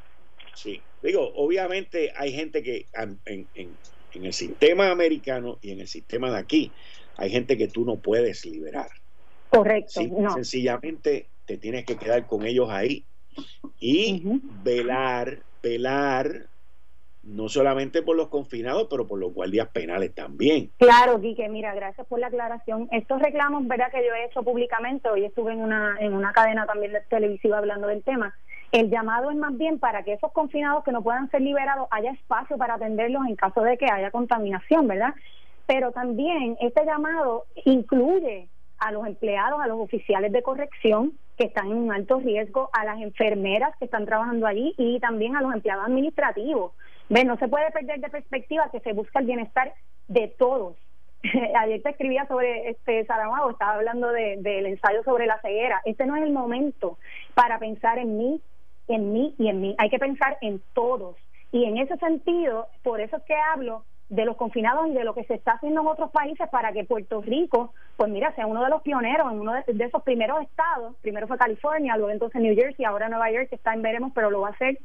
Sí, 0.54 0.80
digo, 1.02 1.32
obviamente 1.34 2.12
hay 2.16 2.32
gente 2.32 2.62
que 2.62 2.86
en, 2.94 3.46
en, 3.54 3.76
el 4.14 4.32
sistema 4.32 4.90
americano 4.90 5.58
y 5.60 5.72
en 5.72 5.80
el 5.80 5.88
sistema 5.88 6.30
de 6.30 6.38
aquí, 6.38 6.70
hay 7.16 7.30
gente 7.30 7.56
que 7.56 7.68
tú 7.68 7.84
no 7.84 7.96
puedes 7.96 8.44
liberar. 8.46 8.88
Correcto. 9.50 10.00
Sencillamente 10.34 11.26
te 11.46 11.58
tienes 11.58 11.84
que 11.84 11.96
quedar 11.96 12.26
con 12.26 12.46
ellos 12.46 12.70
ahí 12.70 13.04
y 13.80 14.22
velar, 14.62 15.40
velar 15.62 16.48
no 17.26 17.48
solamente 17.48 18.02
por 18.02 18.16
los 18.16 18.28
confinados, 18.28 18.86
pero 18.90 19.06
por 19.06 19.18
los 19.18 19.32
guardias 19.32 19.68
penales 19.68 20.14
también. 20.14 20.70
Claro, 20.78 21.20
Quique, 21.20 21.48
mira, 21.48 21.74
gracias 21.74 22.06
por 22.06 22.18
la 22.18 22.26
aclaración. 22.26 22.88
Estos 22.92 23.20
reclamos, 23.20 23.66
verdad, 23.66 23.90
que 23.90 24.04
yo 24.06 24.14
he 24.14 24.26
hecho 24.26 24.42
públicamente, 24.42 25.08
hoy 25.08 25.24
estuve 25.24 25.52
en 25.52 25.60
una, 25.60 25.96
en 26.00 26.12
una 26.12 26.32
cadena 26.32 26.66
también 26.66 26.92
televisiva 27.08 27.58
hablando 27.58 27.86
del 27.86 28.02
tema, 28.02 28.34
el 28.74 28.90
llamado 28.90 29.30
es 29.30 29.36
más 29.36 29.56
bien 29.56 29.78
para 29.78 30.02
que 30.02 30.14
esos 30.14 30.32
confinados 30.32 30.82
que 30.82 30.90
no 30.90 31.00
puedan 31.00 31.30
ser 31.30 31.40
liberados 31.42 31.86
haya 31.92 32.10
espacio 32.10 32.58
para 32.58 32.74
atenderlos 32.74 33.24
en 33.28 33.36
caso 33.36 33.62
de 33.62 33.78
que 33.78 33.86
haya 33.86 34.10
contaminación, 34.10 34.88
¿verdad? 34.88 35.14
Pero 35.66 35.92
también 35.92 36.56
este 36.60 36.84
llamado 36.84 37.44
incluye 37.64 38.48
a 38.78 38.90
los 38.90 39.06
empleados, 39.06 39.60
a 39.62 39.68
los 39.68 39.78
oficiales 39.78 40.32
de 40.32 40.42
corrección 40.42 41.12
que 41.38 41.44
están 41.44 41.68
en 41.68 41.76
un 41.76 41.92
alto 41.92 42.18
riesgo, 42.18 42.68
a 42.72 42.84
las 42.84 43.00
enfermeras 43.00 43.76
que 43.78 43.84
están 43.84 44.06
trabajando 44.06 44.44
allí 44.44 44.74
y 44.76 44.98
también 44.98 45.36
a 45.36 45.40
los 45.40 45.54
empleados 45.54 45.86
administrativos. 45.86 46.72
¿Ven? 47.08 47.28
No 47.28 47.36
se 47.36 47.46
puede 47.46 47.70
perder 47.70 48.00
de 48.00 48.08
perspectiva 48.08 48.70
que 48.72 48.80
se 48.80 48.92
busca 48.92 49.20
el 49.20 49.26
bienestar 49.26 49.72
de 50.08 50.34
todos. 50.36 50.74
Ayer 51.60 51.80
te 51.80 51.90
escribía 51.90 52.26
sobre 52.26 52.70
este 52.70 53.04
Saramago, 53.04 53.50
estaba 53.50 53.74
hablando 53.74 54.10
de, 54.10 54.38
del 54.40 54.66
ensayo 54.66 55.04
sobre 55.04 55.26
la 55.26 55.40
ceguera. 55.42 55.80
Este 55.84 56.06
no 56.06 56.16
es 56.16 56.24
el 56.24 56.32
momento 56.32 56.98
para 57.34 57.60
pensar 57.60 57.98
en 57.98 58.18
mí, 58.18 58.42
en 58.88 59.12
mí 59.12 59.34
y 59.38 59.48
en 59.48 59.60
mí. 59.60 59.74
Hay 59.78 59.90
que 59.90 59.98
pensar 59.98 60.38
en 60.40 60.62
todos. 60.74 61.16
Y 61.52 61.64
en 61.64 61.78
ese 61.78 61.96
sentido, 61.98 62.66
por 62.82 63.00
eso 63.00 63.16
es 63.16 63.22
que 63.24 63.34
hablo 63.34 63.84
de 64.08 64.24
los 64.24 64.36
confinados 64.36 64.88
y 64.88 64.92
de 64.92 65.04
lo 65.04 65.14
que 65.14 65.24
se 65.24 65.34
está 65.34 65.52
haciendo 65.52 65.80
en 65.80 65.86
otros 65.86 66.10
países 66.10 66.48
para 66.50 66.72
que 66.72 66.84
Puerto 66.84 67.22
Rico, 67.22 67.72
pues 67.96 68.10
mira, 68.10 68.34
sea 68.34 68.46
uno 68.46 68.62
de 68.62 68.70
los 68.70 68.82
pioneros 68.82 69.32
en 69.32 69.40
uno 69.40 69.52
de, 69.52 69.84
esos 69.84 70.02
primeros 70.02 70.42
estados. 70.42 70.94
Primero 71.00 71.26
fue 71.26 71.38
California, 71.38 71.96
luego 71.96 72.10
entonces 72.10 72.40
New 72.40 72.54
Jersey, 72.54 72.84
ahora 72.84 73.08
Nueva 73.08 73.30
York, 73.30 73.48
que 73.48 73.56
está 73.56 73.72
en 73.72 73.82
veremos, 73.82 74.12
pero 74.14 74.30
lo 74.30 74.42
va 74.42 74.48
a 74.48 74.52
hacer, 74.52 74.78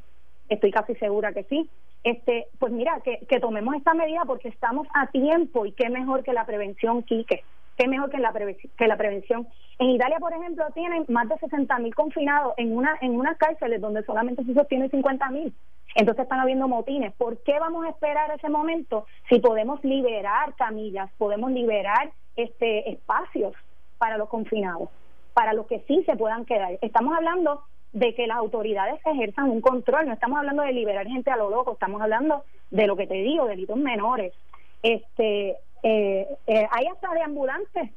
estoy 0.48 0.70
casi 0.70 0.94
segura 0.96 1.32
que 1.32 1.44
sí. 1.44 1.68
Este, 2.02 2.46
pues 2.58 2.72
mira, 2.72 3.00
que, 3.04 3.26
que 3.28 3.40
tomemos 3.40 3.74
esta 3.74 3.92
medida 3.92 4.22
porque 4.26 4.48
estamos 4.48 4.86
a 4.94 5.06
tiempo 5.08 5.66
y 5.66 5.72
qué 5.72 5.90
mejor 5.90 6.22
que 6.22 6.32
la 6.32 6.46
prevención, 6.46 7.02
Quique 7.02 7.44
qué 7.80 7.88
mejor 7.88 8.10
que 8.10 8.18
la, 8.18 8.32
que 8.32 8.86
la 8.86 8.96
prevención. 8.98 9.48
En 9.78 9.88
Italia, 9.88 10.18
por 10.20 10.34
ejemplo, 10.34 10.66
tienen 10.74 11.06
más 11.08 11.26
de 11.30 11.38
60 11.38 11.78
mil 11.78 11.94
confinados 11.94 12.52
en 12.58 12.76
una 12.76 12.98
en 13.00 13.18
unas 13.18 13.38
cárceles 13.38 13.80
donde 13.80 14.02
solamente 14.02 14.44
se 14.44 14.52
sostiene 14.52 14.90
50 14.90 15.30
mil. 15.30 15.54
Entonces 15.94 16.24
están 16.24 16.40
habiendo 16.40 16.68
motines. 16.68 17.14
¿Por 17.14 17.42
qué 17.42 17.58
vamos 17.58 17.86
a 17.86 17.88
esperar 17.88 18.30
ese 18.32 18.50
momento 18.50 19.06
si 19.30 19.40
podemos 19.40 19.82
liberar 19.82 20.54
camillas, 20.56 21.10
podemos 21.16 21.52
liberar 21.52 22.10
este 22.36 22.90
espacios 22.90 23.54
para 23.96 24.18
los 24.18 24.28
confinados, 24.28 24.90
para 25.32 25.54
los 25.54 25.66
que 25.66 25.80
sí 25.88 26.02
se 26.04 26.16
puedan 26.16 26.44
quedar? 26.44 26.78
Estamos 26.82 27.16
hablando 27.16 27.62
de 27.94 28.14
que 28.14 28.26
las 28.26 28.36
autoridades 28.36 29.00
ejerzan 29.06 29.48
un 29.48 29.62
control, 29.62 30.06
no 30.06 30.12
estamos 30.12 30.38
hablando 30.38 30.62
de 30.62 30.74
liberar 30.74 31.06
gente 31.06 31.30
a 31.30 31.36
lo 31.36 31.48
loco, 31.48 31.72
estamos 31.72 32.02
hablando 32.02 32.44
de 32.70 32.86
lo 32.86 32.94
que 32.94 33.06
te 33.06 33.14
digo, 33.14 33.46
delitos 33.46 33.78
menores. 33.78 34.34
Este, 34.82 35.56
eh, 35.82 36.28
eh, 36.46 36.66
hay 36.70 36.86
hasta 36.86 37.12
de 37.12 37.22
ambulantes. 37.22 37.90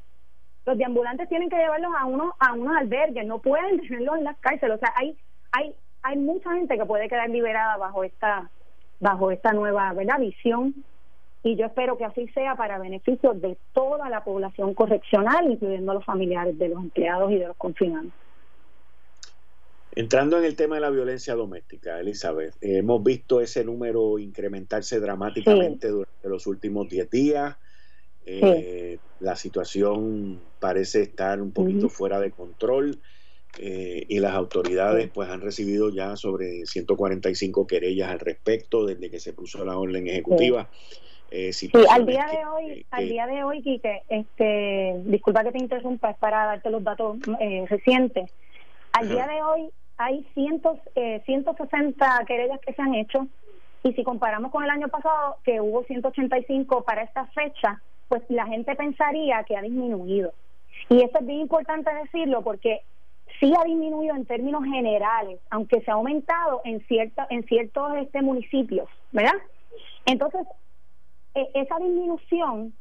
Los 0.66 0.78
de 0.78 0.84
ambulantes 0.84 1.28
tienen 1.28 1.50
que 1.50 1.56
llevarlos 1.56 1.92
a 1.98 2.06
unos 2.06 2.32
a 2.38 2.52
unos 2.54 2.76
albergues, 2.76 3.26
no 3.26 3.38
pueden 3.40 3.80
tenerlos 3.88 4.16
en 4.18 4.24
las 4.24 4.38
cárceles. 4.38 4.76
O 4.76 4.78
sea, 4.78 4.92
hay 4.96 5.16
hay 5.52 5.74
hay 6.02 6.16
mucha 6.16 6.52
gente 6.54 6.76
que 6.76 6.84
puede 6.84 7.08
quedar 7.08 7.30
liberada 7.30 7.76
bajo 7.76 8.04
esta 8.04 8.50
bajo 9.00 9.30
esta 9.30 9.52
nueva 9.52 9.92
¿verdad? 9.92 10.18
visión 10.18 10.74
y 11.44 11.56
yo 11.56 11.66
espero 11.66 11.98
que 11.98 12.04
así 12.04 12.26
sea 12.28 12.56
para 12.56 12.78
beneficio 12.78 13.34
de 13.34 13.58
toda 13.74 14.08
la 14.08 14.24
población 14.24 14.72
correccional, 14.72 15.50
incluyendo 15.50 15.92
a 15.92 15.96
los 15.96 16.04
familiares 16.04 16.58
de 16.58 16.70
los 16.70 16.82
empleados 16.82 17.30
y 17.30 17.36
de 17.36 17.46
los 17.48 17.56
confinados. 17.58 18.10
Entrando 19.94 20.38
en 20.38 20.44
el 20.44 20.56
tema 20.56 20.76
de 20.76 20.80
la 20.80 20.90
violencia 20.90 21.34
doméstica, 21.34 22.00
Elizabeth, 22.00 22.54
hemos 22.62 23.04
visto 23.04 23.42
ese 23.42 23.62
número 23.62 24.18
incrementarse 24.18 24.98
dramáticamente 24.98 25.88
durante 25.88 26.28
los 26.28 26.46
últimos 26.46 26.88
10 26.88 27.10
días. 27.10 27.56
Eh, 28.26 28.98
la 29.20 29.36
situación 29.36 30.40
parece 30.58 31.02
estar 31.02 31.40
un 31.40 31.52
poquito 31.52 31.88
fuera 31.88 32.20
de 32.20 32.30
control 32.30 32.98
eh, 33.58 34.04
y 34.08 34.18
las 34.18 34.34
autoridades 34.34 35.10
pues 35.12 35.28
han 35.28 35.40
recibido 35.40 35.90
ya 35.90 36.16
sobre 36.16 36.66
145 36.66 37.66
querellas 37.66 38.10
al 38.10 38.20
respecto 38.20 38.84
desde 38.84 39.10
que 39.10 39.20
se 39.20 39.32
puso 39.32 39.64
la 39.64 39.78
orden 39.78 40.06
ejecutiva. 40.08 40.68
Eh, 41.30 41.52
sí, 41.52 41.68
al 41.90 42.06
día 42.06 42.26
de 42.30 42.46
hoy, 42.46 42.86
al 42.90 43.08
día 43.08 43.26
de 43.26 43.42
hoy, 43.42 43.60
Quique, 43.60 44.02
este, 44.08 45.00
disculpa 45.04 45.42
que 45.42 45.50
te 45.52 45.58
interrumpa, 45.58 46.10
es 46.10 46.16
para 46.18 46.44
darte 46.44 46.70
los 46.70 46.84
datos 46.84 47.18
eh, 47.40 47.64
recientes. 47.68 48.30
Al 48.92 49.08
día 49.08 49.26
de 49.26 49.42
hoy 49.42 49.70
hay 49.96 50.24
cientos, 50.34 50.78
eh, 50.94 51.22
160 51.26 52.24
querellas 52.26 52.60
que 52.60 52.72
se 52.72 52.82
han 52.82 52.94
hecho 52.94 53.26
y 53.82 53.92
si 53.94 54.04
comparamos 54.04 54.52
con 54.52 54.62
el 54.62 54.70
año 54.70 54.86
pasado, 54.86 55.38
que 55.44 55.60
hubo 55.60 55.82
185 55.84 56.84
para 56.84 57.02
esta 57.02 57.26
fecha, 57.26 57.82
pues 58.14 58.22
la 58.28 58.46
gente 58.46 58.76
pensaría 58.76 59.42
que 59.42 59.56
ha 59.56 59.62
disminuido. 59.62 60.32
Y 60.88 61.02
esto 61.02 61.18
es 61.18 61.26
bien 61.26 61.40
importante 61.40 61.92
decirlo 61.92 62.42
porque 62.42 62.82
sí 63.40 63.52
ha 63.58 63.64
disminuido 63.64 64.14
en 64.14 64.24
términos 64.24 64.62
generales, 64.62 65.40
aunque 65.50 65.80
se 65.80 65.90
ha 65.90 65.94
aumentado 65.94 66.60
en, 66.64 66.80
cierta, 66.86 67.26
en 67.28 67.42
ciertos 67.42 67.96
este, 67.96 68.22
municipios, 68.22 68.88
¿verdad? 69.10 69.34
Entonces, 70.06 70.46
e, 71.34 71.50
esa 71.54 71.76
disminución, 71.78 72.72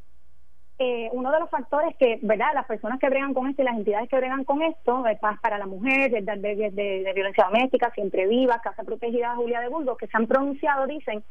eh, 0.78 1.10
uno 1.14 1.32
de 1.32 1.40
los 1.40 1.50
factores 1.50 1.96
que, 1.98 2.20
¿verdad? 2.22 2.54
Las 2.54 2.68
personas 2.68 3.00
que 3.00 3.10
bregan 3.10 3.34
con 3.34 3.50
esto 3.50 3.64
y 3.64 3.66
las 3.66 3.78
entidades 3.78 4.10
que 4.10 4.18
bregan 4.18 4.44
con 4.44 4.62
esto, 4.62 5.08
es 5.08 5.18
para 5.18 5.58
la 5.58 5.66
mujer, 5.66 6.12
de, 6.12 6.22
de, 6.22 7.12
violencia 7.16 7.46
doméstica, 7.46 7.90
siempre 7.96 8.28
viva, 8.28 8.62
Casa 8.62 8.84
Protegida 8.84 9.36
Julia 9.36 9.62
de 9.62 9.70
Burgos, 9.70 9.98
que 9.98 10.06
se 10.06 10.16
han 10.16 10.28
pronunciado, 10.28 10.86
dicen 10.86 11.24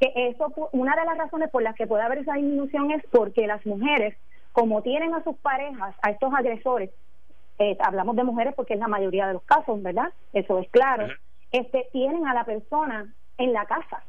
que 0.00 0.12
eso, 0.14 0.52
una 0.72 0.96
de 0.96 1.04
las 1.04 1.18
razones 1.18 1.50
por 1.50 1.62
las 1.62 1.76
que 1.76 1.86
puede 1.86 2.02
haber 2.02 2.18
esa 2.18 2.34
disminución 2.34 2.90
es 2.90 3.04
porque 3.12 3.46
las 3.46 3.64
mujeres, 3.66 4.16
como 4.52 4.82
tienen 4.82 5.14
a 5.14 5.22
sus 5.22 5.36
parejas, 5.36 5.94
a 6.02 6.10
estos 6.10 6.32
agresores, 6.32 6.90
eh, 7.58 7.76
hablamos 7.80 8.16
de 8.16 8.24
mujeres 8.24 8.54
porque 8.54 8.74
es 8.74 8.80
la 8.80 8.88
mayoría 8.88 9.26
de 9.26 9.34
los 9.34 9.42
casos, 9.42 9.82
¿verdad? 9.82 10.10
Eso 10.32 10.58
es 10.58 10.70
claro, 10.70 11.08
este, 11.52 11.88
tienen 11.92 12.26
a 12.26 12.32
la 12.32 12.44
persona 12.44 13.12
en 13.36 13.52
la 13.52 13.66
casa 13.66 14.02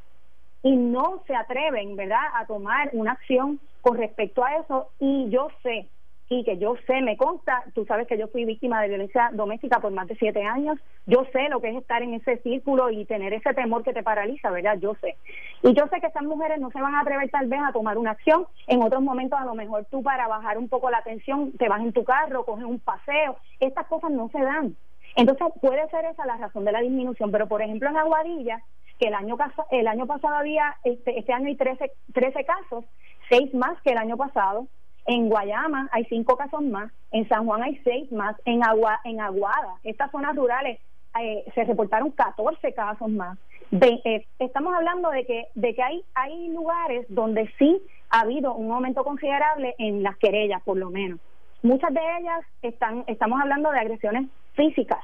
y 0.64 0.76
no 0.76 1.22
se 1.28 1.36
atreven, 1.36 1.98
¿verdad?, 1.98 2.24
a 2.36 2.46
tomar 2.46 2.90
una 2.94 3.12
acción 3.12 3.60
con 3.82 3.98
respecto 3.98 4.46
a 4.46 4.56
eso. 4.56 4.92
Y 5.00 5.30
yo 5.30 5.50
sé, 5.64 5.90
y 6.32 6.46
que 6.46 6.58
yo 6.58 6.76
sé, 6.88 7.02
me 7.02 7.18
consta, 7.18 7.62
tú 7.76 7.84
sabes 7.84 8.08
que 8.08 8.18
yo 8.18 8.30
fui 8.30 8.46
víctima 8.46 8.82
de 8.82 8.88
violencia 8.88 9.32
doméstica 9.34 9.82
por 9.82 9.92
más 9.92 10.08
de 10.08 10.16
siete 10.16 10.42
años, 10.44 10.80
yo 11.06 11.26
sé 11.34 11.50
lo 11.50 11.60
que 11.60 11.68
es 11.68 11.76
estar 11.76 12.02
en 12.04 12.14
ese 12.14 12.38
círculo 12.38 12.90
y 12.90 13.04
tener 13.04 13.34
ese 13.34 13.54
temor 13.54 13.84
que 13.84 13.92
te 13.92 14.02
paraliza, 14.02 14.50
¿verdad? 14.50 14.78
Yo 14.80 14.96
sé. 15.02 15.18
Y 15.62 15.74
yo 15.74 15.88
sé 15.88 16.00
que 16.00 16.08
estas 16.08 16.24
mujeres 16.24 16.62
no 16.62 16.72
se 16.72 16.80
van 16.80 16.96
a 16.96 17.02
atrever 17.02 17.30
tal 17.30 17.48
vez 17.48 17.60
a 17.62 17.74
tomar 17.74 17.98
una 17.98 18.12
acción, 18.12 18.48
en 18.68 18.82
otros 18.82 19.02
momentos 19.02 19.38
a 19.38 19.44
lo 19.44 19.56
mejor 19.56 19.84
tú 19.92 20.04
para 20.04 20.30
bajar 20.30 20.58
un 20.58 20.70
poco 20.70 20.90
la 20.90 21.04
tensión 21.04 21.52
te 21.58 21.68
vas 21.68 21.82
en 21.82 21.92
tu 21.92 22.06
carro, 22.06 22.46
coges 22.46 22.64
un 22.64 22.80
paseo, 22.80 23.36
estas 23.60 23.88
cosas 23.88 24.12
no 24.12 24.30
se 24.30 24.40
dan. 24.40 24.78
Entonces 25.18 25.46
puede 25.60 25.86
ser 25.90 26.06
esa 26.06 26.26
la 26.26 26.38
razón 26.38 26.64
de 26.64 26.72
la 26.72 26.80
disminución, 26.80 27.30
pero 27.32 27.48
por 27.48 27.62
ejemplo 27.62 27.90
en 27.90 27.98
Aguadilla, 27.98 28.62
que 28.98 29.08
el 29.08 29.16
año, 29.16 29.36
el 29.72 29.88
año 29.88 30.08
pasado 30.08 30.36
había, 30.36 30.78
este, 30.86 31.20
este 31.20 31.34
año 31.34 31.48
hay 31.48 31.58
13, 31.58 31.92
13 32.14 32.46
casos, 32.46 32.86
seis 33.28 33.54
más 33.54 33.82
que 33.82 33.92
el 33.92 33.98
año 33.98 34.16
pasado, 34.16 34.68
en 35.06 35.30
Guayama 35.30 35.90
hay 35.92 36.06
cinco 36.06 36.38
casos 36.38 36.62
más, 36.62 36.92
en 37.12 37.28
San 37.28 37.46
Juan 37.46 37.64
hay 37.64 37.80
seis 37.84 38.12
más, 38.12 38.36
en 38.46 38.64
Agua, 38.64 39.00
en 39.04 39.20
Aguada, 39.20 39.76
estas 39.84 40.12
zonas 40.12 40.36
rurales 40.36 40.80
eh, 41.20 41.44
se 41.54 41.64
reportaron 41.66 42.12
14 42.12 42.74
casos 42.74 43.10
más. 43.10 43.38
Eh, 43.72 44.26
estamos 44.40 44.74
hablando 44.76 45.10
de 45.12 45.26
que 45.26 45.48
de 45.56 45.74
que 45.74 45.82
hay 45.82 46.04
hay 46.14 46.50
lugares 46.50 47.06
donde 47.10 47.50
sí 47.58 47.82
ha 48.10 48.22
habido 48.22 48.54
un 48.54 48.72
aumento 48.72 49.04
considerable 49.04 49.76
en 49.78 50.04
las 50.04 50.18
querellas, 50.18 50.62
por 50.64 50.78
lo 50.78 50.90
menos. 50.90 51.20
Muchas 51.64 51.94
de 51.94 52.02
ellas 52.20 52.42
están 52.62 53.04
estamos 53.08 53.40
hablando 53.42 53.72
de 53.72 53.80
agresiones 53.80 54.30
físicas, 54.56 55.00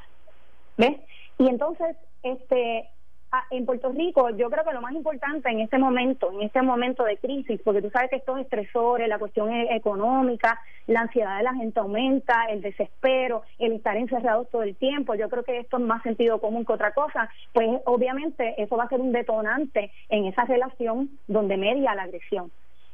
¿ves? 0.78 0.98
Y 1.38 1.48
entonces 1.48 1.96
este 2.24 2.90
Ah, 3.30 3.44
en 3.52 3.66
Puerto 3.66 3.92
Rico 3.92 4.30
yo 4.30 4.50
creo 4.50 4.64
que 4.64 4.72
lo 4.72 4.82
más 4.82 4.94
importante 4.94 5.50
en 5.50 5.60
este 5.60 5.78
momento, 5.78 6.32
en 6.32 6.44
este 6.44 6.62
momento 6.62 7.04
de 7.04 7.18
crisis, 7.18 7.60
porque 7.62 7.82
tú 7.82 7.90
sabes 7.90 8.10
que 8.10 8.16
estos 8.16 8.40
estresores, 8.40 9.10
la 9.10 9.20
cuestión 9.20 9.52
e-, 9.52 9.76
económica, 9.76 10.58
la 10.88 11.02
ansiedad 11.02 11.38
de 11.38 11.44
la 11.44 11.54
gente 11.54 11.78
aumenta, 11.78 12.46
el 12.46 12.62
desespero, 12.62 13.44
el 13.60 13.74
estar 13.74 13.98
encerrados 13.98 14.50
todo 14.50 14.64
el 14.64 14.78
tiempo, 14.78 15.14
yo 15.16 15.28
creo 15.28 15.44
que 15.44 15.60
esto 15.60 15.76
es 15.76 15.84
más 15.84 16.04
sentido 16.04 16.40
común 16.40 16.64
que 16.64 16.72
otra 16.72 16.94
cosa, 16.94 17.30
pues 17.52 17.68
obviamente 17.84 18.56
eso 18.62 18.78
va 18.78 18.86
a 18.86 18.90
ser 18.90 19.02
un 19.02 19.12
detonante 19.12 19.92
en 20.08 20.26
esa 20.28 20.46
relación 20.46 21.10
donde 21.28 21.58
media 21.58 21.96
la 21.96 22.04
agresión. 22.04 22.50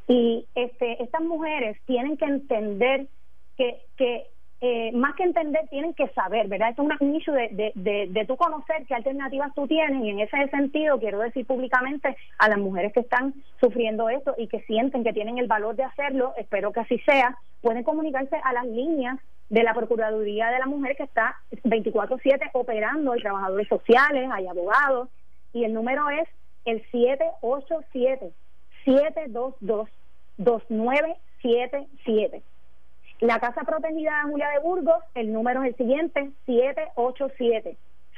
Y 0.07 0.47
este, 0.55 1.03
estas 1.03 1.21
mujeres 1.21 1.77
tienen 1.85 2.17
que 2.17 2.25
entender 2.25 3.05
que, 3.55 3.83
que 3.97 4.32
eh, 4.65 4.93
más 4.93 5.13
que 5.15 5.23
entender, 5.23 5.67
tienen 5.67 5.93
que 5.93 6.07
saber, 6.11 6.47
¿verdad? 6.47 6.69
Esto 6.69 6.87
es 6.89 7.01
un 7.01 7.15
issue 7.17 7.33
de, 7.33 7.73
de, 7.75 8.07
de, 8.09 8.25
tú 8.25 8.37
conocer 8.37 8.85
qué 8.87 8.95
alternativas 8.95 9.53
tú 9.53 9.67
tienes 9.67 10.01
y 10.05 10.09
en 10.09 10.21
ese 10.21 10.47
sentido 10.47 11.01
quiero 11.01 11.19
decir 11.19 11.45
públicamente 11.45 12.15
a 12.37 12.47
las 12.47 12.57
mujeres 12.57 12.93
que 12.93 13.01
están 13.01 13.33
sufriendo 13.59 14.07
esto 14.07 14.35
y 14.37 14.47
que 14.47 14.61
sienten 14.61 15.03
que 15.03 15.11
tienen 15.11 15.37
el 15.37 15.47
valor 15.47 15.75
de 15.75 15.83
hacerlo, 15.83 16.33
espero 16.37 16.71
que 16.71 16.79
así 16.79 16.97
sea, 16.99 17.37
pueden 17.59 17.83
comunicarse 17.83 18.37
a 18.41 18.53
las 18.53 18.65
líneas 18.65 19.19
de 19.49 19.63
la 19.63 19.73
Procuraduría 19.73 20.49
de 20.49 20.59
la 20.59 20.65
Mujer 20.65 20.95
que 20.95 21.03
está 21.03 21.35
24/7 21.65 22.49
operando, 22.53 23.11
hay 23.11 23.21
trabajadores 23.21 23.67
sociales, 23.67 24.29
hay 24.31 24.47
abogados 24.47 25.09
y 25.51 25.65
el 25.65 25.73
número 25.73 26.09
es 26.09 26.29
el 26.63 26.81
787 26.89 28.31
722 28.85 29.89
2977 30.37 32.52
la 33.23 33.39
Casa 33.39 33.63
Protegida 33.63 34.21
de 34.23 34.31
Julia 34.31 34.49
de 34.49 34.59
Burgos, 34.59 35.01
el 35.15 35.31
número 35.31 35.63
es 35.63 35.69
el 35.69 35.77
siguiente, 35.77 36.31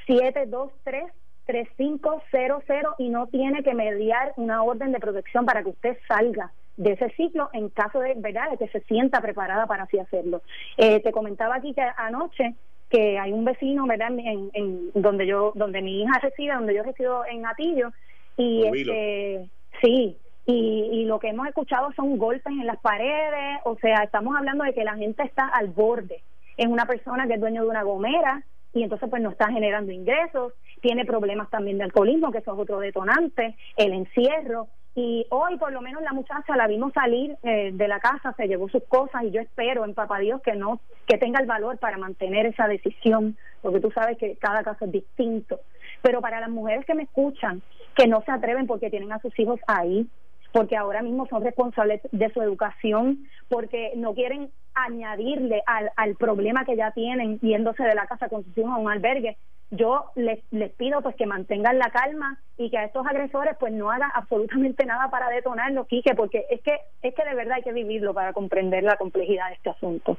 787-723-3500 0.08 2.96
y 2.98 3.10
no 3.10 3.28
tiene 3.28 3.62
que 3.62 3.76
mediar 3.76 4.34
una 4.36 4.64
orden 4.64 4.92
de 4.92 5.00
protección 5.00 5.46
para 5.46 5.62
que 5.62 5.70
usted 5.70 5.96
salga 6.08 6.52
de 6.78 6.94
ese 6.94 7.12
ciclo 7.12 7.52
en 7.54 7.70
caso 7.70 8.00
de 8.00 8.16
verdad 8.16 8.50
de 8.50 8.58
que 8.58 8.68
se 8.70 8.80
sienta 8.82 9.22
preparada 9.22 9.68
para 9.68 9.84
así 9.84 10.00
hacerlo. 10.00 10.42
Eh, 10.76 11.02
te 11.02 11.12
comentaba 11.12 11.58
aquí 11.58 11.76
que 11.76 11.86
anoche 11.98 12.56
que 12.90 13.20
hay 13.20 13.32
un 13.32 13.46
vecino, 13.46 13.86
¿verdad? 13.86 14.10
En, 14.18 14.50
en, 14.54 14.90
donde 14.96 15.28
yo, 15.28 15.52
donde 15.54 15.84
mi 15.84 16.02
hija 16.02 16.18
reside, 16.20 16.54
donde 16.54 16.74
yo 16.74 16.82
resido 16.82 17.24
en 17.28 17.46
Atillo 17.46 17.92
y 18.38 18.66
este, 18.66 19.52
sí, 19.82 20.18
y, 20.48 21.06
lo 21.06 21.20
que 21.20 21.30
hemos 21.30 21.48
escuchado 21.48 21.92
son 21.94 22.18
golpes 22.18 22.54
en 22.54 22.68
las 22.68 22.78
paredes, 22.78 23.60
o 23.64 23.78
sea, 23.78 24.04
estamos 24.04 24.36
hablando 24.36 24.64
de 24.64 24.74
que 24.74 24.84
la 24.84 24.96
gente 24.96 25.24
está 25.24 25.48
al 25.48 25.68
borde. 25.68 26.22
Es 26.58 26.68
una 26.68 26.86
persona 26.86 27.28
que 27.28 27.34
es 27.34 27.40
dueño 27.40 27.64
de 27.64 27.70
una 27.70 27.84
gomera 27.84 28.44
y 28.74 28.84
entonces 28.84 29.10
pues 29.10 29.22
no 29.22 29.32
está 29.32 29.52
generando 29.52 29.92
ingresos, 29.92 30.54
tiene 30.82 31.06
problemas 31.06 31.50
también 31.50 31.78
de 31.78 31.86
alcoholismo, 31.86 32.32
que 32.32 32.42
son 32.42 32.60
otro 32.60 32.80
detonante, 32.80 33.56
el 33.78 33.94
encierro. 33.94 34.68
Y 34.94 35.26
hoy 35.30 35.58
por 35.58 35.74
lo 35.74 35.82
menos 35.82 36.02
la 36.04 36.14
muchacha 36.14 36.56
la 36.56 36.68
vimos 36.68 36.94
salir 36.94 37.36
eh, 37.44 37.72
de 37.74 37.88
la 37.88 38.00
casa, 38.00 38.34
se 38.38 38.48
llevó 38.48 38.70
sus 38.70 38.84
cosas 38.84 39.24
y 39.24 39.32
yo 39.32 39.42
espero 39.42 39.84
en 39.84 39.94
Papá 39.94 40.20
Dios 40.20 40.42
que 40.42 40.54
no 40.54 40.80
que 41.08 41.18
tenga 41.18 41.40
el 41.40 41.48
valor 41.48 41.78
para 41.80 41.98
mantener 41.98 42.46
esa 42.46 42.68
decisión, 42.68 43.36
porque 43.62 43.80
tú 43.80 43.92
sabes 43.92 44.18
que 44.18 44.36
cada 44.38 44.64
caso 44.64 44.86
es 44.86 44.92
distinto. 44.92 45.60
Pero 46.02 46.22
para 46.22 46.40
las 46.40 46.50
mujeres 46.50 46.86
que 46.86 46.96
me 46.96 47.04
escuchan, 47.04 47.62
que 47.96 48.08
no 48.08 48.22
se 48.22 48.32
atreven 48.32 48.68
porque 48.68 48.90
tienen 48.90 49.12
a 49.12 49.20
sus 49.20 49.38
hijos 49.40 49.60
ahí, 49.68 50.08
porque 50.56 50.78
ahora 50.78 51.02
mismo 51.02 51.28
son 51.28 51.44
responsables 51.44 52.00
de 52.14 52.32
su 52.32 52.42
educación, 52.42 53.28
porque 53.50 53.92
no 53.98 54.14
quieren 54.14 54.52
añadirle 54.74 55.62
al, 55.66 55.92
al 55.98 56.16
problema 56.16 56.64
que 56.64 56.78
ya 56.78 56.92
tienen 56.92 57.42
yéndose 57.42 57.84
de 57.84 57.94
la 57.94 58.08
casa 58.08 58.30
con 58.30 58.46
sus 58.46 58.58
hijos 58.58 58.72
a 58.72 58.78
un 58.78 58.90
albergue. 58.90 59.36
Yo 59.72 60.06
les, 60.16 60.40
les 60.52 60.72
pido 60.72 61.02
pues 61.02 61.18
que 61.18 61.26
mantengan 61.26 61.78
la 61.78 61.90
calma 61.90 62.40
y 62.58 62.70
que 62.70 62.78
a 62.78 62.86
estos 62.86 63.06
agresores 63.06 63.58
pues 63.60 63.74
no 63.74 63.92
hagan 63.92 64.10
absolutamente 64.16 64.86
nada 64.86 65.10
para 65.10 65.30
detonarlo, 65.30 65.88
Quique, 65.88 66.16
porque 66.16 66.46
es 66.50 66.62
que 66.62 66.78
es 67.02 67.14
que 67.14 67.26
de 67.26 67.36
verdad 67.36 67.56
hay 67.58 67.64
que 67.64 67.74
vivirlo 67.74 68.14
para 68.14 68.32
comprender 68.32 68.82
la 68.84 68.96
complejidad 68.96 69.50
de 69.50 69.56
este 69.56 69.72
asunto. 69.72 70.18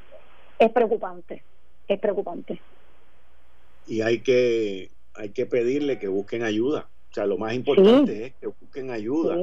Es 0.59 0.71
preocupante, 0.71 1.43
es 1.89 1.99
preocupante. 1.99 2.61
Y 3.87 4.03
hay 4.03 4.21
que 4.21 4.91
hay 5.15 5.31
que 5.31 5.47
pedirle 5.47 5.99
que 5.99 6.09
busquen 6.09 6.43
ayuda. 6.43 6.91
O 7.11 7.15
sea, 7.15 7.25
lo 7.25 7.39
más 7.39 7.55
importante 7.55 8.27
es 8.27 8.35
que 8.35 8.49
busquen 8.49 8.91
ayuda 8.91 9.39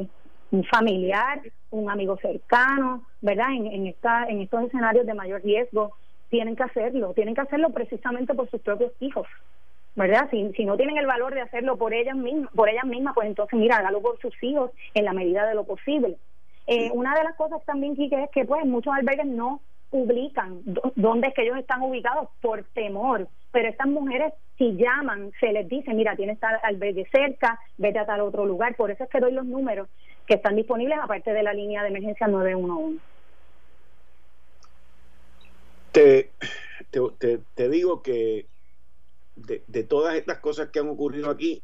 un 0.54 0.64
familiar, 0.66 1.42
un 1.72 1.90
amigo 1.90 2.16
cercano, 2.18 3.04
¿verdad? 3.22 3.52
En, 3.54 3.66
en, 3.66 3.88
esta, 3.88 4.26
en 4.28 4.42
estos 4.42 4.64
escenarios 4.64 5.06
de 5.06 5.16
mayor 5.16 5.44
riesgo, 5.44 5.96
tienen 6.30 6.56
que 6.56 6.64
hacerlo, 6.64 7.14
tienen 7.14 7.34
que 7.34 7.42
hacerlo 7.42 7.72
precisamente 7.72 8.36
por 8.36 8.50
sus 8.52 8.62
propios 8.62 8.92
hijos, 9.00 9.28
¿verdad? 9.96 10.30
Si, 10.30 10.54
si 10.54 10.64
no 10.64 10.78
tienen 10.78 10.98
el 10.98 11.08
valor 11.08 11.34
de 11.34 11.42
hacerlo 11.42 11.78
por 11.78 11.92
ellas 11.94 12.16
mismas, 12.16 12.52
por 12.54 12.70
ellas 12.70 12.86
mismas, 12.86 13.16
pues 13.16 13.28
entonces 13.28 13.60
mira, 13.60 13.78
hágalo 13.78 14.02
por 14.02 14.20
sus 14.20 14.36
hijos 14.44 14.70
en 14.94 15.06
la 15.06 15.14
medida 15.14 15.48
de 15.48 15.56
lo 15.56 15.64
posible. 15.64 16.18
Eh, 16.68 16.92
una 16.94 17.16
de 17.16 17.24
las 17.24 17.36
cosas 17.36 17.64
también, 17.66 17.96
Kike, 17.96 18.24
es 18.24 18.30
que 18.30 18.46
pues 18.46 18.64
muchos 18.66 18.94
albergues 18.94 19.26
no 19.26 19.60
publican 19.90 20.62
dónde 20.96 21.28
es 21.28 21.34
que 21.34 21.44
ellos 21.44 21.58
están 21.58 21.82
ubicados 21.82 22.30
por 22.42 22.64
temor, 22.74 23.28
pero 23.52 23.70
estas 23.70 23.88
mujeres 23.88 24.34
si 24.58 24.76
llaman 24.76 25.32
se 25.40 25.52
les 25.52 25.68
dice, 25.68 25.94
mira, 25.94 26.16
tienes 26.16 26.40
tal 26.40 26.60
albergue 26.64 27.08
cerca, 27.12 27.60
vete 27.78 28.00
a 28.00 28.06
tal 28.06 28.22
otro 28.22 28.46
lugar, 28.46 28.76
por 28.76 28.92
eso 28.92 29.04
es 29.04 29.10
que 29.10 29.20
doy 29.20 29.34
los 29.34 29.46
números 29.46 29.90
que 30.28 30.36
están 30.36 30.56
disponibles 30.56 30.98
aparte 31.02 31.34
de 31.34 31.44
la 31.44 31.54
línea 31.54 31.82
de 31.82 31.90
emergencia 31.90 32.28
911. 32.28 33.00
Te, 35.92 36.32
te, 37.20 37.40
te, 37.54 37.70
digo 37.70 38.02
que 38.02 38.48
de, 39.36 39.64
de, 39.68 39.84
todas 39.84 40.16
estas 40.16 40.40
cosas 40.40 40.70
que 40.70 40.80
han 40.80 40.90
ocurrido 40.90 41.30
aquí, 41.30 41.62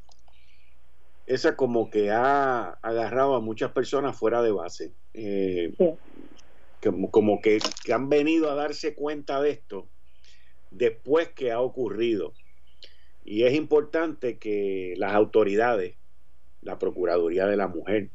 esa 1.26 1.55
como 1.55 1.89
que 1.89 2.12
ha 2.12 2.78
agarrado 2.82 3.36
a 3.36 3.39
muchas 3.39 3.72
personas 3.72 4.18
fuera 4.18 4.41
de 4.41 4.51
base. 4.51 4.93
Eh, 5.14 5.74
como, 7.12 7.41
que, 7.41 7.60
han 7.93 8.10
venido 8.10 8.49
a 8.49 8.55
darse 8.55 8.95
cuenta 8.95 9.41
de 9.41 9.51
esto 9.51 9.88
después 10.72 11.30
que 11.30 11.51
ha 11.51 11.60
ocurrido. 11.60 12.34
Y 13.24 13.43
es 13.43 13.53
importante 13.53 14.38
que 14.38 14.93
las 14.97 15.14
autoridades, 15.14 15.95
la 16.62 16.80
Procuraduría 16.80 17.45
de 17.45 17.57
la 17.57 17.68
Mujer 17.68 18.10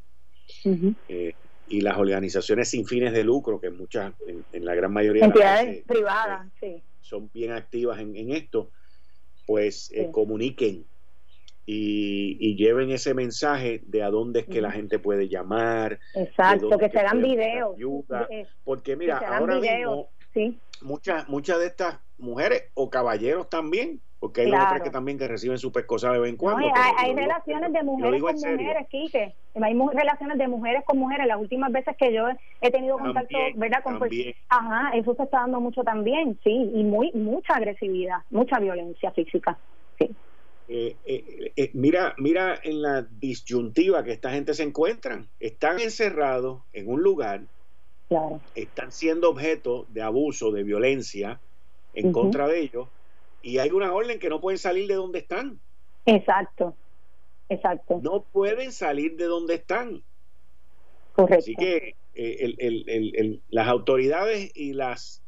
eh, 1.09 1.33
y 1.67 1.81
las 1.81 1.97
organizaciones 1.97 2.69
sin 2.69 2.85
fines 2.85 3.13
de 3.13 3.23
lucro, 3.23 3.59
que 3.59 3.69
muchas, 3.69 4.13
en, 4.27 4.65
la 4.65 4.75
gran 4.75 4.93
mayoría 4.93 5.27
de 5.27 5.39
las 5.39 5.65
privadas, 5.85 6.47
son 7.01 7.29
bien 7.33 7.51
activas 7.51 7.99
en, 7.99 8.31
esto, 8.31 8.71
pues 9.45 9.91
eh, 9.93 10.09
comuniquen 10.11 10.85
y, 11.65 12.55
lleven 12.55 12.91
ese 12.91 13.13
mensaje 13.13 13.81
de 13.85 14.03
a 14.03 14.09
dónde 14.09 14.41
es 14.41 14.45
que 14.45 14.61
la 14.61 14.71
gente 14.71 14.99
puede 14.99 15.27
llamar. 15.27 15.99
Exacto, 16.13 16.77
que, 16.77 16.89
se 16.89 16.99
hagan 16.99 17.21
videos. 17.21 17.75
porque 18.63 18.95
mira, 18.95 19.17
ahora 19.17 19.59
mismo 19.59 20.09
muchas, 20.81 21.27
muchas 21.27 21.59
de 21.59 21.67
estas 21.67 21.99
mujeres 22.17 22.65
o 22.73 22.89
caballeros 22.89 23.49
también, 23.49 24.01
porque 24.19 24.41
hay 24.41 24.51
hombres 24.51 24.81
que 24.81 24.89
también 24.89 25.17
que 25.17 25.27
reciben 25.27 25.57
su 25.57 25.71
pescosa 25.71 26.11
de 26.11 26.19
vez 26.19 26.29
en 26.29 26.37
cuando. 26.37 26.67
hay, 26.97 27.13
relaciones 27.13 27.73
de 27.73 27.83
mujeres 27.83 28.21
con 28.21 28.35
mujeres, 28.35 28.87
Quique. 28.89 29.35
Hay 29.53 29.73
relaciones 29.93 30.37
de 30.37 30.47
mujeres 30.47 30.83
con 30.85 30.97
mujeres. 30.97 31.27
Las 31.27 31.39
últimas 31.39 31.71
veces 31.71 31.95
que 31.97 32.13
yo 32.13 32.25
he 32.61 32.71
tenido 32.71 32.97
contacto, 32.97 33.37
¿verdad? 33.55 33.83
Con 33.83 33.99
Ajá, 34.49 34.91
eso 34.95 35.15
se 35.15 35.23
está 35.23 35.39
dando 35.39 35.59
mucho 35.59 35.83
también, 35.83 36.39
sí, 36.43 36.71
y 36.73 36.83
muy 36.83 37.11
mucha 37.13 37.53
agresividad, 37.53 38.17
mucha 38.29 38.59
violencia 38.59 39.11
física. 39.11 39.57
Sí. 39.99 40.15
Eh, 40.67 40.97
eh, 41.05 41.53
eh, 41.55 41.71
mira, 41.73 42.15
mira 42.17 42.59
en 42.63 42.81
la 42.81 43.03
disyuntiva 43.03 44.03
que 44.03 44.13
esta 44.13 44.31
gente 44.31 44.53
se 44.53 44.63
encuentra. 44.63 45.27
Están 45.39 45.79
encerrados 45.79 46.63
en 46.73 46.89
un 46.89 47.03
lugar, 47.03 47.47
están 48.55 48.91
siendo 48.91 49.29
objeto 49.29 49.85
de 49.89 50.01
abuso, 50.01 50.51
de 50.51 50.63
violencia 50.63 51.41
en 51.93 52.11
contra 52.11 52.47
de 52.47 52.59
ellos, 52.59 52.89
y 53.45 53.59
hay 53.59 53.69
una 53.69 53.93
orden 53.93 54.17
que 54.17 54.27
no 54.27 54.41
pueden 54.41 54.57
salir 54.57 54.87
de 54.87 54.95
donde 54.95 55.19
están. 55.19 55.59
Exacto, 56.07 56.75
exacto. 57.47 57.99
No 58.01 58.23
pueden 58.23 58.71
salir 58.71 59.17
de 59.17 59.25
donde 59.25 59.53
están. 59.53 60.01
Correcto. 61.13 61.43
Así 61.43 61.55
que 61.55 61.95
las 63.49 63.67
autoridades 63.67 64.51
y 64.55 64.73
las 64.73 65.21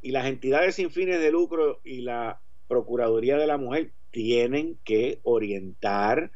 y 0.00 0.12
las 0.12 0.26
entidades 0.26 0.76
sin 0.76 0.90
fines 0.90 1.20
de 1.20 1.30
lucro 1.30 1.80
y 1.84 2.00
la 2.00 2.40
Procuraduría 2.66 3.36
de 3.36 3.46
la 3.46 3.58
Mujer 3.58 3.92
tienen 4.10 4.78
que 4.82 5.20
orientar 5.22 6.30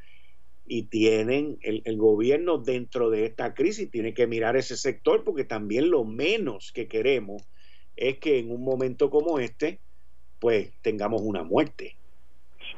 y 0.66 0.84
tienen 0.84 1.58
el, 1.62 1.96
gobierno 1.96 2.58
dentro 2.58 3.08
de 3.08 3.24
esta 3.24 3.54
crisis, 3.54 3.90
tiene 3.90 4.12
que 4.12 4.26
mirar 4.26 4.58
ese 4.58 4.76
sector 4.76 5.24
porque 5.24 5.44
también 5.44 5.88
lo 5.88 6.04
menos 6.04 6.70
que 6.72 6.86
queremos 6.86 7.48
es 7.96 8.18
que 8.18 8.38
en 8.38 8.50
un 8.50 8.62
momento 8.62 9.08
como 9.08 9.38
este, 9.38 9.80
pues 10.38 10.72
tengamos 10.82 11.22
una 11.22 11.42
muerte. 11.42 11.94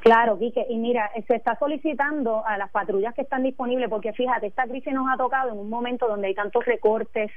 Claro, 0.01 0.39
Quique, 0.39 0.65
y 0.69 0.77
mira, 0.77 1.11
se 1.27 1.35
está 1.35 1.59
solicitando 1.59 2.45
a 2.47 2.57
las 2.57 2.71
patrullas 2.71 3.15
que 3.15 3.23
están 3.23 3.43
disponibles, 3.43 3.89
porque 3.91 4.13
fíjate, 4.13 4.47
esta 4.47 4.65
crisis 4.65 4.93
nos 4.95 5.07
ha 5.13 5.17
tocado 5.17 5.53
en 5.53 5.59
un 5.59 5.69
momento 5.69 6.09
donde 6.09 6.29
hay 6.29 6.35
tantos 6.35 6.65
recortes, 6.65 7.31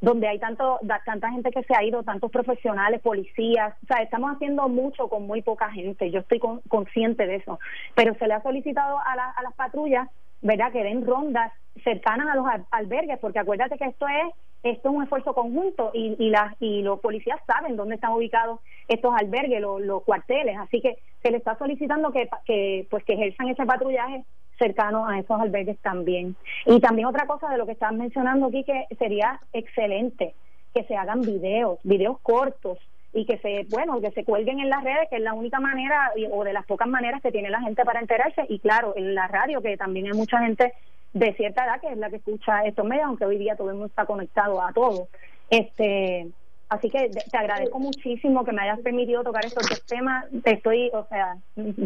donde 0.00 0.28
hay 0.28 0.38
tanto, 0.38 0.78
tanta 1.06 1.30
gente 1.30 1.50
que 1.50 1.62
se 1.62 1.74
ha 1.74 1.82
ido, 1.82 2.02
tantos 2.02 2.30
profesionales, 2.30 3.00
policías, 3.00 3.74
o 3.82 3.86
sea, 3.86 4.02
estamos 4.02 4.34
haciendo 4.34 4.68
mucho 4.68 5.08
con 5.08 5.26
muy 5.26 5.40
poca 5.40 5.70
gente, 5.70 6.10
yo 6.10 6.20
estoy 6.20 6.38
consciente 6.68 7.26
de 7.26 7.36
eso, 7.36 7.58
pero 7.94 8.14
se 8.16 8.26
le 8.26 8.34
ha 8.34 8.42
solicitado 8.42 8.98
a, 8.98 9.12
a 9.34 9.42
las 9.42 9.54
patrullas, 9.54 10.06
¿verdad?, 10.42 10.72
que 10.72 10.82
den 10.82 11.06
rondas 11.06 11.50
cercanas 11.82 12.28
a 12.28 12.36
los 12.36 12.46
albergues, 12.72 13.18
porque 13.20 13.38
acuérdate 13.38 13.78
que 13.78 13.86
esto 13.86 14.06
es 14.06 14.34
esto 14.70 14.88
es 14.88 14.94
un 14.94 15.02
esfuerzo 15.02 15.34
conjunto 15.34 15.90
y, 15.94 16.16
y, 16.18 16.30
las, 16.30 16.54
y 16.60 16.82
los 16.82 17.00
policías 17.00 17.40
saben 17.46 17.76
dónde 17.76 17.96
están 17.96 18.12
ubicados 18.12 18.60
estos 18.88 19.14
albergues, 19.14 19.60
los, 19.60 20.02
cuarteles, 20.04 20.56
así 20.58 20.80
que 20.80 20.98
se 21.22 21.30
le 21.30 21.38
está 21.38 21.56
solicitando 21.58 22.12
que, 22.12 22.28
que 22.44 22.86
pues 22.90 23.04
que 23.04 23.14
ejerzan 23.14 23.48
ese 23.48 23.66
patrullaje 23.66 24.24
cercano 24.58 25.06
a 25.06 25.18
esos 25.18 25.40
albergues 25.40 25.78
también. 25.78 26.36
Y 26.64 26.80
también 26.80 27.06
otra 27.06 27.26
cosa 27.26 27.48
de 27.50 27.58
lo 27.58 27.66
que 27.66 27.72
están 27.72 27.98
mencionando 27.98 28.46
aquí 28.46 28.64
que 28.64 28.86
sería 28.98 29.40
excelente 29.52 30.34
que 30.74 30.84
se 30.84 30.94
hagan 30.94 31.22
videos, 31.22 31.78
videos 31.84 32.18
cortos 32.20 32.78
y 33.14 33.24
que 33.24 33.38
se, 33.38 33.66
bueno, 33.70 33.98
que 34.02 34.10
se 34.10 34.24
cuelguen 34.24 34.60
en 34.60 34.68
las 34.68 34.84
redes, 34.84 35.08
que 35.08 35.16
es 35.16 35.22
la 35.22 35.32
única 35.32 35.58
manera 35.58 36.12
o 36.30 36.44
de 36.44 36.52
las 36.52 36.66
pocas 36.66 36.86
maneras 36.86 37.22
que 37.22 37.32
tiene 37.32 37.48
la 37.48 37.62
gente 37.62 37.82
para 37.82 38.00
enterarse 38.00 38.44
y 38.50 38.58
claro, 38.58 38.92
en 38.94 39.14
la 39.14 39.26
radio 39.26 39.62
que 39.62 39.78
también 39.78 40.06
hay 40.06 40.12
mucha 40.12 40.38
gente 40.40 40.74
de 41.18 41.32
cierta 41.34 41.64
edad 41.64 41.80
que 41.80 41.88
es 41.88 41.96
la 41.96 42.10
que 42.10 42.16
escucha 42.16 42.62
estos 42.64 42.84
medios, 42.84 43.06
aunque 43.06 43.24
hoy 43.24 43.38
día 43.38 43.56
todo 43.56 43.70
el 43.70 43.76
mundo 43.76 43.86
está 43.86 44.04
conectado 44.04 44.62
a 44.62 44.72
todo. 44.72 45.08
Este, 45.48 46.28
así 46.68 46.90
que 46.90 47.08
te 47.08 47.36
agradezco 47.38 47.78
muchísimo 47.78 48.44
que 48.44 48.52
me 48.52 48.62
hayas 48.62 48.80
permitido 48.80 49.22
tocar 49.22 49.46
estos 49.46 49.66
temas. 49.86 50.26
Estoy, 50.44 50.90
o 50.92 51.06
sea, 51.08 51.36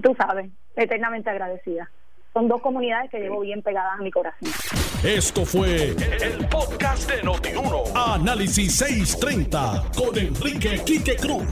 tú 0.03 0.17
sabes, 0.19 0.51
eternamente 0.75 1.31
agradecida 1.31 1.89
son 2.33 2.49
dos 2.49 2.61
comunidades 2.61 3.11
que 3.11 3.19
llevo 3.19 3.41
bien 3.41 3.63
pegadas 3.63 3.99
a 3.99 4.03
mi 4.03 4.11
corazón. 4.11 4.49
Esto 5.03 5.45
fue 5.45 5.91
el, 5.91 6.47
podcast 6.49 7.11
de 7.11 7.23
Notiuno. 7.23 7.85
Análisis 7.95 8.77
630 8.77 9.85
con 9.97 10.17
Enrique 10.17 10.83
Quique 10.85 11.17
Cruz. 11.17 11.45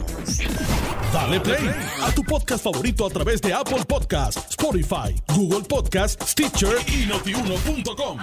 Dale 1.12 1.41
play 1.41 1.70
a 2.03 2.11
tu 2.14 2.22
podcast 2.22 2.62
favorito 2.62 3.07
a 3.07 3.11
través 3.11 3.41
de 3.41 3.53
Apple 3.53 3.85
Podcasts, 3.89 4.51
Spotify, 4.51 5.14
Google 5.35 5.66
Podcasts, 5.66 6.31
Stitcher 6.31 6.76
y 6.87 7.07
notiuno.com. 7.07 8.18